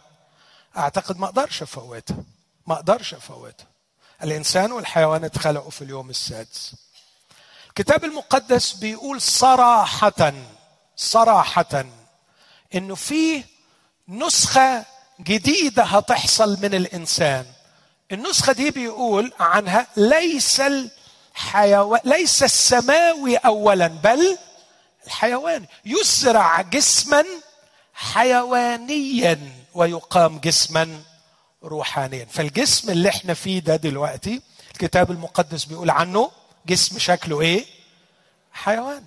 أعتقد 0.78 1.18
ما 1.18 1.26
أقدرش 1.26 1.61
أفوتها. 1.61 2.24
ما 2.68 2.76
أقدرش 2.76 3.13
أفوتها. 3.13 3.74
الإنسان 4.24 4.72
والحيوان 4.72 5.24
اتخلقوا 5.24 5.72
في 5.72 5.82
اليوم 5.82 6.09
السادس. 6.09 6.76
الكتاب 7.70 8.03
المقدس 8.03 8.74
بيقول 8.74 9.22
صراحة 9.22 10.34
صراحة 10.95 11.86
إنه 12.76 12.95
في 12.95 13.43
نسخة 14.09 14.86
جديدة 15.22 15.84
هتحصل 15.84 16.57
من 16.61 16.74
الإنسان. 16.76 17.45
النسخة 18.11 18.53
دي 18.53 18.72
بيقول 18.72 19.34
عنها 19.39 19.88
ليس 19.97 20.61
الحيوان 21.36 21.99
ليس 22.03 22.43
السماوي 22.43 23.38
اولا 23.38 23.88
بل 23.88 24.38
الحيواني 25.05 25.70
يزرع 25.86 26.61
جسما 26.61 27.26
حيوانيا 27.93 29.39
ويقام 29.74 30.39
جسما 30.39 31.01
روحانيا. 31.66 32.26
فالجسم 32.26 32.91
اللي 32.91 33.09
إحنا 33.09 33.34
فيه 33.34 33.59
ده 33.59 33.76
دلوقتي 33.76 34.41
الكتاب 34.72 35.11
المقدس 35.11 35.66
بيقول 35.66 35.89
عنه 35.89 36.32
جسم 36.66 36.99
شكله 36.99 37.41
إيه؟ 37.41 37.66
حيواني. 38.53 39.05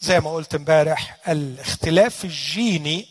زي 0.00 0.20
ما 0.20 0.34
قلت 0.34 0.54
امبارح 0.54 1.28
الاختلاف 1.28 2.24
الجيني 2.24 3.08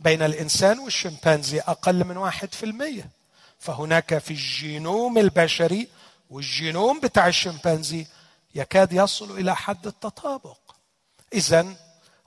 بين 0.00 0.22
الإنسان 0.22 0.78
والشمبانزي 0.78 1.60
أقل 1.60 2.04
من 2.04 2.16
واحد 2.16 2.54
في 2.54 2.62
المية. 2.66 3.10
فهناك 3.58 4.18
في 4.18 4.30
الجينوم 4.30 5.18
البشري 5.18 5.88
والجينوم 6.30 7.00
بتاع 7.00 7.26
الشمبانزي 7.26 8.06
يكاد 8.54 8.92
يصل 8.92 9.38
إلى 9.38 9.56
حد 9.56 9.86
التطابق. 9.86 10.58
إذا 11.34 11.66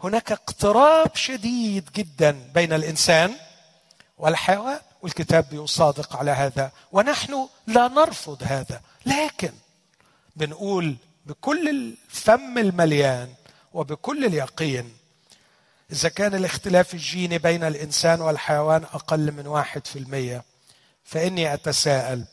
هناك 0.03 0.31
اقتراب 0.31 1.15
شديد 1.15 1.89
جدا 1.95 2.31
بين 2.53 2.73
الإنسان 2.73 3.35
والحيوان. 4.17 4.79
والكتاب 5.01 5.49
بيصادق 5.49 6.15
على 6.15 6.31
هذا. 6.31 6.71
ونحن 6.91 7.47
لا 7.67 7.87
نرفض 7.87 8.43
هذا. 8.43 8.81
لكن 9.05 9.51
بنقول 10.35 10.95
بكل 11.25 11.69
الفم 11.69 12.57
المليان 12.57 13.33
وبكل 13.73 14.25
اليقين 14.25 14.93
إذا 15.91 16.09
كان 16.09 16.35
الاختلاف 16.35 16.93
الجيني 16.93 17.37
بين 17.37 17.63
الإنسان 17.63 18.21
والحيوان 18.21 18.83
أقل 18.83 19.31
من 19.31 19.47
واحد 19.47 19.87
في 19.87 19.99
المية 19.99 20.43
فإني 21.03 21.53
أتساءل 21.53 22.25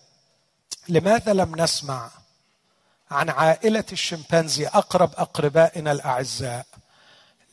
لماذا 0.88 1.32
لم 1.32 1.56
نسمع 1.56 2.10
عن 3.10 3.30
عائلة 3.30 3.84
الشمبانزي 3.92 4.66
أقرب 4.66 5.10
أقربائنا 5.16 5.92
الأعزاء؟ 5.92 6.66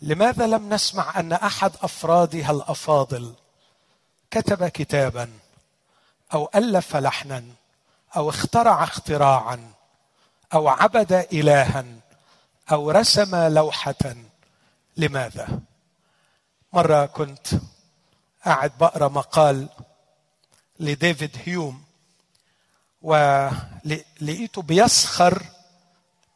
لماذا 0.01 0.47
لم 0.47 0.73
نسمع 0.73 1.19
أن 1.19 1.33
أحد 1.33 1.71
أفرادها 1.81 2.51
الأفاضل؟ 2.51 3.33
كتب 4.33 4.67
كتابا 4.67 5.29
أو 6.33 6.49
ألف 6.55 6.95
لحنا 6.95 7.43
أو 8.15 8.29
اخترع 8.29 8.83
اختراعا 8.83 9.71
أو 10.53 10.67
عبد 10.67 11.13
إلها 11.13 11.85
أو 12.71 12.91
رسم 12.91 13.35
لوحة 13.35 14.15
لماذا؟ 14.97 15.59
مرة 16.73 17.05
كنت 17.05 17.47
قاعد 18.45 18.71
بقرأ 18.79 19.07
مقال 19.07 19.67
لديفيد 20.79 21.37
هيوم 21.45 21.83
ولقيته 23.01 24.61
بيسخر 24.61 25.43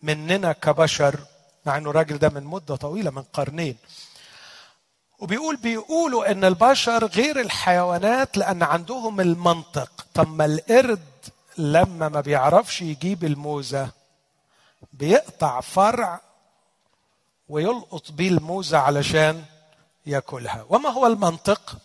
مننا 0.01 0.51
كبشر 0.51 1.19
مع 1.65 1.77
إنه 1.77 1.89
الراجل 1.89 2.17
ده 2.17 2.29
من 2.29 2.43
مدة 2.43 2.75
طويلة 2.75 3.11
من 3.11 3.23
قرنين 3.23 3.77
وبيقول 5.20 5.55
بيقولوا 5.55 6.32
إن 6.32 6.43
البشر 6.45 7.05
غير 7.05 7.39
الحيوانات 7.41 8.38
لأن 8.38 8.63
عندهم 8.63 9.22
المنطق. 9.22 10.05
طب 10.13 10.28
ما 10.36 10.45
القرد 10.45 11.03
لما 11.57 12.09
ما 12.09 12.22
بيعرفش 12.22 12.82
يجيب 12.82 13.24
الموزة 13.24 13.89
بيقطع 14.93 15.61
فرع 15.61 16.22
ويلقط 17.49 18.11
بيه 18.11 18.30
الموزة 18.30 18.78
علشان 18.78 19.43
ياكلها. 20.05 20.65
وما 20.70 20.89
هو 20.89 21.07
المنطق؟ 21.07 21.78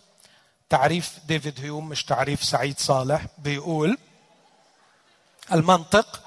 تعريف 0.68 1.12
ديفيد 1.28 1.60
هيوم 1.60 1.88
مش 1.88 2.04
تعريف 2.04 2.44
سعيد 2.44 2.78
صالح 2.78 3.26
بيقول 3.38 3.98
المنطق 5.52 6.20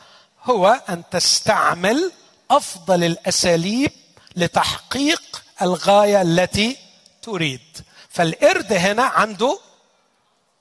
هو 0.43 0.81
أن 0.89 1.03
تستعمل 1.11 2.11
أفضل 2.51 3.03
الأساليب 3.03 3.91
لتحقيق 4.35 5.43
الغاية 5.61 6.21
التي 6.21 6.77
تريد. 7.25 7.85
فالقرد 8.09 8.73
هنا 8.73 9.03
عنده 9.03 9.59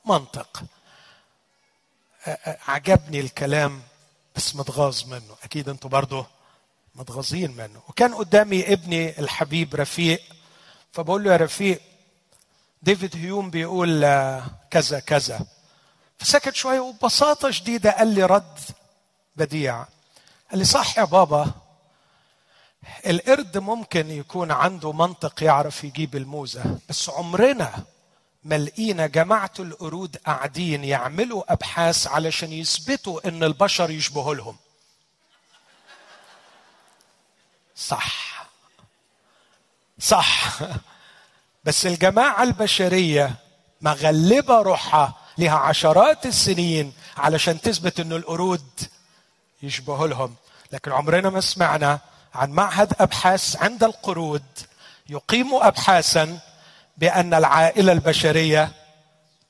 منطق. 0.05 0.62
عجبني 2.69 3.21
الكلام 3.21 3.83
بس 4.37 4.57
متغاظ 4.57 5.05
منه. 5.05 5.37
أكيد 5.43 5.69
أنتوا 5.69 5.91
برضه 5.91 6.27
متغاظين 6.95 7.51
منه. 7.51 7.83
وكان 7.89 8.15
قدامي 8.15 8.73
ابني 8.73 9.19
الحبيب 9.19 9.75
رفيق. 9.75 10.23
فبقول 10.93 11.25
له 11.25 11.33
يا 11.33 11.37
رفيق 11.37 11.81
ديفيد 12.83 13.17
هيوم 13.17 13.51
بيقول 13.51 14.01
كذا 14.71 15.01
كذا. 15.01 15.47
فسكت 16.19 16.55
شوية 16.55 16.81
وببساطة 16.81 17.51
شديدة 17.51 17.91
قال 17.91 18.09
لي 18.09 18.25
رد 18.25 18.59
بديع. 19.37 19.87
قال 20.51 20.59
لي 20.59 20.65
صح 20.65 20.99
يا 20.99 21.05
بابا 21.05 21.51
القرد 23.07 23.59
ممكن 23.59 24.11
يكون 24.11 24.51
عنده 24.51 24.93
منطق 24.93 25.43
يعرف 25.43 25.85
يجيب 25.85 26.16
الموزة 26.16 26.78
بس 26.89 27.11
عمرنا 27.11 27.85
ما 28.45 28.59
لقينا 28.59 29.07
جماعة 29.07 29.51
القرود 29.59 30.16
قاعدين 30.16 30.85
يعملوا 30.85 31.53
أبحاث 31.53 32.07
علشان 32.07 32.53
يثبتوا 32.53 33.28
إن 33.28 33.45
البشر 33.45 33.91
يشبهوا 33.91 34.35
لهم. 34.35 34.57
صح. 37.76 38.47
صح. 39.99 40.59
بس 41.64 41.87
الجماعة 41.87 42.43
البشرية 42.43 43.35
مغلبة 43.80 44.62
روحها 44.62 45.14
لها 45.39 45.57
عشرات 45.57 46.26
السنين 46.26 46.93
علشان 47.16 47.61
تثبت 47.61 48.01
إن 48.01 48.12
القرود 48.12 48.80
يشبهوا 49.62 50.07
لهم. 50.07 50.35
لكن 50.72 50.93
عمرنا 50.93 51.30
ما 51.30 51.41
سمعنا 51.41 52.01
عن 52.35 52.51
معهد 52.51 52.93
أبحاث 53.01 53.57
عند 53.57 53.85
القرود 53.85 54.45
يقيم 55.09 55.55
ابحاثا 55.55 56.39
بأن 56.97 57.35
العائلة 57.35 57.93
البشرية 57.93 58.72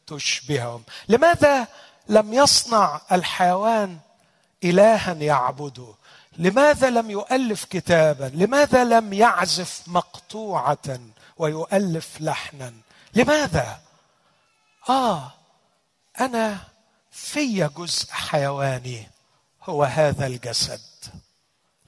تشبههم. 0.06 0.84
لماذا 1.08 1.66
لم 2.08 2.34
يصنع 2.34 3.00
الحيوان 3.12 3.98
الها 4.64 5.12
يعبده؟ 5.12 5.94
لماذا 6.38 6.90
لم 6.90 7.10
يؤلف 7.10 7.64
كتابا؟ 7.64 8.30
لماذا 8.34 8.84
لم 8.84 9.12
يعزف 9.12 9.82
مقطوعة 9.86 10.98
ويؤلف 11.36 12.20
لحنا؟ 12.20 12.72
لماذا؟ 13.14 13.80
آه 14.88 15.32
أنا 16.20 16.58
في 17.10 17.68
جزء 17.76 18.10
حيواني 18.10 19.10
هو 19.62 19.84
هذا 19.84 20.26
الجسد. 20.26 20.80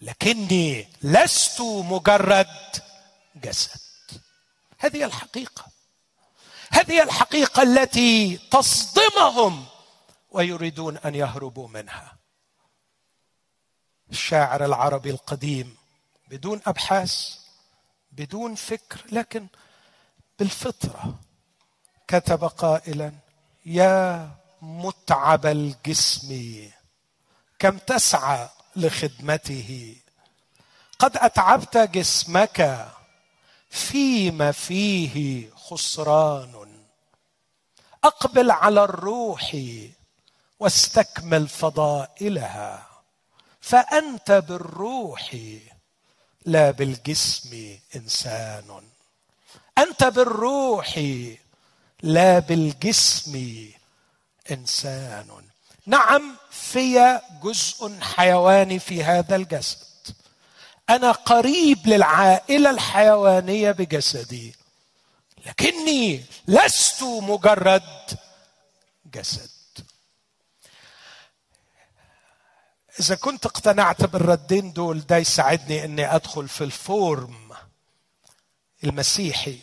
لكني 0.01 0.89
لست 1.03 1.61
مجرد 1.61 2.47
جسد. 3.37 3.81
هذه 4.79 5.05
الحقيقة. 5.05 5.65
هذه 6.71 7.03
الحقيقة 7.03 7.63
التي 7.63 8.37
تصدمهم 8.51 9.67
ويريدون 10.31 10.97
أن 10.97 11.15
يهربوا 11.15 11.69
منها. 11.69 12.17
الشاعر 14.11 14.65
العربي 14.65 15.11
القديم 15.11 15.77
بدون 16.29 16.61
أبحاث 16.67 17.39
بدون 18.13 18.55
فكر 18.55 19.05
لكن 19.13 19.47
بالفطرة 20.39 21.21
كتب 22.09 22.45
قائلا 22.45 23.13
يا 23.67 24.31
متعب 24.63 25.47
الجسم 25.47 26.61
كم 27.59 27.79
تسعى 27.79 28.49
لخدمته. 28.77 29.97
قد 30.99 31.17
أتعبت 31.17 31.77
جسمك 31.77 32.89
فيما 33.71 34.53
فيه 34.53 35.51
خسران. 35.51 36.85
أقبل 38.05 38.51
على 38.51 38.85
الروح 38.85 39.57
واستكمل 40.61 41.49
فضائلها. 41.49 42.87
فأنت 43.61 44.33
بالروح 44.33 45.37
لا 46.45 46.71
بالجسم 46.71 47.79
إنسان. 47.97 48.83
أنت 49.79 50.05
بالروح 50.05 51.01
لا 52.03 52.39
بالجسم 52.39 53.67
إنسان. 54.51 55.45
نعم 55.87 56.37
في 56.57 57.21
جزء 57.43 58.01
حيواني 58.01 58.79
في 58.79 59.05
هذا 59.05 59.37
الجسد. 59.37 59.87
أنا 60.91 61.13
قريب 61.13 61.87
للعائلة 61.87 62.71
الحيوانية 62.71 63.71
بجسدي 63.71 64.55
لكني 65.47 66.25
لست 66.49 67.03
مجرد 67.03 67.83
جسد. 69.15 69.51
إذا 73.01 73.15
كنت 73.15 73.47
اقتنعت 73.47 74.05
بالردين 74.05 74.73
دول 74.73 75.01
ده 75.01 75.17
يساعدني 75.17 75.85
إني 75.85 76.15
أدخل 76.15 76.49
في 76.49 76.65
الفورم 76.65 77.51
المسيحي 78.85 79.59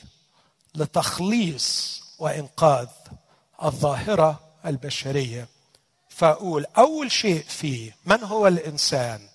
لتخليص 0.75 2.01
وإنقاذ 2.19 2.87
الظاهرة 3.63 4.39
البشرية. 4.65 5.47
فأقول 6.13 6.65
أول 6.77 7.11
شيء 7.11 7.43
فيه 7.43 7.95
من 8.05 8.23
هو 8.23 8.47
الإنسان؟ 8.47 9.29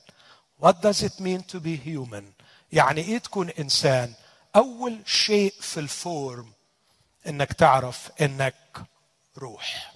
What 0.63 0.75
does 0.83 1.03
it 1.03 1.21
mean 1.21 1.43
to 1.53 1.61
be 1.61 1.77
human 1.77 2.25
يعني 2.73 3.01
إيه 3.01 3.19
تكون 3.19 3.51
إنسان؟ 3.51 4.15
أول 4.57 5.03
شيء 5.07 5.55
في 5.61 5.81
الفورم 5.81 6.53
إنك 7.27 7.53
تعرف 7.53 8.11
إنك 8.21 8.83
روح. 9.39 9.95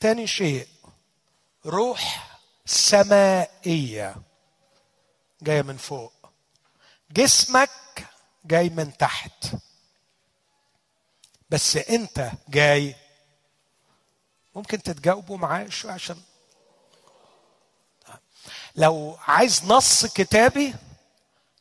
تاني 0.00 0.26
شيء 0.26 0.68
روح 1.66 2.30
سمائية. 2.66 4.16
جاية 5.42 5.62
من 5.62 5.76
فوق. 5.76 6.12
جسمك 7.12 7.70
جاي 8.44 8.68
من 8.68 8.96
تحت. 8.96 9.54
بس 11.50 11.76
أنت 11.76 12.30
جاي 12.48 12.94
ممكن 14.60 14.82
تتجاوبوا 14.82 15.38
معايا 15.38 15.70
شوية 15.70 15.92
عشان 15.92 16.16
لو 18.76 19.18
عايز 19.26 19.64
نص 19.64 20.06
كتابي 20.06 20.74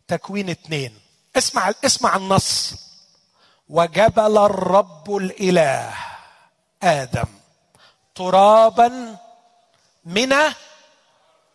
تكوين 0.08 0.50
اتنين. 0.50 1.00
اسمع 1.38 1.74
اسمع 1.86 2.16
النص. 2.16 2.74
وجبل 3.70 4.38
الرب 4.38 5.16
الإله 5.16 5.96
آدم 6.84 7.28
ترابا 8.16 9.18
من 10.06 10.34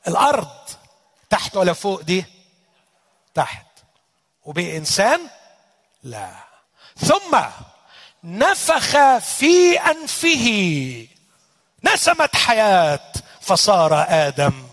الأرض. 0.08 0.68
تحت 1.30 1.56
ولا 1.56 1.72
فوق 1.72 2.00
دي؟ 2.00 2.24
تحت. 3.34 3.66
وبإنسان؟ 4.44 5.20
لا. 6.02 6.34
ثم 6.96 7.40
نفخ 8.24 9.18
في 9.18 9.80
أنفه 9.80 11.08
نسمت 11.92 12.36
حياة 12.36 13.12
فصار 13.40 14.04
آدم 14.08 14.66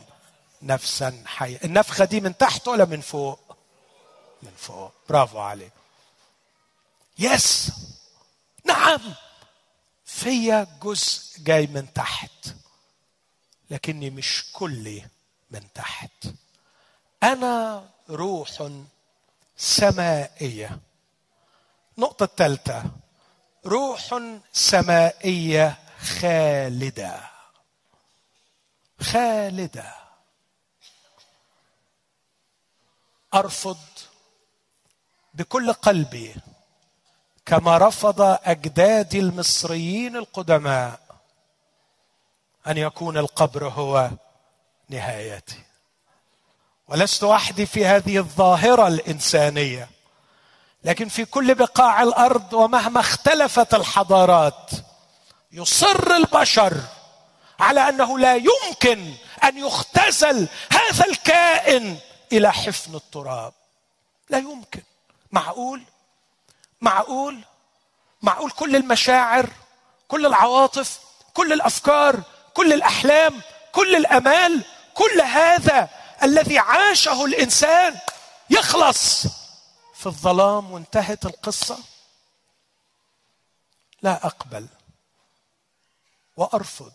نفسا 0.62 1.24
حية 1.26 1.60
النفخة 1.64 2.06
دي 2.06 2.22
من 2.22 2.38
تحت 2.38 2.68
ولا 2.68 2.86
من 2.86 3.02
فوق؟ 3.02 3.40
من 4.44 4.52
فوق. 4.58 4.92
برافو 5.10 5.40
عليك. 5.40 5.72
يس. 7.20 7.72
نعم. 8.66 9.00
فيا 10.06 10.68
جزء 10.84 11.40
جاي 11.44 11.68
من 11.68 11.94
تحت 11.94 12.48
لكني 13.70 14.10
مش 14.10 14.46
كلي 14.54 15.06
من 15.52 15.74
تحت. 15.74 16.12
أنا 17.24 17.86
روح 18.10 18.50
سمائية. 19.58 20.80
النقطه 21.98 22.24
الثالثه 22.24 22.84
روح 23.66 24.20
سمائية 24.54 25.78
خالدة. 26.02 27.20
خالدة. 29.02 29.96
أرفض 33.34 33.78
بكل 35.34 35.74
قلبي 35.74 36.36
كما 37.46 37.78
رفض 37.78 38.22
اجدادي 38.22 39.20
المصريين 39.20 40.16
القدماء 40.16 41.00
أن 42.68 42.78
يكون 42.78 43.18
القبر 43.18 43.68
هو 43.68 44.10
نهايتي. 44.90 45.64
ولست 46.88 47.24
وحدي 47.24 47.66
في 47.66 47.86
هذه 47.86 48.18
الظاهرة 48.18 48.88
الإنسانية 48.88 49.90
لكن 50.84 51.08
في 51.08 51.26
كل 51.26 51.56
بقاع 51.56 52.04
الأرض 52.04 52.54
ومهما 52.54 53.00
اختلفت 53.00 53.74
الحضارات 53.74 54.72
يصر 55.52 56.16
البشر 56.16 56.78
على 57.60 57.90
أنه 57.90 58.20
لا 58.20 58.36
يمكن 58.36 59.14
أن 59.44 59.58
يختزل 59.58 60.48
هذا 60.72 61.06
الكائن 61.06 61.98
إلى 62.32 62.54
حفن 62.54 62.96
التراب. 62.96 63.54
لا 64.30 64.38
يمكن. 64.38 64.82
معقول؟ 65.32 65.84
معقول؟ 66.82 67.42
معقول 68.22 68.52
كل 68.52 68.76
المشاعر 68.76 69.50
كل 70.08 70.26
العواطف 70.26 71.00
كل 71.34 71.54
الأفكار 71.54 72.22
كل 72.54 72.74
الأحلام 72.74 73.42
كل 73.72 73.96
الأمال 73.96 74.66
كل 74.94 75.22
هذا 75.22 75.90
الذي 76.24 76.60
عاشه 76.60 77.26
الإنسان 77.26 77.98
يخلص 78.50 79.28
في 79.96 80.06
الظلام 80.06 80.72
وانتهت 80.72 81.26
القصة؟ 81.26 81.80
لا 84.02 84.26
أقبل. 84.26 84.68
وأرفض. 86.38 86.94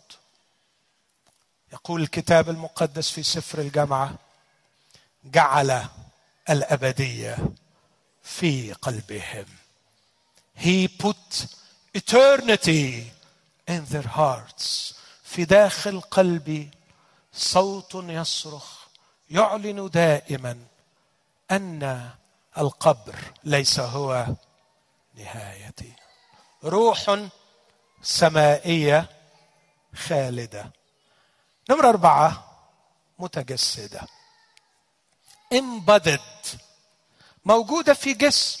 يقول 1.73 2.01
الكتاب 2.01 2.49
المقدس 2.49 3.11
في 3.11 3.23
سفر 3.23 3.59
الجامعة 3.59 4.15
جعل 5.23 5.85
الأبدية 6.49 7.37
في 8.23 8.73
قلبهم. 8.73 9.45
He 10.55 10.87
put 10.87 11.45
eternity 11.97 13.03
in 13.69 13.85
their 13.85 14.07
hearts. 14.07 14.93
في 15.23 15.45
داخل 15.45 16.01
قلبي 16.01 16.71
صوت 17.33 17.95
يصرخ 17.95 18.87
يعلن 19.29 19.89
دائما 19.89 20.65
أن 21.51 22.09
القبر 22.57 23.15
ليس 23.43 23.79
هو 23.79 24.25
نهايتي. 25.15 25.93
روح 26.63 27.27
سمائية 28.01 29.09
خالدة. 29.97 30.71
نمرة 31.69 31.89
أربعة 31.89 32.43
متجسدة. 33.19 34.01
embodied 35.53 36.47
موجودة 37.45 37.93
في 37.93 38.13
جسم 38.13 38.59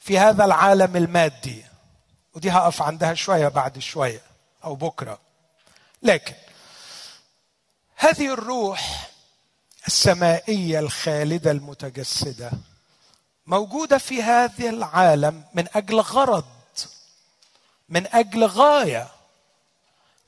في 0.00 0.18
هذا 0.18 0.44
العالم 0.44 0.96
المادي. 0.96 1.64
ودي 2.34 2.50
هقف 2.50 2.82
عندها 2.82 3.14
شوية 3.14 3.48
بعد 3.48 3.78
شوية 3.78 4.22
أو 4.64 4.74
بكرة. 4.74 5.18
لكن 6.02 6.34
هذه 7.96 8.32
الروح 8.32 9.10
السمائية 9.86 10.78
الخالدة 10.78 11.50
المتجسدة 11.50 12.50
موجودة 13.46 13.98
في 13.98 14.22
هذا 14.22 14.68
العالم 14.70 15.44
من 15.54 15.68
أجل 15.74 16.00
غرض 16.00 16.44
من 17.88 18.06
أجل 18.06 18.44
غاية. 18.44 19.08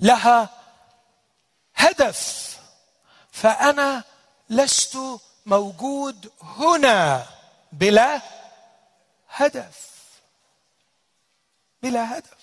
لها 0.01 0.49
هدف. 1.75 2.49
فأنا 3.33 4.05
لست 4.51 4.99
موجود 5.47 6.33
هنا 6.43 7.27
بلا 7.73 8.23
هدف. 9.29 9.89
بلا 11.83 12.19
هدف. 12.19 12.39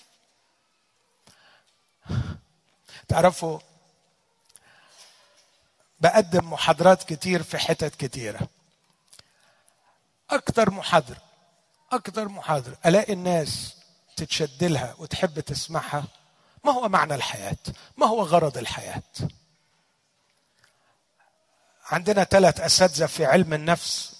تعرفوا 3.08 3.58
بقدم 6.00 6.52
محاضرات 6.52 7.02
كتير 7.02 7.42
في 7.42 7.58
حتت 7.58 7.94
كتيرة. 7.94 8.48
أكتر 10.30 10.70
محاضره 10.70 11.22
أكتر 11.92 12.28
محاضره 12.28 12.76
ألاقي 12.86 13.12
الناس 13.12 13.76
تتشد 14.16 14.64
لها 14.64 14.94
وتحب 14.98 15.40
تسمعها. 15.40 16.04
ما 16.66 16.72
هو 16.72 16.88
معنى 16.88 17.14
الحياة؟ 17.14 17.56
ما 17.96 18.06
هو 18.06 18.22
غرض 18.22 18.58
الحياة؟ 18.58 19.02
عندنا 21.84 22.24
ثلاث 22.24 22.60
أساتذة 22.60 23.06
في 23.06 23.24
علم 23.24 23.54
النفس 23.54 24.16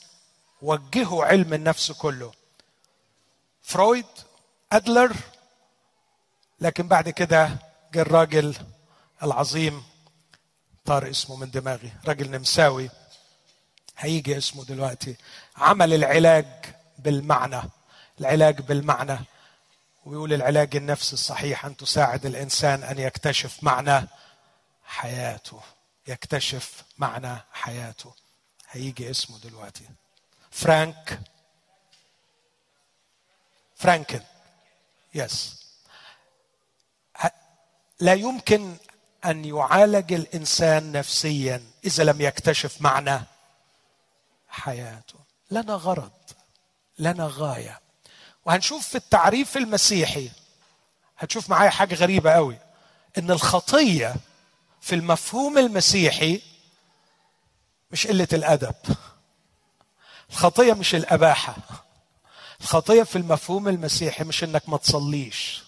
وجهوا 0.63 1.25
علم 1.25 1.55
النفس 1.55 1.93
كله. 1.93 2.33
فرويد 3.63 4.07
أدلر 4.73 5.17
لكن 6.61 6.89
بعد 6.89 7.09
كده 7.09 7.51
جه 7.95 8.01
الراجل 8.01 8.57
العظيم 9.23 9.85
طار 10.85 11.11
اسمه 11.11 11.37
من 11.37 11.51
دماغي 11.51 11.93
راجل 12.07 12.31
نمساوي. 12.31 12.91
هيجي 13.99 14.39
اسمه 14.39 14.65
دلوقتي. 14.65 15.17
عمل 15.57 15.95
العلاج 15.95 16.47
بالمعنى 16.99 17.63
العلاج 18.21 18.61
بالمعنى. 18.61 19.19
ويقول 20.07 20.33
العلاج 20.33 20.77
النفسي 20.77 21.13
الصحيح 21.13 21.67
أن 21.67 21.77
تساعد 21.77 22.27
الإنسان 22.27 22.83
أن 22.83 22.99
يكتشف 22.99 23.63
معنى 23.63 24.09
حياته. 24.85 25.61
يكتشف 26.07 26.85
معنى 26.99 27.37
حياته. 27.53 28.15
هيجي 28.71 29.11
اسمه 29.11 29.39
دلوقتي. 29.39 29.89
فرانك. 30.51 31.21
فرانكن. 33.77 34.21
يس 35.15 35.67
لا 38.01 38.13
يمكن 38.13 38.77
أن 39.25 39.45
يعالج 39.45 40.13
الإنسان 40.13 40.93
نفسيا 40.93 41.63
إذا 41.85 42.05
لم 42.05 42.21
يكتشف 42.21 42.83
معنى 42.83 43.21
حياته. 44.49 45.19
لنا 45.51 45.75
غرض. 45.75 46.13
لنا 46.99 47.31
غاية. 47.33 47.86
وهنشوف 48.47 48.89
في 48.89 48.95
التعريف 48.95 49.57
المسيحي 49.57 50.31
هتشوف 51.19 51.51
معايا 51.51 51.71
حاجة 51.71 51.95
غريبة 51.95 52.31
قوي 52.33 52.59
إن 53.19 53.31
الخطية 53.31 54.17
في 54.81 54.95
المفهوم 54.95 55.59
المسيحي 55.59 56.43
مش 57.91 58.07
قلة 58.07 58.29
الأدب. 58.33 58.75
الخطية 60.31 60.73
مش 60.73 60.95
الأباحة. 60.95 61.57
الخطية 62.61 63.03
في 63.03 63.17
المفهوم 63.17 63.69
المسيحي 63.69 64.25
مش 64.25 64.45
إنك 64.45 64.69
ما 64.69 64.77
تصليش. 64.77 65.63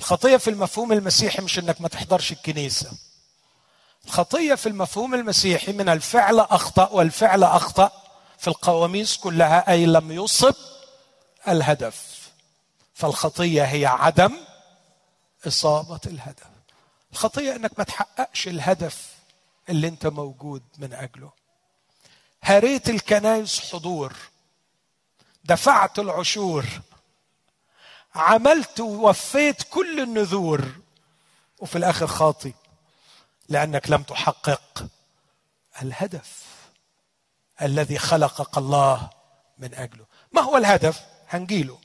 الخطية 0.00 0.36
في 0.36 0.50
المفهوم 0.50 0.92
المسيحي 0.92 1.42
مش 1.42 1.58
إنك 1.58 1.80
ما 1.80 1.88
تحضرش 1.88 2.32
الكنيسة. 2.32 2.90
الخطية 4.04 4.54
في 4.54 4.68
المفهوم 4.68 5.14
المسيحي 5.14 5.72
من 5.72 5.88
الفعل 5.88 6.40
أخطأ 6.40 6.88
والفعل 6.88 7.42
أخطأ 7.44 7.90
في 8.38 8.48
القواميس 8.48 9.16
كلها 9.16 9.70
أي 9.70 9.86
لم 9.86 10.12
يصب 10.12 10.54
الهدف. 11.48 12.30
فالخطية 12.94 13.62
هي 13.62 13.86
عدم 13.86 14.36
إصابة 15.46 16.00
الهدف. 16.06 16.46
الخطية 17.12 17.56
إنك 17.56 17.78
ما 17.78 17.84
تحققش 17.84 18.48
الهدف 18.48 19.14
اللي 19.68 19.88
أنت 19.88 20.06
موجود 20.06 20.62
من 20.78 20.92
أجله. 20.92 21.32
هريت 22.42 22.88
الكنايس 22.88 23.72
حضور. 23.72 24.12
دفعت 25.44 25.98
العشور. 25.98 26.66
عملت 28.14 28.80
ووفيت 28.80 29.62
كل 29.62 30.00
النذور. 30.00 30.72
وفي 31.58 31.78
الآخر 31.78 32.06
خاطي. 32.06 32.54
لأنك 33.48 33.90
لم 33.90 34.02
تحقق 34.02 34.86
الهدف 35.82 36.42
الذي 37.62 37.98
خلقك 37.98 38.58
الله 38.58 39.10
من 39.58 39.74
أجله. 39.74 40.06
ما 40.32 40.42
هو 40.42 40.56
الهدف؟ 40.56 41.15
هنجيله. 41.28 41.78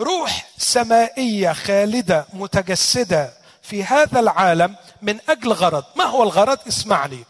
روح 0.00 0.48
سمائية 0.58 1.52
خالدة 1.52 2.26
متجسدة 2.32 3.38
في 3.62 3.84
هذا 3.84 4.20
العالم 4.20 4.76
من 5.02 5.20
أجل 5.28 5.52
غرض. 5.52 5.84
ما 5.96 6.04
هو 6.04 6.22
الغرض؟ 6.22 6.58
اسمعني. 6.68 7.24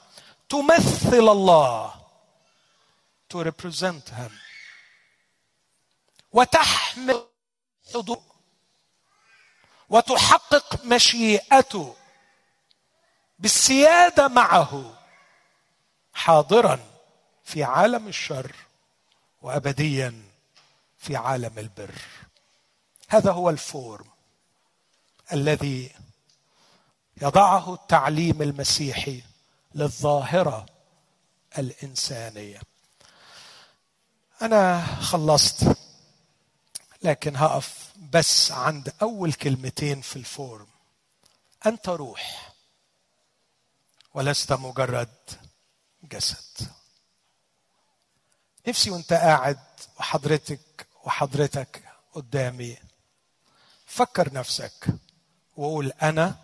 تمثل 0.49 1.29
الله. 1.29 1.95
To 3.31 3.45
represent 3.45 4.09
him. 4.11 4.33
وتحمل 6.33 7.27
حضور 7.95 8.23
وتحقق 9.89 10.85
مشيئته. 10.85 11.97
بالسيادة 13.39 14.29
معه. 14.29 14.99
حاضرا 16.15 16.79
في 17.45 17.65
عالم 17.65 18.09
الشر. 18.09 18.55
وابديا. 19.43 20.28
في 21.09 21.17
عالم 21.17 21.59
البر. 21.59 21.95
هذا 23.09 23.33
هو 23.33 23.51
الفورم 23.51 24.07
الذي 25.33 25.95
يضعه 27.23 27.75
التعليم 27.75 28.43
المسيحي 28.43 29.23
للظاهرة 29.75 30.67
الإنسانية. 31.59 32.61
أنا 34.43 34.87
خلصت 34.87 35.77
لكن 37.03 37.37
هقف 37.37 37.93
بس 38.13 38.53
عند 38.53 38.93
أول 39.03 39.33
كلمتين 39.33 40.01
في 40.01 40.17
الفورم. 40.17 40.69
أنت 41.67 41.89
روح 41.89 42.53
ولست 44.15 44.53
مجرد 44.53 45.15
جسد. 46.03 46.69
نفسي 48.67 48.91
وأنت 48.91 49.13
قاعد 49.13 49.59
وحضرتك 49.99 50.88
وحضرتك 51.05 51.83
قدامي. 52.13 52.77
فكر 53.87 54.33
نفسك 54.33 54.87
وقول 55.57 55.93
أنا 56.03 56.37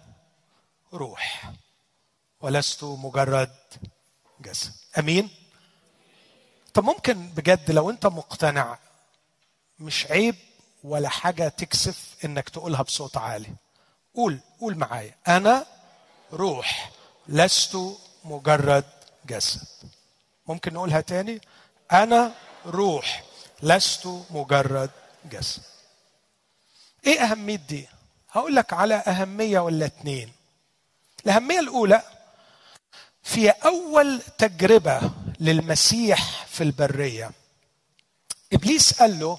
روح 0.93 1.53
ولست 2.41 2.85
مجرد 2.85 3.57
جسد 4.41 4.73
أمين؟ 4.99 5.31
طب 6.75 6.85
ممكن 6.85 7.29
بجد 7.29 7.71
لو 7.71 7.91
أنت 7.91 8.07
مقتنع 8.07 8.79
مش 9.79 10.07
عيب 10.07 10.35
ولا 10.85 11.09
حاجة 11.09 11.49
تكسف 11.49 12.15
إنك 12.25 12.49
تقولها 12.49 12.83
بصوت 12.83 13.17
عالي. 13.17 13.55
قول 14.15 14.41
قول 14.61 14.79
معايا. 14.79 15.15
أنا 15.29 15.67
روح 16.33 16.91
لست 17.29 17.79
مجرد 18.25 18.85
جسد 19.27 19.67
ممكن 20.47 20.75
نقولها 20.75 21.01
تاني؟ 21.01 21.41
أنا 21.93 22.35
روح 22.67 23.25
لست 23.63 24.07
مجرد 24.31 24.91
جسد 25.25 25.63
إيه 27.07 27.21
أهمية 27.21 27.57
دي؟ 27.57 27.89
هقول 28.31 28.57
لك 28.57 28.73
على 28.73 28.95
أهمية 28.95 29.59
ولا 29.59 29.87
اتنين. 29.87 30.33
الأهمية 31.27 31.59
الأولى 31.61 32.03
في 33.23 33.51
أول 33.51 34.23
تجربة 34.39 35.11
للمسيح 35.41 36.47
في 36.47 36.63
البرية 36.63 37.31
إبليس 38.53 38.93
قال 39.03 39.21
له 39.21 39.39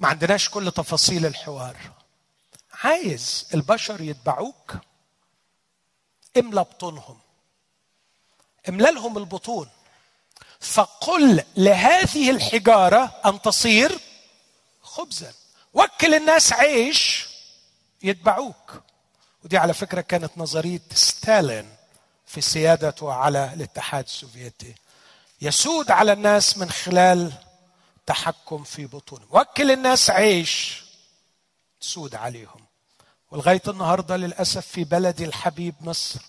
ما 0.00 0.08
عندناش 0.08 0.48
كل 0.48 0.70
تفاصيل 0.72 1.26
الحوار. 1.26 1.76
عايز 2.84 3.46
البشر 3.54 4.00
يتبعوك 4.00 4.74
املى 6.36 6.60
بطونهم. 6.60 7.18
املى 8.68 8.90
لهم 8.90 9.18
البطون. 9.18 9.68
فقل 10.64 11.42
لهذه 11.56 12.30
الحجارة 12.30 13.14
أن 13.26 13.42
تصير 13.42 13.98
خبزا. 14.82 15.32
وكل 15.74 16.14
الناس 16.14 16.52
عيش 16.52 17.28
يتبعوك. 18.02 18.82
ودي 19.44 19.58
على 19.58 19.74
فكرة 19.74 20.00
كانت 20.00 20.30
نظرية 20.36 20.80
ستالين 20.94 21.76
في 22.26 22.40
سيادته 22.40 23.12
على 23.12 23.50
الاتحاد 23.54 24.04
السوفيتي. 24.04 24.74
يسود 25.40 25.90
على 25.90 26.12
الناس 26.12 26.58
من 26.58 26.70
خلال 26.70 27.32
تحكم 28.06 28.64
في 28.64 28.86
بطونهم. 28.86 29.28
وكل 29.30 29.70
الناس 29.70 30.10
عيش 30.10 30.82
تسود 31.80 32.14
عليهم. 32.14 32.64
ولغايه 33.30 33.62
النهارده 33.68 34.16
للأسف 34.16 34.66
في 34.66 34.84
بلدي 34.84 35.24
الحبيب 35.24 35.74
مصر 35.80 36.20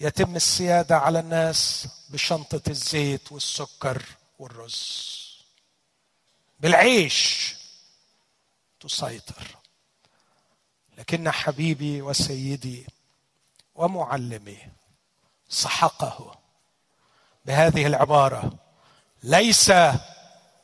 يتم 0.00 0.36
السيادة 0.36 0.96
على 0.96 1.20
الناس 1.20 1.88
بشنطة 2.08 2.60
الزيت 2.68 3.32
والسكر 3.32 4.02
والرز. 4.38 5.16
بالعيش 6.60 7.54
تسيطر. 8.80 9.56
لكن 10.98 11.30
حبيبي 11.30 12.02
وسيدي 12.02 12.86
ومعلمي 13.74 14.58
سحقه 15.48 16.38
بهذه 17.44 17.86
العبارة. 17.86 18.52
ليس 19.22 19.72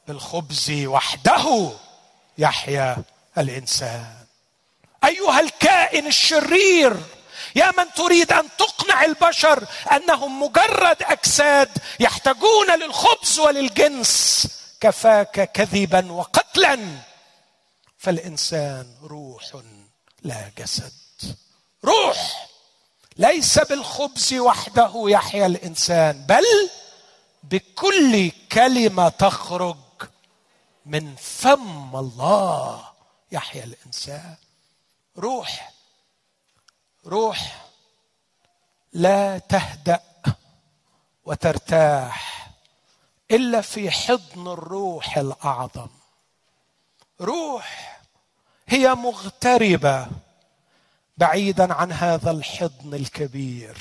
بالخبز 0.08 0.70
وحده 0.70 1.72
يحيا 2.38 3.04
الإنسان. 3.38 4.16
أيها 5.04 5.40
الكائن 5.40 6.06
الشرير 6.06 6.96
يا 7.54 7.70
من 7.70 7.92
تريد 7.96 8.32
أن 8.32 8.48
تقنع 8.58 9.04
البشر 9.04 9.66
أنهم 9.92 10.42
مجرد 10.42 11.02
أجساد 11.02 11.68
يحتاجون 12.00 12.70
للخبز 12.78 13.38
وللجنس 13.38 14.46
كفاك 14.80 15.52
كذبا 15.52 16.12
وقتلا. 16.12 16.78
فالإنسان 17.98 18.94
روح 19.02 19.44
لا 20.22 20.50
جسد 20.58 20.92
روح 21.84 22.48
ليس 23.16 23.58
بالخبز 23.58 24.34
وحده 24.34 24.92
يحيا 24.96 25.46
الإنسان 25.46 26.26
بل 26.28 26.70
بكل 27.42 28.30
كلمة 28.52 29.08
تخرج 29.08 29.76
من 30.86 31.16
فم 31.16 31.96
الله 31.96 32.84
يحيا 33.32 33.64
الإنسان. 33.64 34.34
روح 35.18 35.71
روح 37.06 37.66
لا 38.92 39.38
تهدأ 39.38 40.00
وترتاح 41.24 42.50
إلا 43.30 43.60
في 43.60 43.90
حضن 43.90 44.48
الروح 44.48 45.18
الأعظم. 45.18 45.88
روح 47.20 48.00
هي 48.66 48.94
مغتربة 48.94 50.06
بعيدا 51.18 51.74
عن 51.74 51.92
هذا 51.92 52.30
الحضن 52.30 52.94
الكبير. 52.94 53.78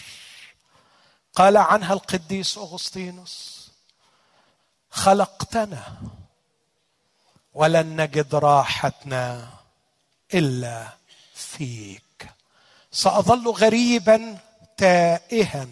قال 1.35 1.57
عنها 1.57 1.93
القديس 1.93 2.57
أغسطينوس 2.57 3.71
خلقتنا 4.89 6.01
ولن 7.53 8.01
نجد 8.01 8.35
راحتنا 8.35 9.49
إلا 10.33 10.87
فيك. 11.33 12.10
سأظل 12.91 13.47
غريبا 13.47 14.37
تائها. 14.77 15.67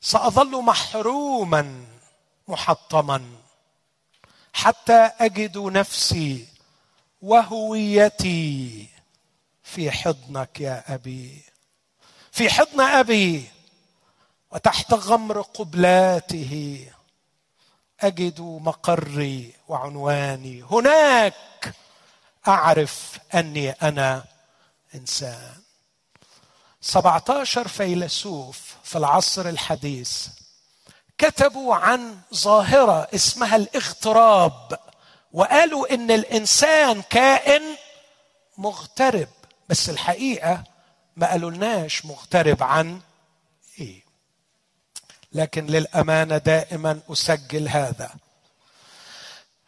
سأظل 0.00 0.62
محروما 0.62 1.84
محطما. 2.48 3.22
حتى 4.52 5.10
أجد 5.20 5.58
نفسي 5.58 6.46
وهويتي 7.22 8.86
في 9.62 9.90
حضنك 9.90 10.60
يا 10.60 10.94
أبي. 10.94 11.42
في 12.32 12.50
حضن 12.50 12.80
أبي 12.80 13.48
وتحت 14.50 14.94
غمر 14.94 15.40
قبلاته 15.40 16.86
أجد 18.00 18.40
مقري 18.40 19.52
وعنواني. 19.68 20.62
هناك 20.62 21.74
أعرف 22.48 23.18
أني 23.34 23.70
أنا 23.70 24.24
إنسان. 24.94 25.69
17 26.80 27.68
فيلسوف 27.68 28.76
في 28.84 28.98
العصر 28.98 29.48
الحديث 29.48 30.26
كتبوا 31.18 31.74
عن 31.74 32.20
ظاهرة 32.34 33.08
اسمها 33.14 33.56
الاغتراب 33.56 34.78
وقالوا 35.32 35.94
إن 35.94 36.10
الإنسان 36.10 37.02
كائن 37.02 37.62
مغترب 38.58 39.28
بس 39.68 39.90
الحقيقة 39.90 40.64
ما 41.16 41.30
قالولناش 41.30 42.04
مغترب 42.04 42.62
عن 42.62 43.00
إيه. 43.78 44.04
لكن 45.32 45.66
للأمانة 45.66 46.38
دائما 46.38 47.00
أسجل 47.10 47.68
هذا. 47.68 48.14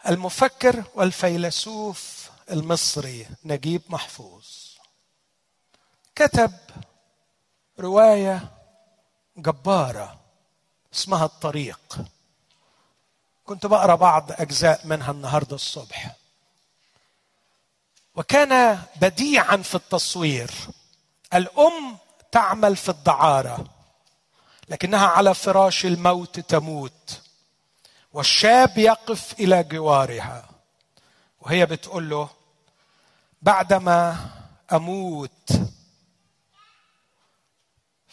المفكر 0.08 0.84
والفيلسوف 0.94 2.30
المصري 2.50 3.26
نجيب 3.44 3.82
محفوظ 3.88 4.44
كتب 6.14 6.52
رواية 7.80 8.50
جبارة 9.36 10.20
اسمها 10.94 11.24
الطريق. 11.24 11.96
كنت 13.44 13.66
بقرأ 13.66 13.94
بعض 13.94 14.32
أجزاء 14.32 14.86
منها 14.86 15.10
النهارده 15.10 15.54
الصبح. 15.54 16.16
وكان 18.14 18.82
بديعا 19.00 19.56
في 19.56 19.74
التصوير. 19.74 20.50
الأم 21.34 21.96
تعمل 22.32 22.76
في 22.76 22.88
الدعارة 22.88 23.64
لكنها 24.68 25.06
على 25.06 25.34
فراش 25.34 25.86
الموت 25.86 26.40
تموت 26.40 27.20
والشاب 28.12 28.78
يقف 28.78 29.32
إلى 29.40 29.62
جوارها 29.62 30.48
وهي 31.40 31.66
بتقول 31.66 32.10
له 32.10 32.28
بعدما 33.42 34.30
أموت 34.72 35.52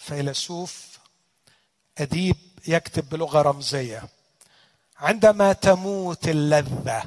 فيلسوف 0.09 0.99
أديب 1.97 2.35
يكتب 2.67 3.09
بلغة 3.09 3.41
رمزية. 3.41 4.09
عندما 4.97 5.53
تموت 5.53 6.27
اللذة 6.27 7.03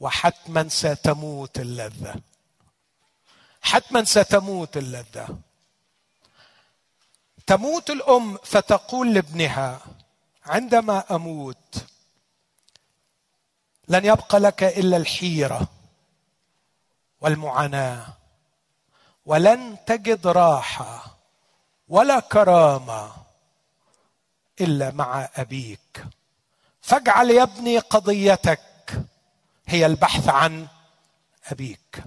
وحتما 0.00 0.68
ستموت 0.68 1.58
اللذة. 1.58 2.14
حتما 3.62 4.04
ستموت 4.04 4.76
اللذة. 4.76 5.38
تموت 7.46 7.90
الأم 7.90 8.36
فتقول 8.36 9.14
لابنها 9.14 9.80
عندما 10.46 11.14
أموت 11.14 11.84
لن 13.88 14.04
يبقى 14.04 14.38
لك 14.40 14.62
إلا 14.64 14.96
الحيرة 14.96 15.68
والمعاناة 17.20 18.06
ولن 19.26 19.76
تجد 19.86 20.26
راحة. 20.26 21.13
ولا 21.94 22.20
كرامة 22.20 23.12
إلا 24.60 24.90
مع 24.90 25.28
أبيك. 25.36 26.04
فاجعل 26.82 27.30
يا 27.30 27.42
ابني 27.42 27.78
قضيتك 27.78 28.60
هي 29.66 29.86
البحث 29.86 30.28
عن 30.28 30.66
أبيك. 31.46 32.04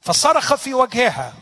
فصرخ 0.00 0.54
في 0.54 0.74
وجهها 0.74 1.34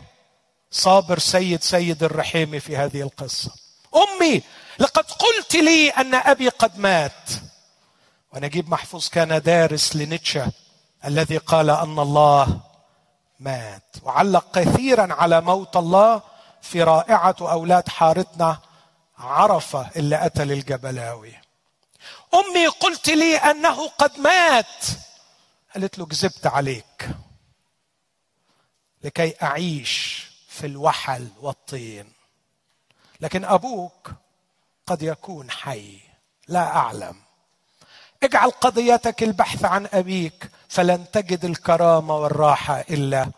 صابر 0.71 1.19
سيد 1.19 1.63
سيد 1.63 2.03
الرحيم 2.03 2.59
في 2.59 2.77
هذه 2.77 3.01
القصة. 3.01 3.51
أمي 3.95 4.43
لقد 4.79 5.05
قلت 5.11 5.55
لي 5.55 5.89
أن 5.89 6.15
أبي 6.15 6.49
قد 6.49 6.79
مات. 6.79 7.29
ونجيب 8.33 8.69
محفوظ 8.69 9.09
كان 9.09 9.41
دارس 9.41 9.95
لنيتشه 9.95 10.51
الذي 11.05 11.37
قال 11.37 11.69
أن 11.69 11.99
الله 11.99 12.59
مات. 13.39 13.83
وعلق 14.03 14.59
كثيرا 14.59 15.13
على 15.13 15.41
موت 15.41 15.77
الله 15.77 16.30
في 16.61 16.83
رائعة 16.83 17.35
أولاد 17.41 17.89
حارتنا 17.89 18.59
عرفة 19.17 19.89
اللي 19.95 20.15
قتل 20.15 20.51
الجبلاوي 20.51 21.33
أمي 22.33 22.67
قلت 22.67 23.09
لي 23.09 23.37
أنه 23.37 23.87
قد 23.87 24.19
مات. 24.19 24.85
قالت 25.73 25.99
له 25.99 26.05
كذبت 26.05 26.47
عليك 26.47 27.09
لكي 29.03 29.35
أعيش 29.43 30.25
في 30.47 30.67
الوحل 30.67 31.27
والطين. 31.39 32.13
لكن 33.21 33.45
أبوك 33.45 34.11
قد 34.87 35.01
يكون 35.01 35.51
حي. 35.51 35.99
لا 36.47 36.75
أعلم. 36.75 37.15
اجعل 38.23 38.51
قضيتك 38.51 39.23
البحث 39.23 39.65
عن 39.65 39.87
أبيك 39.93 40.51
فلن 40.69 41.11
تجد 41.11 41.45
الكرامة 41.45 42.15
والراحة 42.15 42.79
إلا 42.79 43.31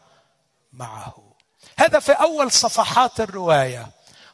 معه. 0.74 1.23
هذا 1.84 2.00
في 2.00 2.12
أول 2.12 2.52
صفحات 2.52 3.20
الرواية. 3.20 3.88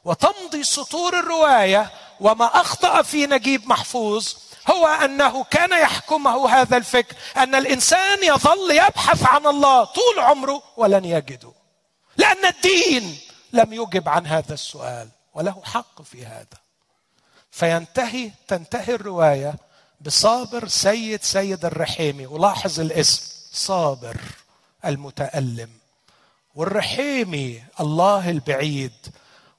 وتمضي 0.06 0.64
سطور 0.64 1.20
الرواية 1.20 1.92
وما 2.20 2.46
أخطأ 2.46 3.02
في 3.02 3.26
نجيب 3.26 3.68
محفوظ 3.68 4.34
هو 4.72 4.88
أنه 4.88 5.44
كان 5.44 5.72
يحكمه 5.72 6.50
هذا 6.50 6.78
الفكر 6.78 7.16
أن 7.38 7.56
الإنسان 7.56 8.24
يظل 8.24 8.72
يبحث 8.72 9.24
عن 9.26 9.46
الله 9.48 9.84
طول 9.84 10.20
عمره 10.20 10.64
ولن 10.78 11.06
يجده. 11.06 11.52
لأن 12.18 12.46
الدين 12.46 13.20
لم 13.54 13.74
يجب 13.74 14.10
عن 14.10 14.28
هذا 14.28 14.54
السؤال 14.54 15.10
وله 15.34 15.62
حق 15.64 16.02
في 16.02 16.26
هذا. 16.26 16.60
فينتهي 17.52 18.32
تنتهي 18.48 18.96
الرواية 18.96 19.56
بصابر 20.02 20.68
سيد 20.68 21.24
سيد 21.24 21.66
الرحيمي. 21.66 22.26
ولاحظ 22.26 22.80
الاسم 22.80 23.24
صابر 23.52 24.18
المتألم. 24.86 25.79
والرحيمي 26.56 27.64
الله 27.80 28.30
البعيد 28.30 28.94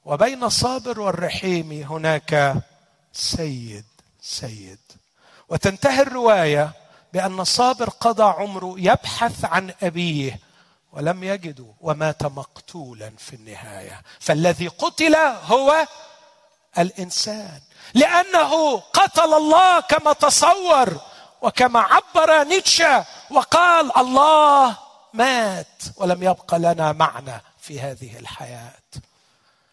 وبين 0.04 0.48
صابر 0.48 1.00
والرحيمي 1.00 1.84
هناك 1.84 2.54
سيد 3.12 3.84
سيد. 4.20 4.78
وتنتهي 5.48 6.02
الرواية 6.02 6.72
بأن 7.12 7.44
صابر 7.44 7.90
قضى 7.90 8.22
عمره 8.22 8.74
يبحث 8.78 9.44
عن 9.44 9.74
أبيه 9.82 10.40
ولم 10.92 11.24
يجده 11.24 11.66
ومات 11.80 12.22
مقتولا 12.22 13.12
في 13.18 13.36
النهاية. 13.36 14.02
فالذي 14.20 14.68
قتل 14.68 15.14
هو 15.46 15.86
الإنسان 16.78 17.60
لأنه 17.94 18.76
قتل 18.76 19.34
الله 19.34 19.80
كما 19.80 20.12
تصور 20.12 21.00
وكما 21.42 21.80
عبر 21.80 22.44
نيتشه 22.44 23.04
وقال 23.30 23.96
الله 23.96 24.76
مات 25.14 25.82
ولم 25.96 26.22
يبقى 26.22 26.58
لنا 26.58 26.92
معنى 26.92 27.42
في 27.60 27.80
هذه 27.80 28.18
الحياة. 28.18 28.72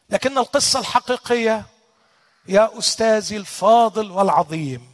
لكن 0.10 0.38
القصة 0.38 0.80
الحقيقية 0.80 1.66
يا 2.48 2.70
أستاذي 2.80 3.38
الفاضل 3.38 4.12
والعظيم 4.12 4.88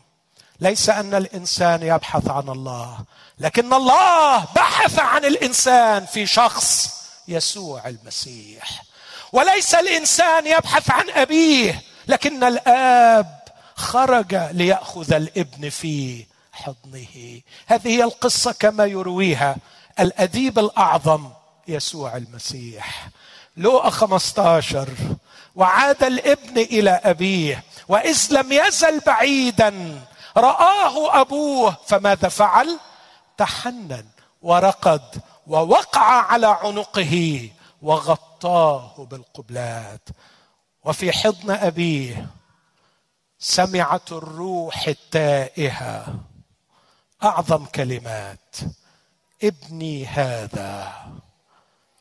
ليس 0.60 0.90
أن 0.90 1.16
الإنسان 1.16 1.84
يبحث 1.84 2.30
عن 2.30 2.50
الله 2.50 2.98
لكن 3.40 3.74
الله 3.74 4.46
بحث 4.56 5.00
عن 5.00 5.26
الإنسان 5.26 6.06
في 6.06 6.26
شخص 6.26 6.90
يسوع 7.28 7.88
المسيح. 7.88 8.84
وليس 9.32 9.76
الإنسان 9.76 10.48
يبحث 10.48 10.92
عن 10.92 11.10
أبيه 11.10 11.82
لكن 12.08 12.44
الآب 12.44 13.44
خرج 13.76 14.36
ليأخذ 14.36 15.14
الابن 15.14 15.70
في 15.70 16.26
حضنه. 16.54 17.42
هذه 17.68 17.88
هي 17.88 18.04
القصة 18.04 18.52
كما 18.52 18.86
يرويها 18.86 19.56
الأديب 20.00 20.60
الأعظم 20.60 21.30
يسوع 21.68 22.18
المسيح. 22.18 23.10
لوقا 23.58 23.90
15 23.90 24.90
وعاد 25.56 26.04
الابن 26.04 26.58
إلى 26.58 26.92
أبيه 26.92 27.64
وإذ 27.88 28.28
لم 28.32 28.52
يزل 28.52 29.00
بعيدا 29.00 30.02
رآه 30.38 31.22
أبوه 31.22 31.78
فماذا 31.88 32.30
فعل؟ 32.30 32.80
تحنن 33.38 34.06
ورقد 34.42 35.22
ووقع 35.48 36.02
على 36.02 36.48
عنقه 36.48 37.50
وغطاه 37.82 39.08
بالقبلات. 39.12 40.10
وفي 40.86 41.12
حضن 41.12 41.52
أبيه 41.52 42.28
سمعت 43.40 44.12
الروح 44.12 44.88
التائهة 44.88 46.06
أعظم 47.24 47.66
كلمات. 47.66 48.56
ابني 49.44 50.06
هذا 50.06 50.94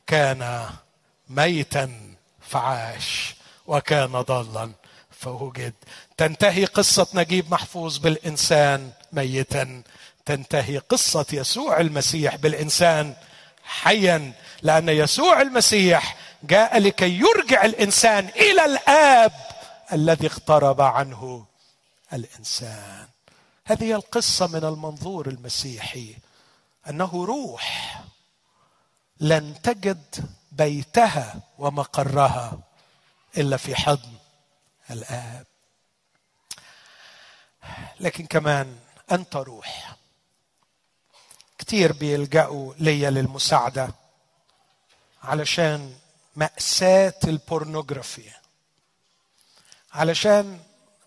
كان 0.07 0.71
ميتا 1.29 2.15
فعاش 2.41 3.35
وكان 3.67 4.13
ضالا 4.13 4.71
فوجد. 5.11 5.75
تنتهي 6.17 6.65
قصة 6.65 7.07
نجيب 7.15 7.51
محفوظ 7.51 7.99
بالإنسان 7.99 8.91
ميتا. 9.13 9.83
تنتهي 10.27 10.79
قصة 10.79 11.27
يسوع 11.33 11.81
المسيح 11.81 12.37
بالإنسان 12.37 13.15
حيا 13.65 14.33
لأن 14.63 14.89
يسوع 14.89 15.41
المسيح 15.41 16.17
جاء 16.43 16.79
لكي 16.79 17.19
يرجع 17.19 17.65
الإنسان 17.65 18.29
إلى 18.29 18.65
الآب 18.65 19.33
الذي 19.93 20.27
اقترب 20.27 20.81
عنه 20.81 21.47
الإنسان. 22.13 23.07
هذه 23.65 23.93
القصة 23.95 24.47
من 24.47 24.65
المنظور 24.65 25.29
المسيحي. 25.29 26.17
أنه 26.89 27.25
روح 27.25 27.99
لن 29.21 29.63
تجد 29.63 30.31
بيتها 30.53 31.41
ومقرها 31.59 32.59
إلا 33.37 33.57
في 33.57 33.75
حضن 33.77 34.13
الآب. 34.91 35.47
لكن 38.01 38.27
كمان 38.27 38.79
أنت 39.13 39.37
روح. 39.37 39.97
كتير 41.59 41.93
بيلجأوا 41.93 42.75
ليا 42.79 43.11
للمساعدة 43.11 43.95
علشان 45.23 45.95
مأساة 46.37 47.15
ال 47.25 47.34
pornography 47.34 48.31
علشان 49.93 50.61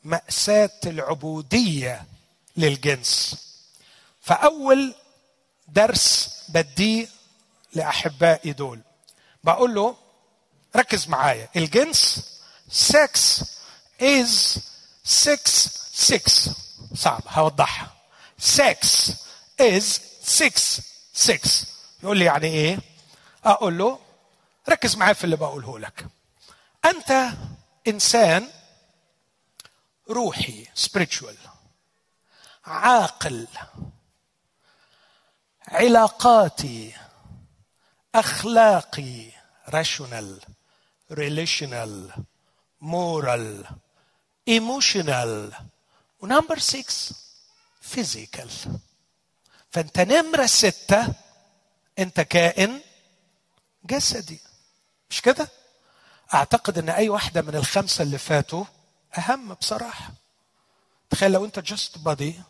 مأساة 0.03 0.79
العبودية 0.85 2.05
للجنس. 2.57 3.35
فأول 4.21 4.95
درس 5.67 6.29
بديه 6.49 7.07
لأحبائي 7.73 8.53
دول. 8.53 8.81
بقول 9.43 9.75
له 9.75 9.97
ركز 10.75 11.07
معايا. 11.07 11.49
الجنس 11.55 12.29
سكس 12.69 13.41
is 14.01 14.59
سكس 15.03 15.69
سكس 15.93 16.49
صعب 16.95 17.21
هوضحها. 17.27 17.93
سكس 18.37 19.11
is 19.61 20.01
سكس 20.23 20.81
سكس 21.13 21.65
يقول 22.03 22.17
لي 22.17 22.25
يعني 22.25 22.47
إيه؟ 22.47 22.79
أقول 23.45 23.77
له 23.77 23.99
ركز 24.69 24.95
معايا 24.95 25.13
في 25.13 25.23
اللي 25.23 25.35
بقوله 25.35 25.79
لك. 25.79 26.05
أنت 26.85 27.29
إنسان 27.87 28.49
روحي 30.09 30.65
spiritual 30.85 31.35
عاقل. 32.65 33.47
علاقاتي 35.67 36.93
أخلاقي 38.15 39.31
rational 39.67 40.39
relational 41.11 42.11
moral 42.81 43.65
emotional. 44.49 45.53
و 46.19 46.25
number 46.25 46.59
6 46.59 47.15
physical. 47.95 48.49
فأنت 49.71 49.99
نمرة 49.99 50.45
ستة 50.45 51.13
أنت 51.99 52.21
كائن 52.21 52.81
جسدي. 53.85 54.39
مش 55.09 55.21
كده؟ 55.21 55.47
أعتقد 56.33 56.77
إن 56.77 56.89
أي 56.89 57.09
واحدة 57.09 57.41
من 57.41 57.55
الخمسة 57.55 58.01
اللي 58.01 58.17
فاتوا 58.17 58.65
أهم 59.17 59.53
بصراحة. 59.53 60.11
تخيل 61.09 61.31
لو 61.31 61.45
أنت 61.45 61.59
just 61.59 61.97
body 61.97 62.41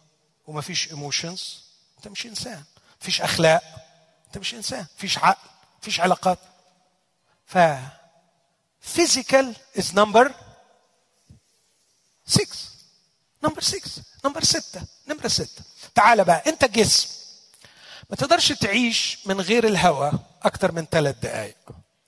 ومفيش 0.47 0.89
emotions 0.89 1.64
أنت 1.97 2.07
مش 2.07 2.25
إنسان. 2.25 2.63
مفيش 3.01 3.22
أخلاق. 3.22 3.63
أنت 4.27 4.38
مش 4.38 4.53
إنسان. 4.53 4.85
مفيش 4.97 5.17
عقل. 5.17 5.49
مفيش 5.81 5.99
علاقات. 5.99 6.39
ف 7.45 7.57
physical 8.95 9.45
is 9.77 9.85
number 9.95 10.31
6 12.27 12.47
number 13.43 13.61
6 13.61 14.03
number 14.26 14.43
6 14.43 14.81
نمرة 15.07 15.27
6 15.27 15.63
تعال 15.95 16.23
بقى. 16.23 16.43
أنت 16.47 16.65
جسم. 16.65 17.09
ما 18.09 18.15
تقدرش 18.15 18.51
تعيش 18.51 19.17
من 19.26 19.41
غير 19.41 19.67
الهواء 19.67 20.13
أكتر 20.43 20.72
من 20.72 20.85
ثلاث 20.85 21.15
دقائق 21.19 21.55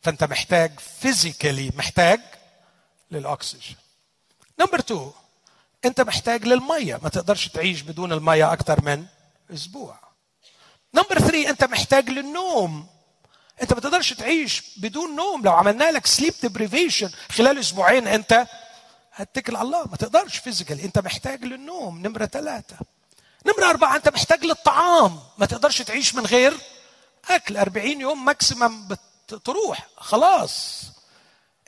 فأنت 0.02 0.24
محتاج 0.24 0.80
physically 0.80 1.72
محتاج 1.76 2.20
للأكسجين. 3.12 3.76
number 4.60 4.80
2 4.80 5.12
أنت 5.86 6.02
محتاج 6.02 6.46
للمية. 6.46 7.00
ما 7.04 7.10
تقدرش 7.10 7.48
تعيش 7.48 7.82
بدون 7.82 8.12
المية 8.14 8.54
أكتر 8.54 8.84
من 8.84 9.06
أسبوع. 9.54 10.00
number 10.98 11.20
3 11.20 11.50
أنت 11.50 11.64
محتاج 11.64 12.10
للنوم. 12.10 12.88
أنت 13.62 13.74
ما 13.74 13.80
تقدرش 13.80 14.14
تعيش 14.14 14.64
بدون 14.78 15.16
نوم. 15.16 15.44
لو 15.44 15.52
عملنا 15.52 15.92
لك 15.92 16.06
sleep 16.06 16.34
deprivation 16.42 17.12
خلال 17.32 17.60
أسبوعين 17.60 18.08
أنت 18.08 18.48
هتتكل 19.14 19.56
على 19.56 19.66
الله. 19.66 19.88
ما 19.88 19.96
تقدرش 19.96 20.38
physical 20.38 20.80
أنت 20.80 21.00
محتاج 21.00 21.46
للنوم. 21.46 22.08
نمرة 22.08 22.26
ثلاثة 22.26 22.76
نمرة 23.46 23.70
أربعة 23.70 23.96
أنت 23.96 24.10
محتاج 24.10 24.46
للطعام. 24.46 25.20
ما 25.38 25.46
تقدرش 25.46 25.82
تعيش 25.82 26.16
من 26.16 26.26
غير 26.26 26.58
أكل. 27.30 27.58
أربعين 27.58 28.02
يوم 28.02 28.26
maximum 28.26 28.88
بتروح. 28.88 29.88
خلاص. 29.98 30.84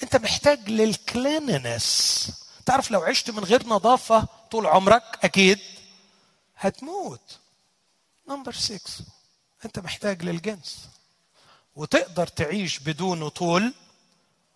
أنت 0.04 0.16
محتاج 0.16 0.70
لل 0.70 0.99
cleanness 0.99 2.32
تعرف 2.66 2.92
لو 2.92 3.02
عشت 3.04 3.30
من 3.32 3.44
غير 3.44 3.68
نظافة 3.68 4.28
طول 4.52 4.66
عمرك 4.66 5.04
أكيد 5.24 5.60
هتموت. 6.58 7.38
number 8.28 8.54
6 8.54 8.80
أنت 9.66 9.80
محتاج 9.80 10.24
للجنس. 10.24 10.90
وتقدر 11.76 12.28
تعيش 12.28 12.80
بدونه 12.80 13.30
طول 13.30 13.74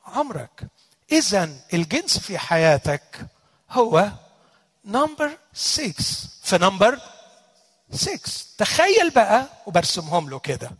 عمرك. 0.05 0.67
اذا 1.11 1.49
الجنس 1.73 2.19
في 2.19 2.37
حياتك 2.37 3.25
هو 3.71 4.11
number 4.85 5.37
6 5.53 5.93
في 6.43 6.57
number 6.57 6.99
6 7.93 8.19
تخيل 8.57 9.09
بقى 9.09 9.47
وبرسمهم 9.65 10.29
له 10.29 10.39
كده. 10.39 10.71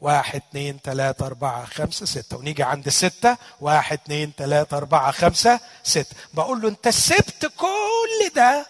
واحد 0.00 0.42
اثنين 0.50 0.78
ثلاثة 0.84 1.26
أربعة 1.26 1.64
خمسة 1.64 2.06
ستة. 2.06 2.36
ونيجي 2.36 2.62
عند 2.62 2.88
ستة. 2.88 3.36
واحد 3.60 3.98
اثنين 4.04 4.32
ثلاثة 4.38 4.76
أربعة 4.76 5.10
خمسة 5.10 5.60
ستة. 5.84 6.16
بقول 6.34 6.60
له 6.62 6.68
أنت 6.68 6.88
سبت 6.88 7.52
كل 7.56 8.30
ده 8.34 8.66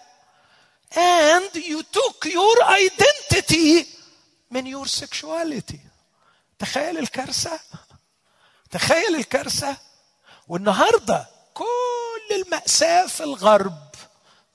and 0.94 1.56
you 1.56 1.82
took 1.82 2.24
your 2.24 2.56
identity 2.64 3.86
من 4.54 4.64
your 4.74 4.88
sexuality. 4.88 5.78
تخيل 6.58 6.98
الكارثة. 6.98 7.60
تخيل 8.70 9.16
الكارثة. 9.16 9.76
والنهاردة 10.48 11.26
كل 11.54 12.34
المأساة 12.44 13.06
في 13.06 13.22
الغرب 13.22 13.88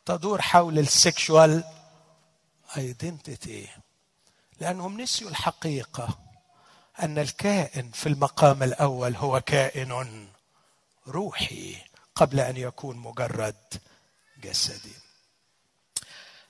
تدور 0.05 0.41
حول 0.41 0.79
ال 0.79 0.91
sexual 0.91 1.63
identity 2.77 3.67
لأنهم 4.59 5.01
نسيوا 5.01 5.29
الحقيقة 5.29 6.19
أن 6.99 7.17
الكائن 7.17 7.91
في 7.91 8.09
المقام 8.09 8.63
الأول 8.63 9.15
هو 9.15 9.41
كائن 9.41 10.27
روحي 11.07 11.77
قبل 12.15 12.39
أن 12.39 12.57
يكون 12.57 12.97
مجرد 12.97 13.55
جسدي. 14.43 15.08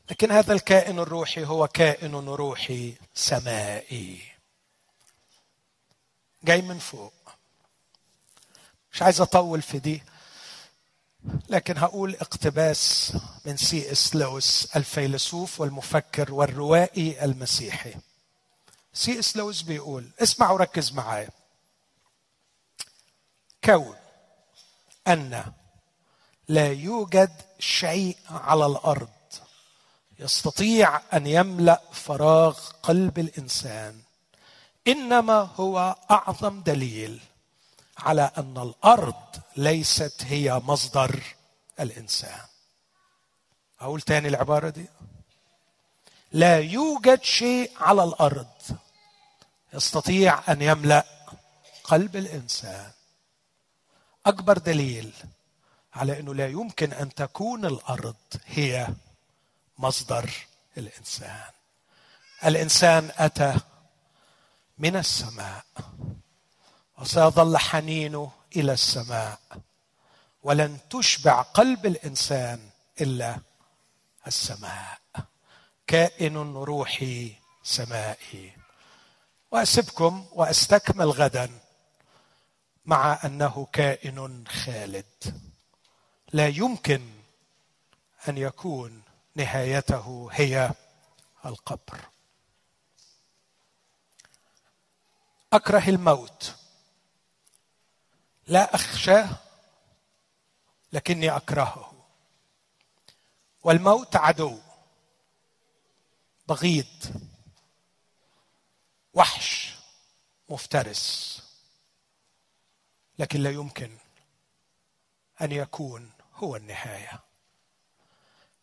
لكن 0.09 0.31
هذا 0.31 0.53
الكائن 0.53 0.99
الروحي 0.99 1.45
هو 1.45 1.67
كائن 1.67 2.15
روحي 2.15 2.93
سمائي. 3.13 4.21
جاي 6.43 6.61
من 6.61 6.79
فوق. 6.79 7.13
مش 8.93 9.01
عايز 9.01 9.21
أطول 9.21 9.61
في 9.61 9.79
دي 9.79 10.03
لكن 11.49 11.77
هقول 11.77 12.15
اقتباس 12.15 13.13
من 13.45 13.57
سي 13.57 13.91
إس 13.91 14.15
لويس 14.15 14.69
الفيلسوف 14.75 15.61
والمفكر 15.61 16.33
والروائي 16.33 17.25
المسيحي. 17.25 17.93
سي 18.93 19.19
إس 19.19 19.37
لويس 19.37 19.61
بيقول 19.61 20.09
اسمع 20.19 20.51
وركز 20.51 20.91
معايا. 20.93 21.29
كون 23.63 23.95
أن 25.07 25.53
لا 26.47 26.67
يوجد 26.67 27.41
شيء 27.59 28.17
على 28.29 28.65
الأرض 28.65 29.09
يستطيع 30.19 31.01
أن 31.13 31.27
يملأ 31.27 31.81
فراغ 31.91 32.59
قلب 32.83 33.19
الإنسان. 33.19 34.01
إنما 34.87 35.39
هو 35.55 35.95
أعظم 36.11 36.61
دليل 36.61 37.19
على 37.97 38.31
أن 38.37 38.57
الأرض 38.57 39.35
ليست 39.57 40.23
هي 40.23 40.53
مصدر 40.53 41.23
الإنسان. 41.79 42.41
أقول 43.81 44.01
تاني 44.01 44.27
العبارة 44.27 44.69
دي. 44.69 44.85
لا 46.31 46.59
يوجد 46.59 47.23
شيء 47.23 47.71
على 47.77 48.03
الأرض 48.03 48.47
يستطيع 49.73 50.51
أن 50.51 50.61
يملأ 50.61 51.05
قلب 51.83 52.15
الإنسان. 52.15 52.91
أكبر 54.25 54.57
دليل 54.57 55.13
على 55.93 56.19
إنه 56.19 56.33
لا 56.33 56.47
يمكن 56.47 56.93
أن 56.93 57.13
تكون 57.13 57.65
الأرض 57.65 58.15
هي 58.45 58.87
مصدر 59.79 60.29
الإنسان. 60.77 61.51
الإنسان 62.45 63.11
أتى 63.17 63.55
من 64.77 64.95
السماء 64.95 65.65
وسيظل 66.97 67.57
حنينه 67.57 68.31
إلى 68.55 68.73
السماء 68.73 69.39
ولن 70.43 70.77
تشبع 70.89 71.41
قلب 71.41 71.85
الإنسان 71.85 72.69
إلا 73.01 73.39
السماء. 74.27 74.99
كائن 75.87 76.37
روحي 76.53 77.33
سمائي. 77.63 78.57
واسبكم 79.51 80.25
وأستكمل 80.31 81.09
غدا 81.09 81.59
مع 82.85 83.19
أنه 83.25 83.67
كائن 83.73 84.47
خالد. 84.47 85.41
لا 86.33 86.47
يمكن 86.47 87.09
أن 88.27 88.37
يكون 88.37 89.01
نهايته 89.35 90.29
هي 90.31 90.71
القبر. 91.45 91.99
أكره 95.53 95.89
الموت. 95.89 96.55
لا 98.47 98.75
أخشاه 98.75 99.29
لكني 100.93 101.35
أكرهه. 101.35 101.93
والموت 103.63 104.15
عدو 104.15 104.59
بغيض 106.47 107.25
مفترس. 110.49 111.39
لكن 113.19 113.39
لا 113.39 113.49
يمكن 113.49 113.97
أن 115.41 115.51
يكون 115.51 116.11
هو 116.33 116.55
النهاية. 116.55 117.28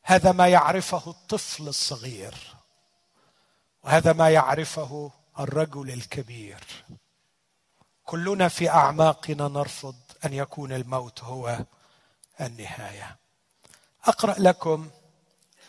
هذا 0.09 0.33
ما 0.33 0.49
يعرفه 0.49 1.11
الطفل 1.11 1.69
الصغير 1.69 2.35
وهذا 3.85 4.13
ما 4.13 4.31
يعرفه 4.31 5.11
الرجل 5.39 5.91
الكبير. 5.91 6.65
كلنا 8.05 8.49
في 8.49 8.71
أعماقنا 8.71 9.49
نرفض 9.49 9.95
أن 10.25 10.33
يكون 10.33 10.73
الموت 10.73 11.25
هو 11.25 11.59
النهاية. 12.41 13.17
أقرأ 14.05 14.35
لكم 14.39 14.91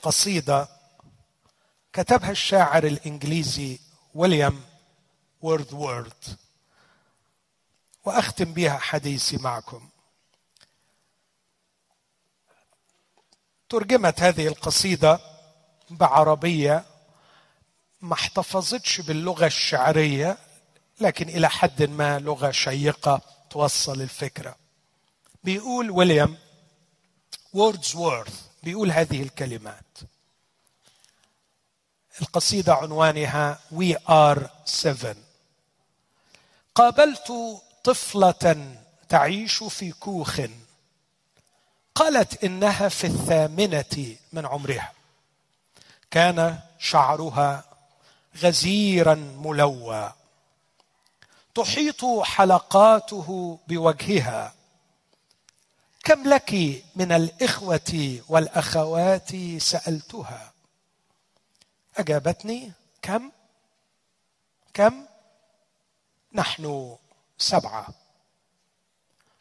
قصيدة 0.01 0.67
كتبها 1.93 2.31
الشاعر 2.31 2.83
الإنجليزي 2.83 3.79
ويليام 4.15 4.61
وورد 5.41 6.13
وأختم 8.05 8.53
بها 8.53 8.77
حديثي 8.77 9.37
معكم. 9.37 9.89
ترجمت 13.69 14.21
هذه 14.21 14.47
القصيدة 14.47 15.19
بعربية 15.89 16.85
ما 18.01 18.13
احتفظتش 18.13 19.01
باللغة 19.01 19.45
الشعرية 19.45 20.37
لكن 20.99 21.29
إلى 21.29 21.49
حد 21.49 21.83
ما 21.83 22.19
لغة 22.19 22.51
شيقة 22.51 23.21
توصل 23.49 24.01
الفكرة. 24.01 24.55
بيقول 25.43 25.91
ويليام 25.91 26.37
ووردزورث 27.53 28.41
بيقول 28.63 28.91
هذه 28.91 29.23
الكلمات. 29.23 29.97
القصيدة 32.21 32.73
عنوانها 32.73 33.59
We 33.75 33.95
Are 34.09 34.39
Seven 34.83 35.17
قابلت 36.75 37.33
طفلة 37.83 38.75
تعيش 39.09 39.63
في 39.63 39.91
كوخ. 39.91 40.39
قالت 41.97 42.43
إنها 42.43 42.89
في 42.89 43.07
الثامنة 43.07 44.15
من 44.33 44.45
عمرها. 44.45 44.93
كان 46.11 46.59
شعرها 46.79 47.63
غزيرا 48.37 49.15
ملوى. 49.15 50.13
تحيط 51.55 52.05
حلقاته 52.23 53.59
بوجهها. 53.67 54.53
كم 56.03 56.23
لك 56.23 56.83
من 56.95 57.11
الإخوة 57.11 58.19
والأخوات 58.29 59.35
سألتها. 59.57 60.53
أجابتني 61.97 62.71
كم؟ 63.01 63.31
كم؟ 64.73 65.05
نحن 66.33 66.95
سبعة. 67.37 67.87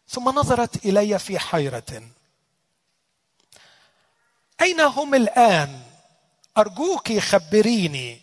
ثم 0.08 0.28
نظرت 0.28 0.86
إلي 0.86 1.18
في 1.18 1.38
حيرة. 1.38 2.15
أين 4.60 4.80
هم 4.80 5.14
الآن؟ 5.14 5.82
أرجوك 6.58 7.18
خبريني. 7.18 8.20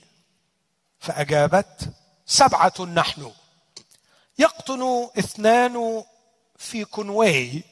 فأجابت 0.99 1.93
سبعة 2.25 2.73
نحن. 2.81 3.31
يقطن 4.39 5.09
اثنان 5.19 6.03
في 6.57 6.85
كنوي 6.85 7.63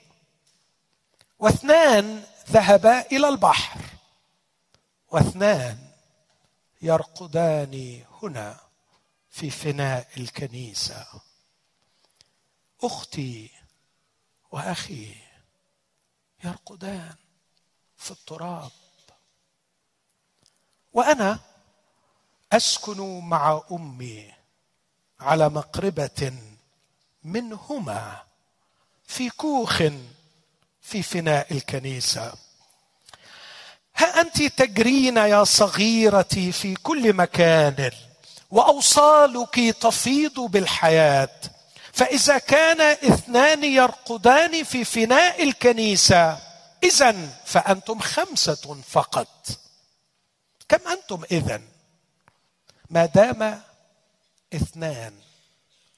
واثنان 1.39 2.23
ذهبا 2.49 3.01
إلى 3.01 3.29
البحر 3.29 3.81
واثنان 5.07 5.91
يرقدان 6.81 8.03
هنا 8.23 8.59
في 9.29 9.49
فناء 9.49 10.07
الكنيسة. 10.17 11.07
أختي 12.83 13.49
وأخي 14.51 15.15
يرقدان. 16.43 17.15
في 18.01 18.11
التراب. 18.11 18.71
وأنا 20.93 21.39
أسكن 22.51 23.19
مع 23.19 23.61
أمي 23.71 24.33
على 25.19 25.49
مقربة 25.49 26.33
منهما 27.23 28.21
في 29.07 29.29
كوخ 29.29 29.83
في 30.81 31.03
فناء 31.03 31.53
الكنيسة. 31.53 32.33
ها 33.95 34.21
أنت 34.21 34.43
تجرين 34.43 35.17
يا 35.17 35.43
صغيرتي 35.43 36.51
في 36.51 36.75
كل 36.75 37.13
مكان 37.13 37.91
وأوصالك 38.51 39.55
تفيض 39.55 40.39
بالحياة. 40.39 41.41
فإذا 41.93 42.37
كان 42.37 42.81
اثنان 42.81 43.63
يرقدان 43.63 44.63
في 44.63 44.85
فناء 44.85 45.43
الكنيسة 45.43 46.50
اذا 46.83 47.11
فأنتم 47.45 47.99
خمسة 47.99 48.81
فقط. 48.89 49.47
كم 50.69 50.87
أنتم 50.87 51.23
اذا 51.31 51.61
ما 52.89 53.05
دام 53.05 53.61
اثنان 54.53 55.13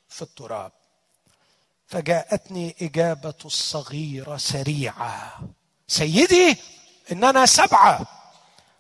في 0.10 0.22
التراب 0.22 0.72
فجاءتني 1.88 2.76
إجابة 2.82 3.34
الصغيرة 3.46 4.38
سريعة. 4.38 5.40
سيدي 5.88 6.58
إننا 7.12 7.46
سبعة. 7.46 8.08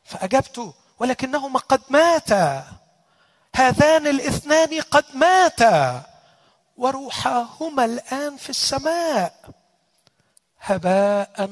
فأجبت 0.03 0.73
ولكنهما 0.99 1.59
قد 1.59 1.81
ماتا. 1.89 2.67
هذان 3.55 4.07
الاثنان 4.07 4.81
قد 4.81 5.05
ماتا 5.13 6.03
وروحاهما 6.77 7.85
الآن 7.85 8.37
في 8.37 8.49
السماء. 8.49 9.49
هباء 10.59 11.49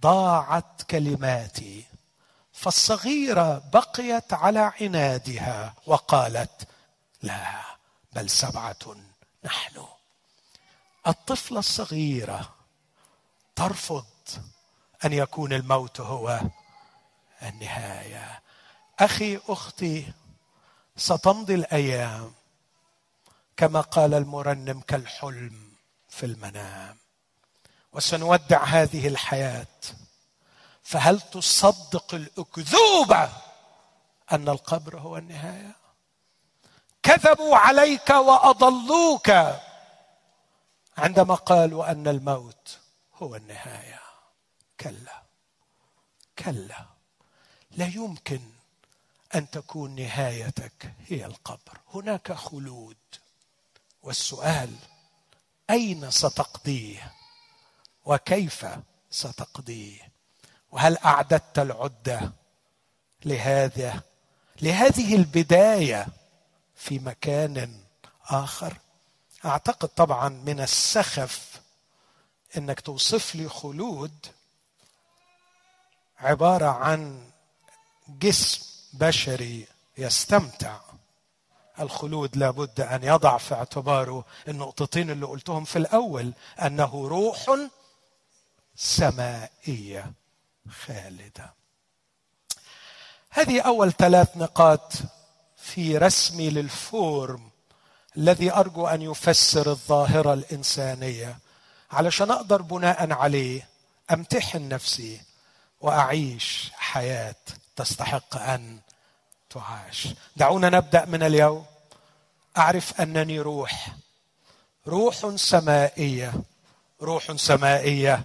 ضاعت 0.00 0.82
كلماتي 0.82 1.84
فالصغيرة 2.52 3.62
بقيت 3.72 4.32
على 4.32 4.72
عنادها 4.80 5.74
وقالت 5.86 6.68
لا 7.22 7.62
بل 8.12 8.30
سبعة 8.30 8.96
نحن. 9.44 9.86
الطفله 11.06 11.58
الصغيره 11.58 12.54
ترفض 13.56 14.06
أن 15.04 15.12
يكون 15.12 15.52
الموت 15.52 16.00
هو 16.00 16.40
النهاية. 17.42 18.42
أخي 18.98 19.40
أختي 19.48 20.12
ستمضي 20.96 21.54
الأيام. 21.54 22.32
كما 23.56 23.80
قال 23.80 24.14
المرنم 24.14 24.80
كالحلم 24.80 25.72
في 26.08 26.26
المنام. 26.26 26.98
وسنودع 27.96 28.64
هذه 28.64 29.08
الحياة. 29.08 29.66
فهل 30.82 31.20
تصدق 31.20 32.14
الاكذوبه 32.14 33.32
أن 34.32 34.48
القبر 34.48 34.98
هو 34.98 35.16
النهاية؟ 35.16 35.76
كذبوا 37.02 37.56
عليك 37.56 38.10
وأضلوك 38.10 39.30
عندما 40.98 41.34
قالوا 41.34 41.90
أن 41.90 42.08
الموت 42.08 42.78
هو 43.14 43.36
النهاية. 43.36 44.00
كلا 44.80 45.22
كلا. 46.38 46.86
لا 47.70 47.86
يمكن 47.86 48.40
أن 49.34 49.50
تكون 49.50 49.94
نهايتك 49.94 50.92
هي 51.06 51.24
القبر. 51.26 51.78
هناك 51.94 52.32
خلود. 52.32 52.96
والسؤال 54.02 54.74
أين 55.70 56.10
ستقضيه؟ 56.10 57.12
وكيف 58.06 58.66
ستقضيه؟ 59.10 60.00
وهل 60.72 60.98
أعددت 60.98 61.58
العدة 61.58 62.32
لهذا؟ 63.24 64.02
لهذه 64.62 65.14
البداية 65.16 66.06
في 66.76 66.98
مكان 66.98 67.80
آخر؟ 68.28 68.76
أعتقد 69.44 69.88
طبعا 69.88 70.28
من 70.28 70.60
السخف 70.60 71.60
إنك 72.56 72.80
توصف 72.80 73.34
لي 73.34 73.48
خلود 73.48 74.26
عبارة 76.18 76.66
عن 76.66 77.30
جسم 78.08 78.60
بشري 78.92 79.66
يستمتع. 79.98 80.78
الخلود 81.80 82.36
لابد 82.36 82.80
أن 82.80 83.04
يضع 83.04 83.38
في 83.38 83.54
اعتباره 83.54 84.24
النقطتين 84.48 85.10
اللي 85.10 85.26
قلتهم 85.26 85.64
في 85.64 85.76
الأول 85.76 86.32
أنه 86.62 87.08
روح 87.08 87.46
سمائية 88.76 90.12
خالدة. 90.70 91.54
هذه 93.30 93.60
أول 93.60 93.92
ثلاث 93.92 94.36
نقاط 94.36 94.92
في 95.56 95.98
رسمي 95.98 96.50
للفورم 96.50 97.50
الذي 98.16 98.52
أرجو 98.52 98.86
أن 98.86 99.02
يفسر 99.02 99.70
الظاهرة 99.70 100.32
الإنسانية 100.32 101.38
علشان 101.90 102.30
أقدر 102.30 102.62
بناء 102.62 103.12
عليه 103.12 103.68
أمتحن 104.12 104.68
نفسي 104.68 105.20
وأعيش 105.80 106.70
حياة 106.74 107.34
تستحق 107.76 108.36
أن 108.36 108.78
تعاش. 109.50 110.08
دعونا 110.36 110.70
نبدأ 110.70 111.04
من 111.04 111.22
اليوم. 111.22 111.64
أعرف 112.56 113.00
أنني 113.00 113.40
روح. 113.40 113.88
روح 114.86 115.36
سمائية. 115.36 116.34
روح 117.02 117.32
سمائية. 117.36 118.22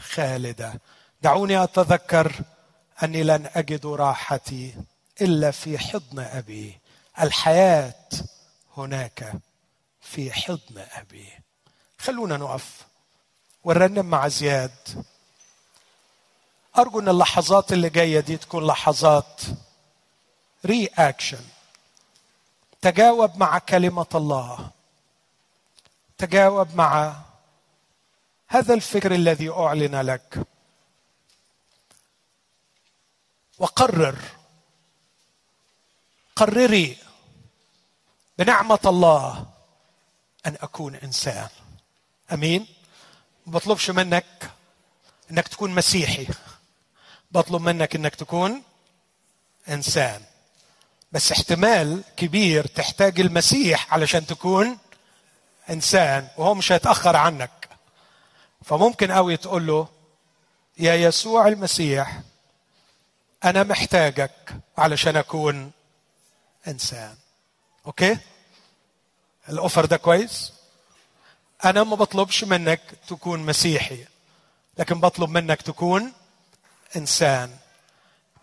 خالدة. 0.00 0.80
دعوني 1.22 1.62
أتذكر 1.62 2.32
أني 3.02 3.22
لن 3.22 3.50
أجد 3.54 3.86
راحتي 3.86 4.74
إلا 5.20 5.50
في 5.50 5.78
حضن 5.78 6.18
أبي. 6.18 6.78
الحياة 7.20 7.94
هناك 8.76 9.32
في 10.00 10.32
حضن 10.32 10.84
أبي. 10.92 11.32
خلونا 11.98 12.36
نقف 12.36 12.86
ونرنم 13.64 14.06
مع 14.06 14.28
زياد. 14.28 15.04
أرجو 16.78 17.00
إن 17.00 17.08
اللحظات 17.08 17.72
اللي 17.72 17.90
جاية 17.90 18.20
دي 18.20 18.36
تكون 18.36 18.66
لحظات 18.66 19.40
ري 20.66 20.86
اكشن 20.86 21.44
تجاوب 22.82 23.36
مع 23.36 23.58
كلمة 23.58 24.06
الله. 24.14 24.70
تجاوب 26.18 26.74
مع 26.74 27.16
هذا 28.52 28.74
الفكر 28.74 29.14
الذي 29.14 29.50
أعلن 29.50 30.00
لك. 30.00 30.46
وقرر. 33.58 34.18
قرري 36.36 36.96
بنعمة 38.38 38.78
الله 38.84 39.46
أن 40.46 40.56
أكون 40.60 40.94
إنسان. 40.94 41.48
أمين؟ 42.32 42.66
ما 43.46 43.52
بطلبش 43.52 43.90
منك 43.90 44.50
إنك 45.30 45.48
تكون 45.48 45.74
مسيحي. 45.74 46.26
بطلب 47.30 47.62
منك 47.62 47.96
إنك 47.96 48.14
تكون 48.14 48.62
إنسان. 49.68 50.22
بس 51.12 51.32
احتمال 51.32 52.04
كبير 52.16 52.66
تحتاج 52.66 53.20
المسيح 53.20 53.94
علشان 53.94 54.26
تكون 54.26 54.78
إنسان 55.70 56.28
وهو 56.36 56.54
مش 56.54 56.72
هيتأخر 56.72 57.16
عنك. 57.16 57.59
فممكن 58.64 59.12
قوي 59.12 59.36
تقول 59.36 59.66
له 59.66 59.88
يا 60.78 60.94
يسوع 60.94 61.48
المسيح 61.48 62.20
أنا 63.44 63.62
محتاجك 63.62 64.56
علشان 64.78 65.16
أكون 65.16 65.70
إنسان. 66.68 67.16
أوكي؟ 67.86 68.18
الأوفر 69.48 69.84
ده 69.84 69.96
كويس؟ 69.96 70.52
أنا 71.64 71.84
ما 71.84 71.96
بطلبش 71.96 72.44
منك 72.44 72.80
تكون 73.08 73.40
مسيحي 73.40 74.04
لكن 74.78 75.00
بطلب 75.00 75.30
منك 75.30 75.62
تكون 75.62 76.12
إنسان. 76.96 77.56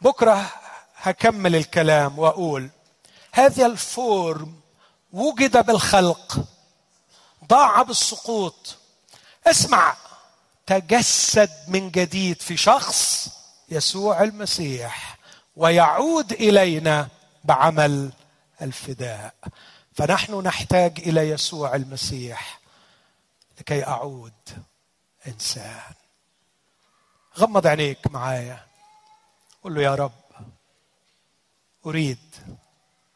بكرة 0.02 0.52
هكمل 0.95 1.56
الكلام 1.56 2.19
وأقول 2.19 2.69
هذا 3.31 3.65
الفورم 3.65 4.60
وجد 5.14 5.65
بالخلق 5.65 6.45
ضاع 7.48 7.81
بالسقوط. 7.81 8.77
اسمع 9.48 9.95
تجسد 10.68 11.49
من 11.68 11.91
جديد 11.91 12.41
في 12.41 12.57
شخص 12.57 13.30
يسوع 13.69 14.23
المسيح 14.23 15.18
ويعود 15.56 16.31
إلينا 16.31 17.07
بعمل 17.44 18.11
الفداء. 18.61 19.34
فنحن 19.94 20.41
نحتاج 20.41 20.99
إلى 20.99 21.30
يسوع 21.30 21.76
المسيح 21.76 22.60
لكي 23.60 23.85
أعود 23.85 24.34
إنسان. 25.27 25.94
غمض 27.38 27.68
عينيك 27.68 28.07
معايا. 28.11 28.65
قل 29.64 29.76
له 29.76 29.81
يا 29.81 29.95
رب 29.95 30.11
أريد 31.85 32.35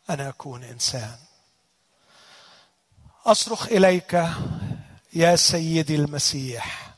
أن 0.09 0.19
أكون 0.19 0.63
إنسان. 0.63 1.17
أصرخ 3.25 3.65
إليك 3.67 4.25
يا 5.13 5.35
سيدي 5.35 5.95
المسيح. 5.95 6.90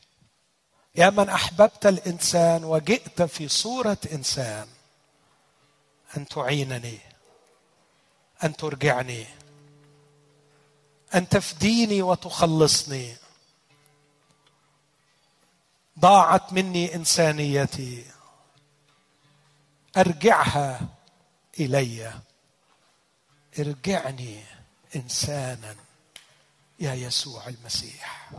يا 0.96 1.10
من 1.10 1.28
أحببت 1.28 1.86
الإنسان 1.86 2.64
وجئت 2.64 3.22
في 3.22 3.48
صورة 3.48 3.98
إنسان 4.12 4.68
أن 6.16 6.28
تعينني 6.28 6.98
أن 8.44 8.56
ترجعني 8.56 9.26
أن 11.14 11.28
تفديني 11.28 12.02
وتخلصني. 12.02 13.16
ضاعت 15.98 16.52
مني 16.52 16.94
إنسانيتي 16.94 18.04
أرجعها 19.96 20.80
إلي. 21.60 22.20
ارجعني 23.58 24.44
إنسانا 24.96 25.76
يا 26.80 26.94
يسوع 26.94 27.48
المسيح. 27.48 28.30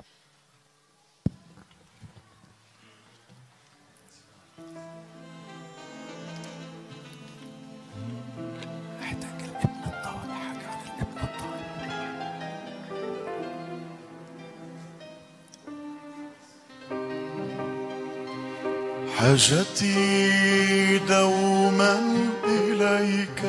حاجتي 19.19 20.97
دوما 20.97 21.99
إليك. 22.47 23.43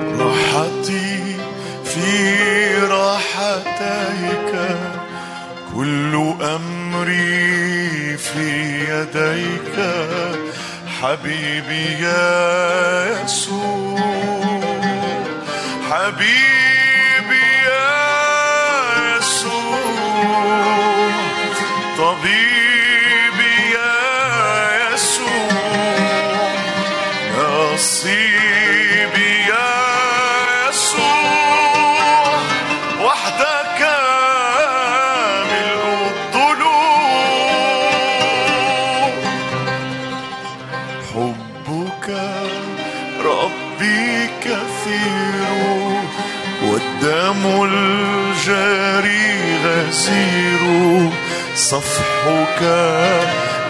راحتي 0.00 1.36
في 1.84 2.74
راحتيك. 2.78 4.52
كل 5.74 6.34
أمري 6.42 8.16
في 8.16 8.48
يديك. 8.90 9.76
حبيبي 11.00 12.04
يا 12.04 13.24
يسوع. 13.24 13.99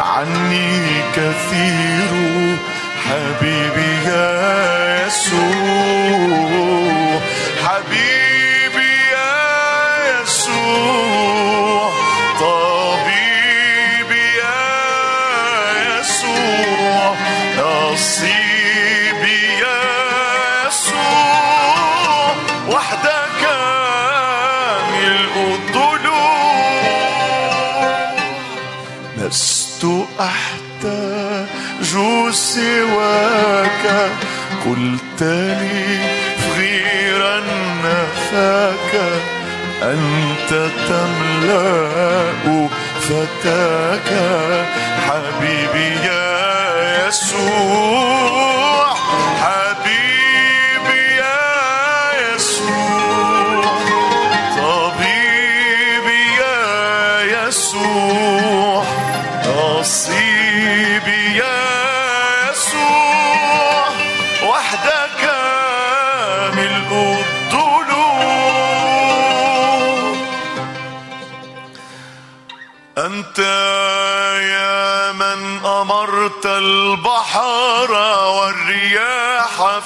عني 0.00 1.02
كثير 1.16 2.10
حبيبي 3.04 4.08
يا 4.10 5.06
يسوع. 5.06 5.59
تملأ 40.50 41.90
فتاك 43.00 44.29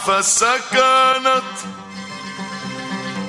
فسكنت. 0.06 1.54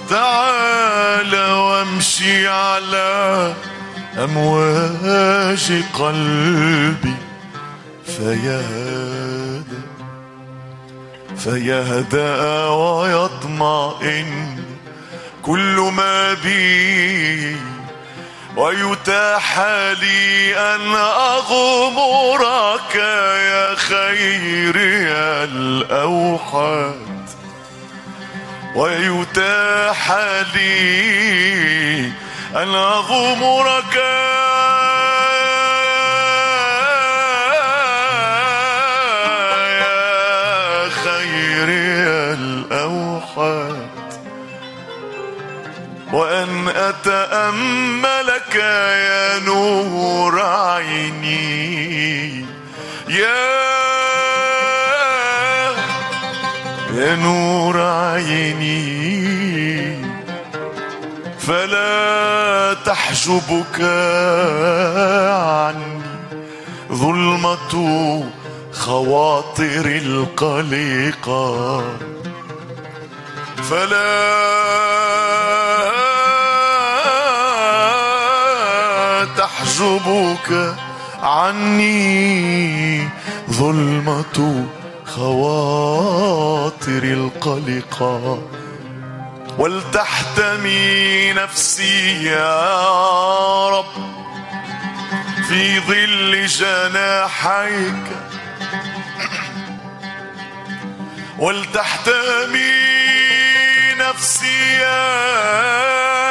تعال 0.10 1.36
وامشي 1.36 2.48
على 2.48 3.54
أمواج 4.18 5.84
قلبي. 5.94 7.16
فيهدى 8.06 9.82
فيهدأ 11.38 12.68
ويطمئن 12.68 14.30
كل 15.44 15.92
ما 15.98 16.34
بي. 16.34 17.75
ويتاح 18.58 19.60
لي 20.02 20.58
أن 20.58 20.96
أغمرك 20.96 22.96
يا 22.96 23.76
خير 23.76 24.76
يا 24.78 25.44
الأوحاد 25.44 27.26
ويتاح 28.76 30.12
لي 30.56 32.06
أن 32.56 32.76
أغمرك 32.76 33.96
يا 39.56 40.90
خير 40.90 41.70
يا 41.70 42.34
الأوحاد 42.34 43.85
وأن 46.16 46.68
أتأملك 46.68 48.56
يا 48.56 49.40
نور 49.40 50.42
عيني 50.42 52.46
يا 53.10 53.56
يا 56.94 57.16
نور 57.16 57.82
عيني. 57.82 59.06
فلا 61.40 62.74
تحجبك 62.86 63.82
عني 65.32 66.02
ظلمة 66.92 68.24
خواطر 68.74 69.86
القلقة 69.86 71.84
فلا 73.70 74.36
تحجبك 79.76 80.76
عني 81.22 83.10
ظلمة 83.52 84.66
خواطر 85.06 87.04
القلقة 87.04 88.44
ولتحتمي 89.58 91.34
نفسي 91.34 92.24
يا 92.24 93.70
رب 93.70 93.86
في 95.48 95.80
ظل 95.80 96.46
جناحيك. 96.46 98.06
ولتحتمي 101.38 102.72
نفسي 104.00 104.74
يا 104.80 106.25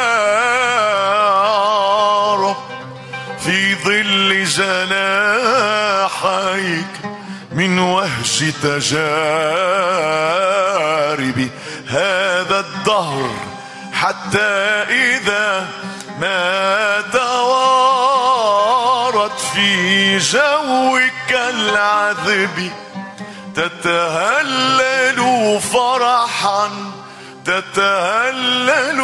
من 7.55 7.79
وهج 7.79 8.53
تجارب 8.63 9.39
هذا 11.87 12.59
الدهر 12.59 13.29
حتى 13.93 14.39
إذا 14.89 15.67
ما 16.19 17.01
توارت 17.13 17.95
في 19.39 20.17
جوك 20.17 21.31
العذب 21.31 22.71
تتهلل 23.55 25.21
فرحا 25.61 26.69
تتهلل 27.45 29.01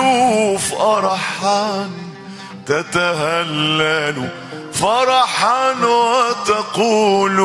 فرحا 0.59 1.89
تتهلل 2.65 4.29
فرحا 4.81 5.71
وتقول 5.71 7.39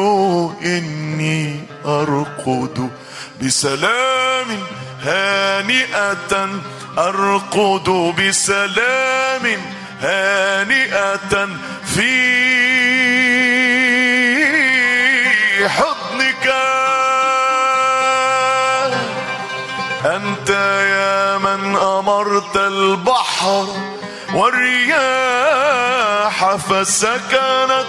إني 0.64 1.60
أرقد 1.86 2.90
بسلام 3.42 4.46
هانئة 5.02 6.48
أرقد 6.98 8.14
بسلام 8.18 9.44
هانئة 10.00 11.48
في 11.94 12.16
حضنك. 15.68 16.46
أنت 20.04 20.50
يا 20.96 21.38
من 21.38 21.76
أمرت 21.76 22.56
البحر 22.56 23.66
والرياح. 24.34 25.95
فسكنت 26.30 27.86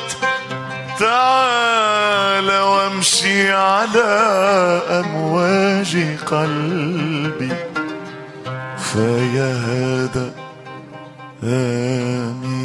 تعال 0.99 2.51
وامشي 2.51 3.51
على 3.51 4.03
أمواج 4.89 6.18
قلبي. 6.26 7.55
آمين. 11.43 12.57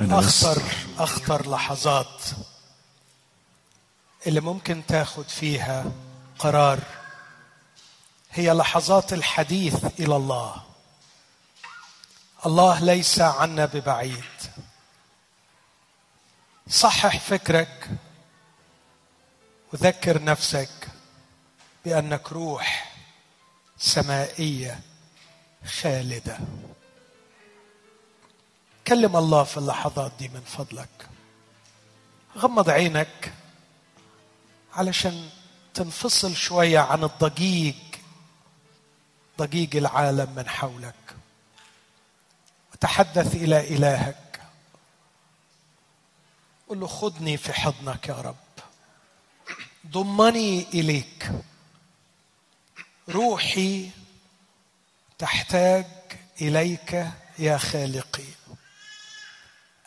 أنا 0.00 0.18
بس- 0.18 0.44
أخطر 0.44 0.62
أخطر 0.98 1.50
لحظات 1.50 2.22
اللي 4.26 4.40
ممكن 4.40 4.82
تاخد 4.88 5.24
فيها 5.28 5.84
قرار 6.38 6.78
هي 8.38 8.50
لحظات 8.50 9.12
الحديث 9.12 9.84
إلى 10.00 10.16
الله. 10.16 10.62
الله 12.46 12.80
ليس 12.80 13.20
عنا 13.20 13.64
ببعيد. 13.64 14.24
صحح 16.68 17.18
فكرك 17.18 17.90
وذكر 19.72 20.22
نفسك 20.22 20.88
بأنك 21.84 22.32
روح 22.32 22.94
سمائية 23.78 24.80
خالدة. 25.80 26.38
كلم 28.86 29.16
الله 29.16 29.44
في 29.44 29.56
اللحظات 29.56 30.12
دي 30.18 30.28
من 30.28 30.40
فضلك. 30.40 31.08
غمض 32.36 32.70
عينك 32.70 33.32
علشان 34.74 35.28
تنفصل 35.74 36.36
شوية 36.36 36.78
عن 36.78 37.04
الضجيج 37.04 37.87
ضجيج 39.38 39.76
العالم 39.76 40.34
من 40.36 40.48
حولك. 40.48 41.16
وتحدث 42.72 43.34
إلى 43.34 43.76
إلهك. 43.76 44.40
قل 46.68 46.80
له 46.80 46.86
خذني 46.86 47.36
في 47.36 47.52
حضنك 47.52 48.08
يا 48.08 48.14
رب. 48.14 48.36
ضمني 49.86 50.62
إليك. 50.62 51.30
روحي 53.08 53.90
تحتاج 55.18 55.86
إليك 56.40 57.06
يا 57.38 57.58
خالقي. 57.58 58.28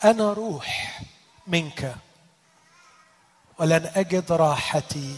أنا 0.04 0.32
روح 0.32 1.00
منك. 1.46 1.96
ولن 3.58 3.90
أجد 3.94 4.32
راحتي 4.32 5.16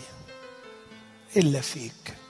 إلا 1.37 1.61
فيك. 1.61 2.24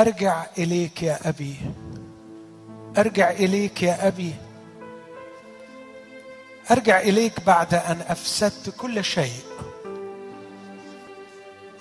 أرجع 0.00 0.46
إليك 0.58 1.02
يا 1.02 1.28
أبي. 1.28 1.56
أرجع 2.98 3.30
إليك 3.30 3.82
يا 3.82 4.08
أبي. 4.08 4.34
أرجع 6.70 7.00
إليك 7.00 7.40
بعد 7.46 7.74
أن 7.74 8.04
أفسدت 8.08 8.70
كل 8.70 9.04
شيء. 9.04 9.42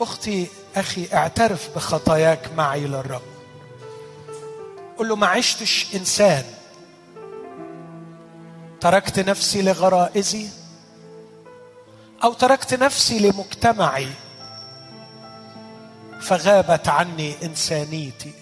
أختي 0.01 0.47
أخي 0.75 1.07
اعترف 1.13 1.75
بخطاياك 1.75 2.49
معي 2.57 2.87
للرب. 2.87 3.21
قل 4.97 5.09
له 5.09 5.15
ما 5.15 5.27
عشتش 5.27 5.95
إنسان. 5.95 6.43
تركت 8.81 9.19
نفسي 9.19 9.61
لغرائزي 9.61 10.47
أو 12.23 12.33
تركت 12.33 12.73
نفسي 12.73 13.19
لمجتمعي. 13.19 14.07
فغابت 16.19 16.87
عني 16.87 17.45
إنسانيتي. 17.45 18.33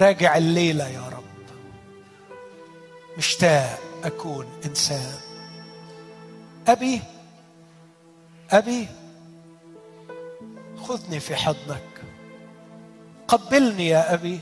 راجع 0.00 0.36
الليلة 0.36 0.88
يا 0.88 1.08
رب. 1.08 1.24
مشتاق 3.18 3.80
أكون 4.04 4.46
إنسان. 4.64 5.18
أبي 6.68 7.02
أبي 8.50 8.88
خذني 10.82 11.20
في 11.20 11.36
حضنك. 11.36 12.02
قبلني 13.28 13.88
يا 13.88 14.14
أبي. 14.14 14.40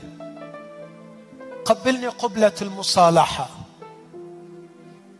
قبلني 1.65 2.07
قبلة 2.07 2.53
المصالحة. 2.61 3.49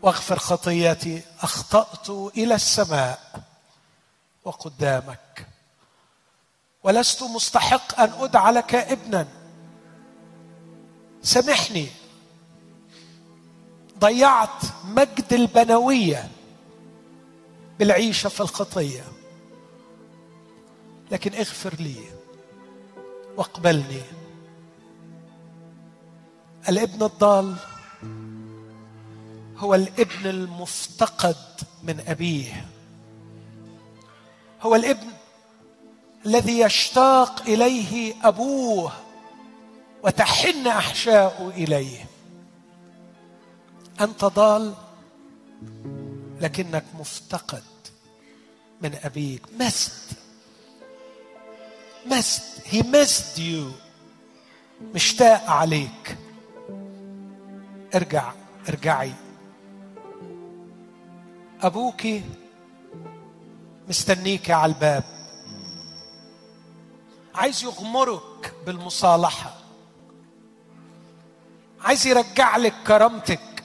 واغفر 0.02 0.38
خطيتي. 0.38 1.22
أخطأت 1.40 2.10
إلى 2.10 2.54
السماء 2.54 3.20
وقدامك. 4.44 5.53
ولست 6.84 7.22
مستحق 7.22 8.00
أن 8.00 8.12
ادعى 8.18 8.52
لك 8.52 8.74
ابنا. 8.74 9.28
سامحني. 11.22 11.86
ضيعت 13.98 14.64
مجد 14.84 15.32
البنوية 15.32 16.30
بالعيشة 17.78 18.28
في 18.28 18.40
الخطية. 18.40 19.04
لكن 21.10 21.34
اغفر 21.34 21.74
لي 21.74 21.96
واقبلني. 23.36 24.02
الابن 26.68 27.02
الضال 27.02 27.56
هو 29.56 29.74
الابن 29.74 30.26
المفتقد 30.26 31.36
من 31.82 32.00
أبيه. 32.08 32.66
هو 34.62 34.74
الابن 34.74 35.06
الذي 36.26 36.60
يشتاق 36.60 37.42
إليه 37.42 38.14
أبوه 38.22 38.92
وتحن 40.02 40.66
احشاؤه 40.66 41.50
إليه. 41.50 42.06
أنت 44.00 44.24
ضال 44.24 44.74
لكنك 46.40 46.84
مفتقد 46.98 47.62
من 48.82 48.98
أبيك. 49.04 49.42
مست. 49.60 50.10
مست. 52.06 52.42
هي 52.64 52.82
missed 52.82 53.38
you. 53.38 53.72
مشتاق 54.94 55.50
عليك. 55.50 56.18
ارجع 57.94 58.32
ارجعي. 58.68 59.12
أبوك 61.62 62.02
مستنيك 63.88 64.50
على 64.50 64.72
الباب. 64.72 65.13
عايز 67.34 67.64
يغمرك 67.64 68.54
بالمصالحة. 68.66 69.54
عايز 71.80 72.06
يرجع 72.06 72.56
لك 72.56 72.74
كرامتك 72.86 73.64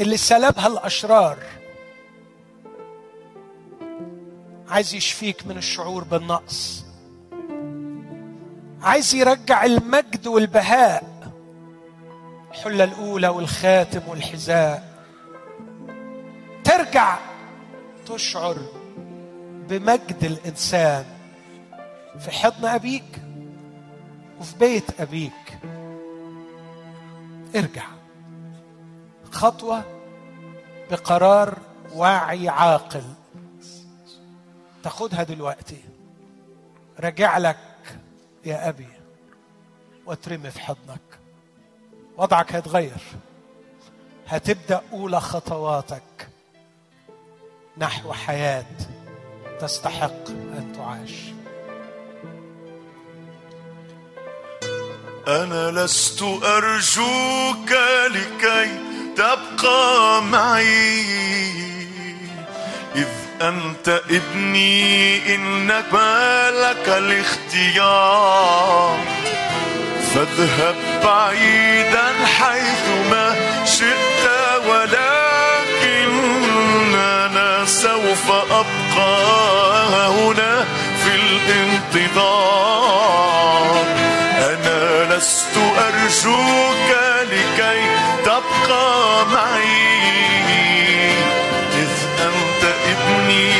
اللي 0.00 0.16
سلبها 0.16 0.66
الأشرار. 0.66 1.38
عايز 4.68 4.94
يشفيك 4.94 5.46
من 5.46 5.56
الشعور 5.56 6.04
بالنقص. 6.04 6.84
عايز 8.82 9.14
يرجع 9.14 9.64
المجد 9.64 10.26
والبهاء. 10.26 11.14
الحلة 12.50 12.84
الأولى 12.84 13.28
والخاتم 13.28 14.08
والحذاء. 14.08 14.94
ترجع 16.64 17.18
تشعر 18.06 18.56
بمجد 19.68 20.24
الإنسان. 20.24 21.13
في 22.18 22.30
حضن 22.30 22.64
أبيك 22.64 23.22
وفي 24.40 24.58
بيت 24.58 25.00
أبيك. 25.00 25.58
ارجع. 27.56 27.86
خطوة 29.32 29.84
بقرار 30.90 31.58
واعي 31.94 32.48
عاقل. 32.48 33.04
تاخدها 34.82 35.22
دلوقتي. 35.22 35.84
راجع 37.00 37.38
لك 37.38 37.98
يا 38.44 38.68
أبي 38.68 38.88
واترمي 40.06 40.50
في 40.50 40.60
حضنك. 40.60 41.00
وضعك 42.16 42.54
هيتغير. 42.54 43.02
هتبدأ 44.26 44.82
أولى 44.92 45.20
خطواتك. 45.20 46.28
نحو 47.78 48.12
حياة 48.12 48.66
تستحق 49.60 50.28
أن 50.28 50.72
تعاش. 50.76 51.32
أنا 55.28 55.70
لست 55.70 56.22
أرجوك 56.22 57.70
لكي 58.10 58.70
تبقى 59.16 60.22
معي. 60.22 61.04
إذ 62.96 63.08
أنت 63.42 64.00
ابني 64.10 65.34
إنك 65.34 65.84
ما 65.92 66.50
لك 66.50 66.88
الاختيار. 66.88 68.34
فاذهب 70.14 70.76
بعيدا 71.04 72.12
حيثما 72.38 73.36
شئت 73.64 74.30
ولكن 74.68 76.10
أنا 76.94 77.64
سوف 77.66 78.30
أبقى 78.30 80.08
هنا 80.08 80.64
في 81.04 81.14
الانتظار. 81.14 82.44
لست 85.10 85.56
أرجوك 85.56 86.90
لكي 87.22 87.80
تبقى 88.24 89.26
معي. 89.26 90.04
إذ 91.72 91.94
أنت 92.22 92.62
ابني 92.86 93.52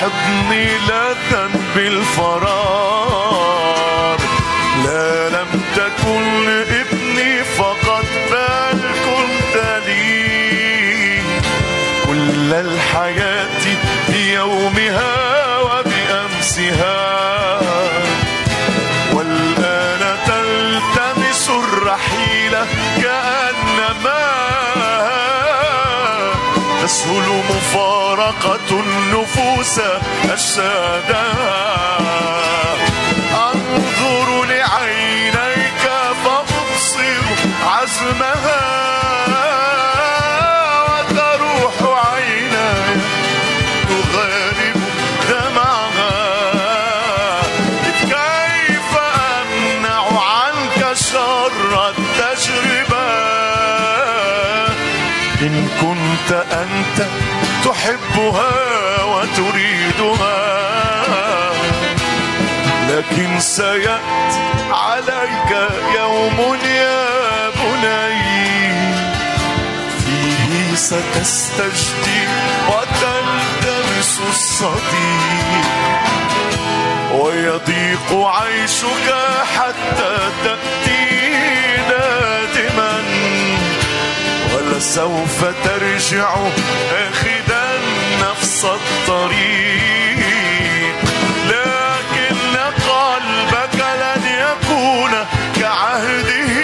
حضني 0.00 0.66
لا 0.88 1.14
تنبي 1.30 1.88
الفرار 1.88 3.33
مفارقة 28.24 28.80
النفوس 28.80 29.80
أجسادها 30.24 31.98
أنظر 33.52 34.44
لعينيك 34.44 35.82
فأبصر 36.24 37.24
عزمها. 37.66 38.63
تحبها 57.74 59.02
وتريدها 59.04 60.54
لكن 62.88 63.40
سيأتي 63.40 64.40
عليك 64.70 65.70
يوم 65.98 66.56
يا 66.64 67.50
بني. 67.50 68.74
فيه 70.04 70.74
ستستجدي 70.76 72.22
وتلتمس 72.68 74.20
الصديق 74.30 75.64
ويضيق 77.12 78.12
عيشك 78.12 79.14
حتى 79.56 80.16
تأتي 80.44 81.28
نادما 81.88 83.02
ولسوف 84.54 85.44
ترجع 85.64 86.34
آخذا 86.92 87.33
نفس 88.30 88.64
الطريق. 88.64 90.14
لكن 91.48 92.56
قلبك 92.88 93.74
لن 93.74 94.22
يكون 94.26 95.12
كعهده. 95.60 96.54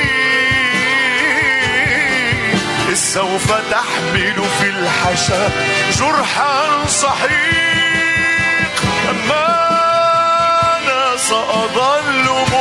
إذ 2.89 2.95
سوف 2.95 3.53
تحمل 3.71 4.39
في 4.61 4.69
الحشا 4.69 5.51
جرحا 5.99 6.87
صحيح 6.87 8.69
أما 9.11 9.47
أنا 10.79 11.17
سأظل 11.17 11.91
منتظرا 12.51 12.60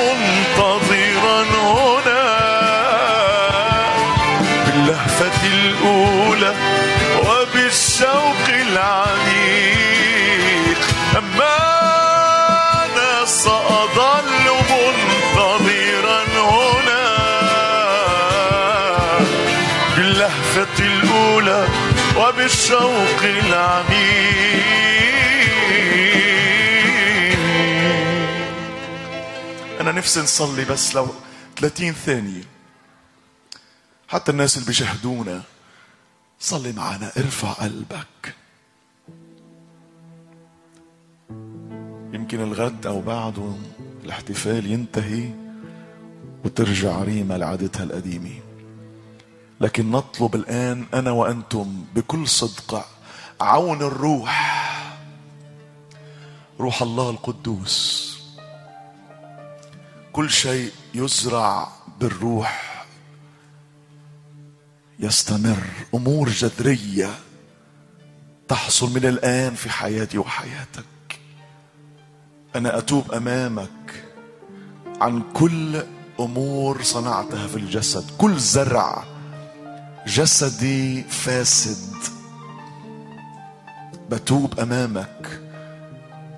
العميق. 8.72 10.00
أما 11.18 11.58
أنا 12.86 13.26
سأظل 13.26 14.46
منتظرا 14.70 16.24
هنا. 16.38 17.06
باللهفة 19.96 20.78
الأولى 20.80 21.68
وبالشوق 22.18 23.22
العميق. 23.24 24.60
أنا 29.82 29.92
نفسي 29.92 30.20
نصلي 30.20 30.66
بس 30.66 30.96
لو 30.96 31.16
30 31.60 31.94
ثانية. 31.94 32.44
حتى 34.08 34.32
الناس 34.32 34.58
اللي 34.58 34.68
بيشاهدونا 34.68 35.42
صلي 36.40 36.72
معنا 36.72 37.12
ارفع 37.18 37.52
قلبك. 37.52 38.39
يمكن 42.14 42.42
الغد 42.42 42.88
أو 42.88 43.02
بعده 43.02 43.54
الاحتفال 44.04 44.72
ينتهي 44.72 45.30
وترجع 46.46 47.04
ريما 47.04 47.38
لعادتها 47.38 47.84
القديمة. 47.84 48.40
لكن 49.62 49.92
نطلب 49.92 50.36
الآن 50.36 50.86
أنا 50.94 51.12
وأنتم 51.12 51.84
بكل 51.96 52.28
صدق 52.28 52.86
عون 53.42 53.82
الروح 53.82 54.66
روح 56.60 56.82
الله 56.82 57.10
القدوس. 57.10 58.10
كل 60.14 60.30
شيء 60.30 60.72
يزرع 60.94 61.68
بالروح. 62.00 62.86
يستمر 65.00 65.64
أمور 65.94 66.30
جذرية 66.30 67.10
تحصل 68.48 68.94
من 68.94 69.06
الآن 69.06 69.56
في 69.56 69.70
حياتي 69.70 70.18
وحياتك. 70.18 70.86
أنا 72.56 72.78
أتوب 72.78 73.12
أمامك 73.12 74.04
عن 75.02 75.22
كل 75.34 75.84
أمور 76.20 76.84
صنعتها 76.84 77.48
في 77.48 77.56
الجسد 77.56 78.12
كل 78.18 78.38
زرع 78.38 79.04
جسدي 80.08 81.04
فاسد. 81.04 81.96
بتوب 84.10 84.60
أمامك 84.60 85.42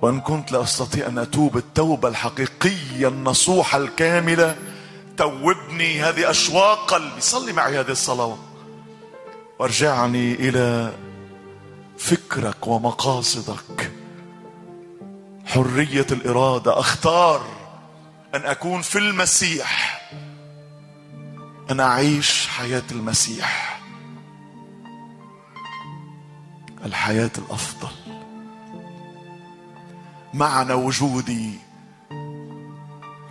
وإن 0.02 0.20
كنت 0.20 0.52
لا 0.52 0.62
أستطيع 0.62 1.06
أن 1.06 1.18
أتوب 1.18 1.56
التوبة 1.56 2.08
الحقيقية 2.08 3.08
النصوحة 3.08 3.78
الكاملة 3.78 4.56
توبني 5.16 6.02
هذه 6.02 6.30
أشواق 6.30 6.90
قلبي. 6.90 7.20
صلي 7.20 7.52
معي 7.52 7.80
هذه 7.80 7.90
الصلاة 7.90 8.38
وارجعني 9.58 10.34
إلى 10.34 10.92
فكرك 11.98 12.66
ومقاصدك. 12.66 13.92
حرية 15.46 16.06
الإرادة. 16.12 16.80
أختار 16.80 17.44
أن 18.34 18.40
أكون 18.40 18.82
في 18.82 18.98
المسيح. 18.98 20.02
أن 21.70 21.80
أعيش 21.80 22.46
حياة 22.46 22.82
المسيح. 22.92 23.80
الحياة 26.84 27.30
الأفضل. 27.38 27.88
معنى 30.34 30.72
وجودي 30.72 31.58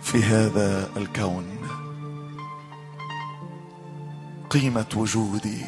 في 0.02 0.22
هذا 0.24 0.90
الكون. 0.96 1.68
قيمة 4.50 4.86
وجودي. 4.96 5.64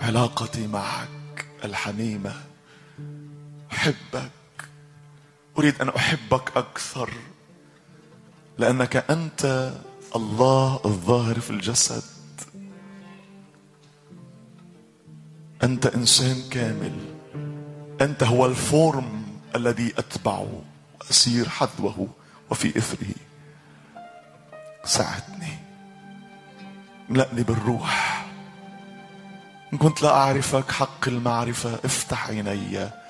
علاقتي 0.00 0.66
معك 0.66 1.46
الحميمة. 1.64 2.34
أحبك. 3.72 4.43
أريد 5.58 5.80
أن 5.80 5.88
أحبك 5.88 6.56
أكثر 6.56 7.10
لأنك 8.58 8.96
أنت 9.10 9.72
الله 10.16 10.80
الظاهر 10.84 11.40
في 11.40 11.50
الجسد. 11.50 12.02
أنت 15.62 15.86
إنسان 15.86 16.48
كامل. 16.50 16.98
أنت 18.00 18.22
هو 18.22 18.46
الفورم 18.46 19.22
الذي 19.54 19.92
اتبعه 19.98 20.62
وأسير 21.00 21.48
حذوه 21.48 22.08
وفي 22.50 22.78
إثره. 22.78 23.14
ساعدني. 24.84 25.58
املأني 27.10 27.42
بالروح. 27.42 28.26
إن 29.72 29.78
كنت 29.78 30.02
لا 30.02 30.10
أعرفك 30.10 30.70
حق 30.70 31.08
المعرفة 31.08 31.74
افتح 31.84 32.28
عيني. 32.28 33.03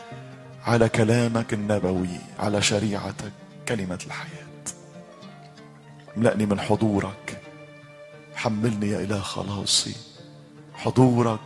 على 0.67 0.89
كلامك 0.89 1.55
النبوي 1.55 2.19
على 2.39 2.63
شريعتك 2.63 3.33
كلمة 3.69 3.99
الحياة. 4.07 4.45
املأني 6.17 6.47
من 6.47 6.61
حضورك 6.61 7.43
حملني 8.35 8.89
يا 8.89 8.99
إله 9.01 9.21
خلاصي. 9.21 9.97
حضورك 10.75 11.41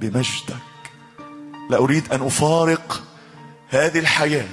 بمجدك. 0.00 0.56
لا 1.70 1.78
أريد 1.78 2.12
أن 2.12 2.22
أفارق 2.22 3.02
هذه 3.68 3.98
الحياة 3.98 4.48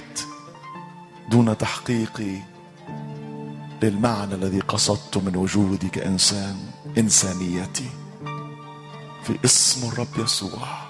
دون 1.29 1.57
تحقيقي 1.57 2.37
للمعنى 3.83 4.35
الذي 4.35 4.59
قصدته 4.59 5.21
من 5.21 5.35
وجودي 5.35 5.89
كانسان 5.89 6.57
إنسانيتي. 6.97 7.89
في 9.23 9.37
اسم 9.45 9.87
الرب 9.87 10.17
يسوع. 10.17 10.80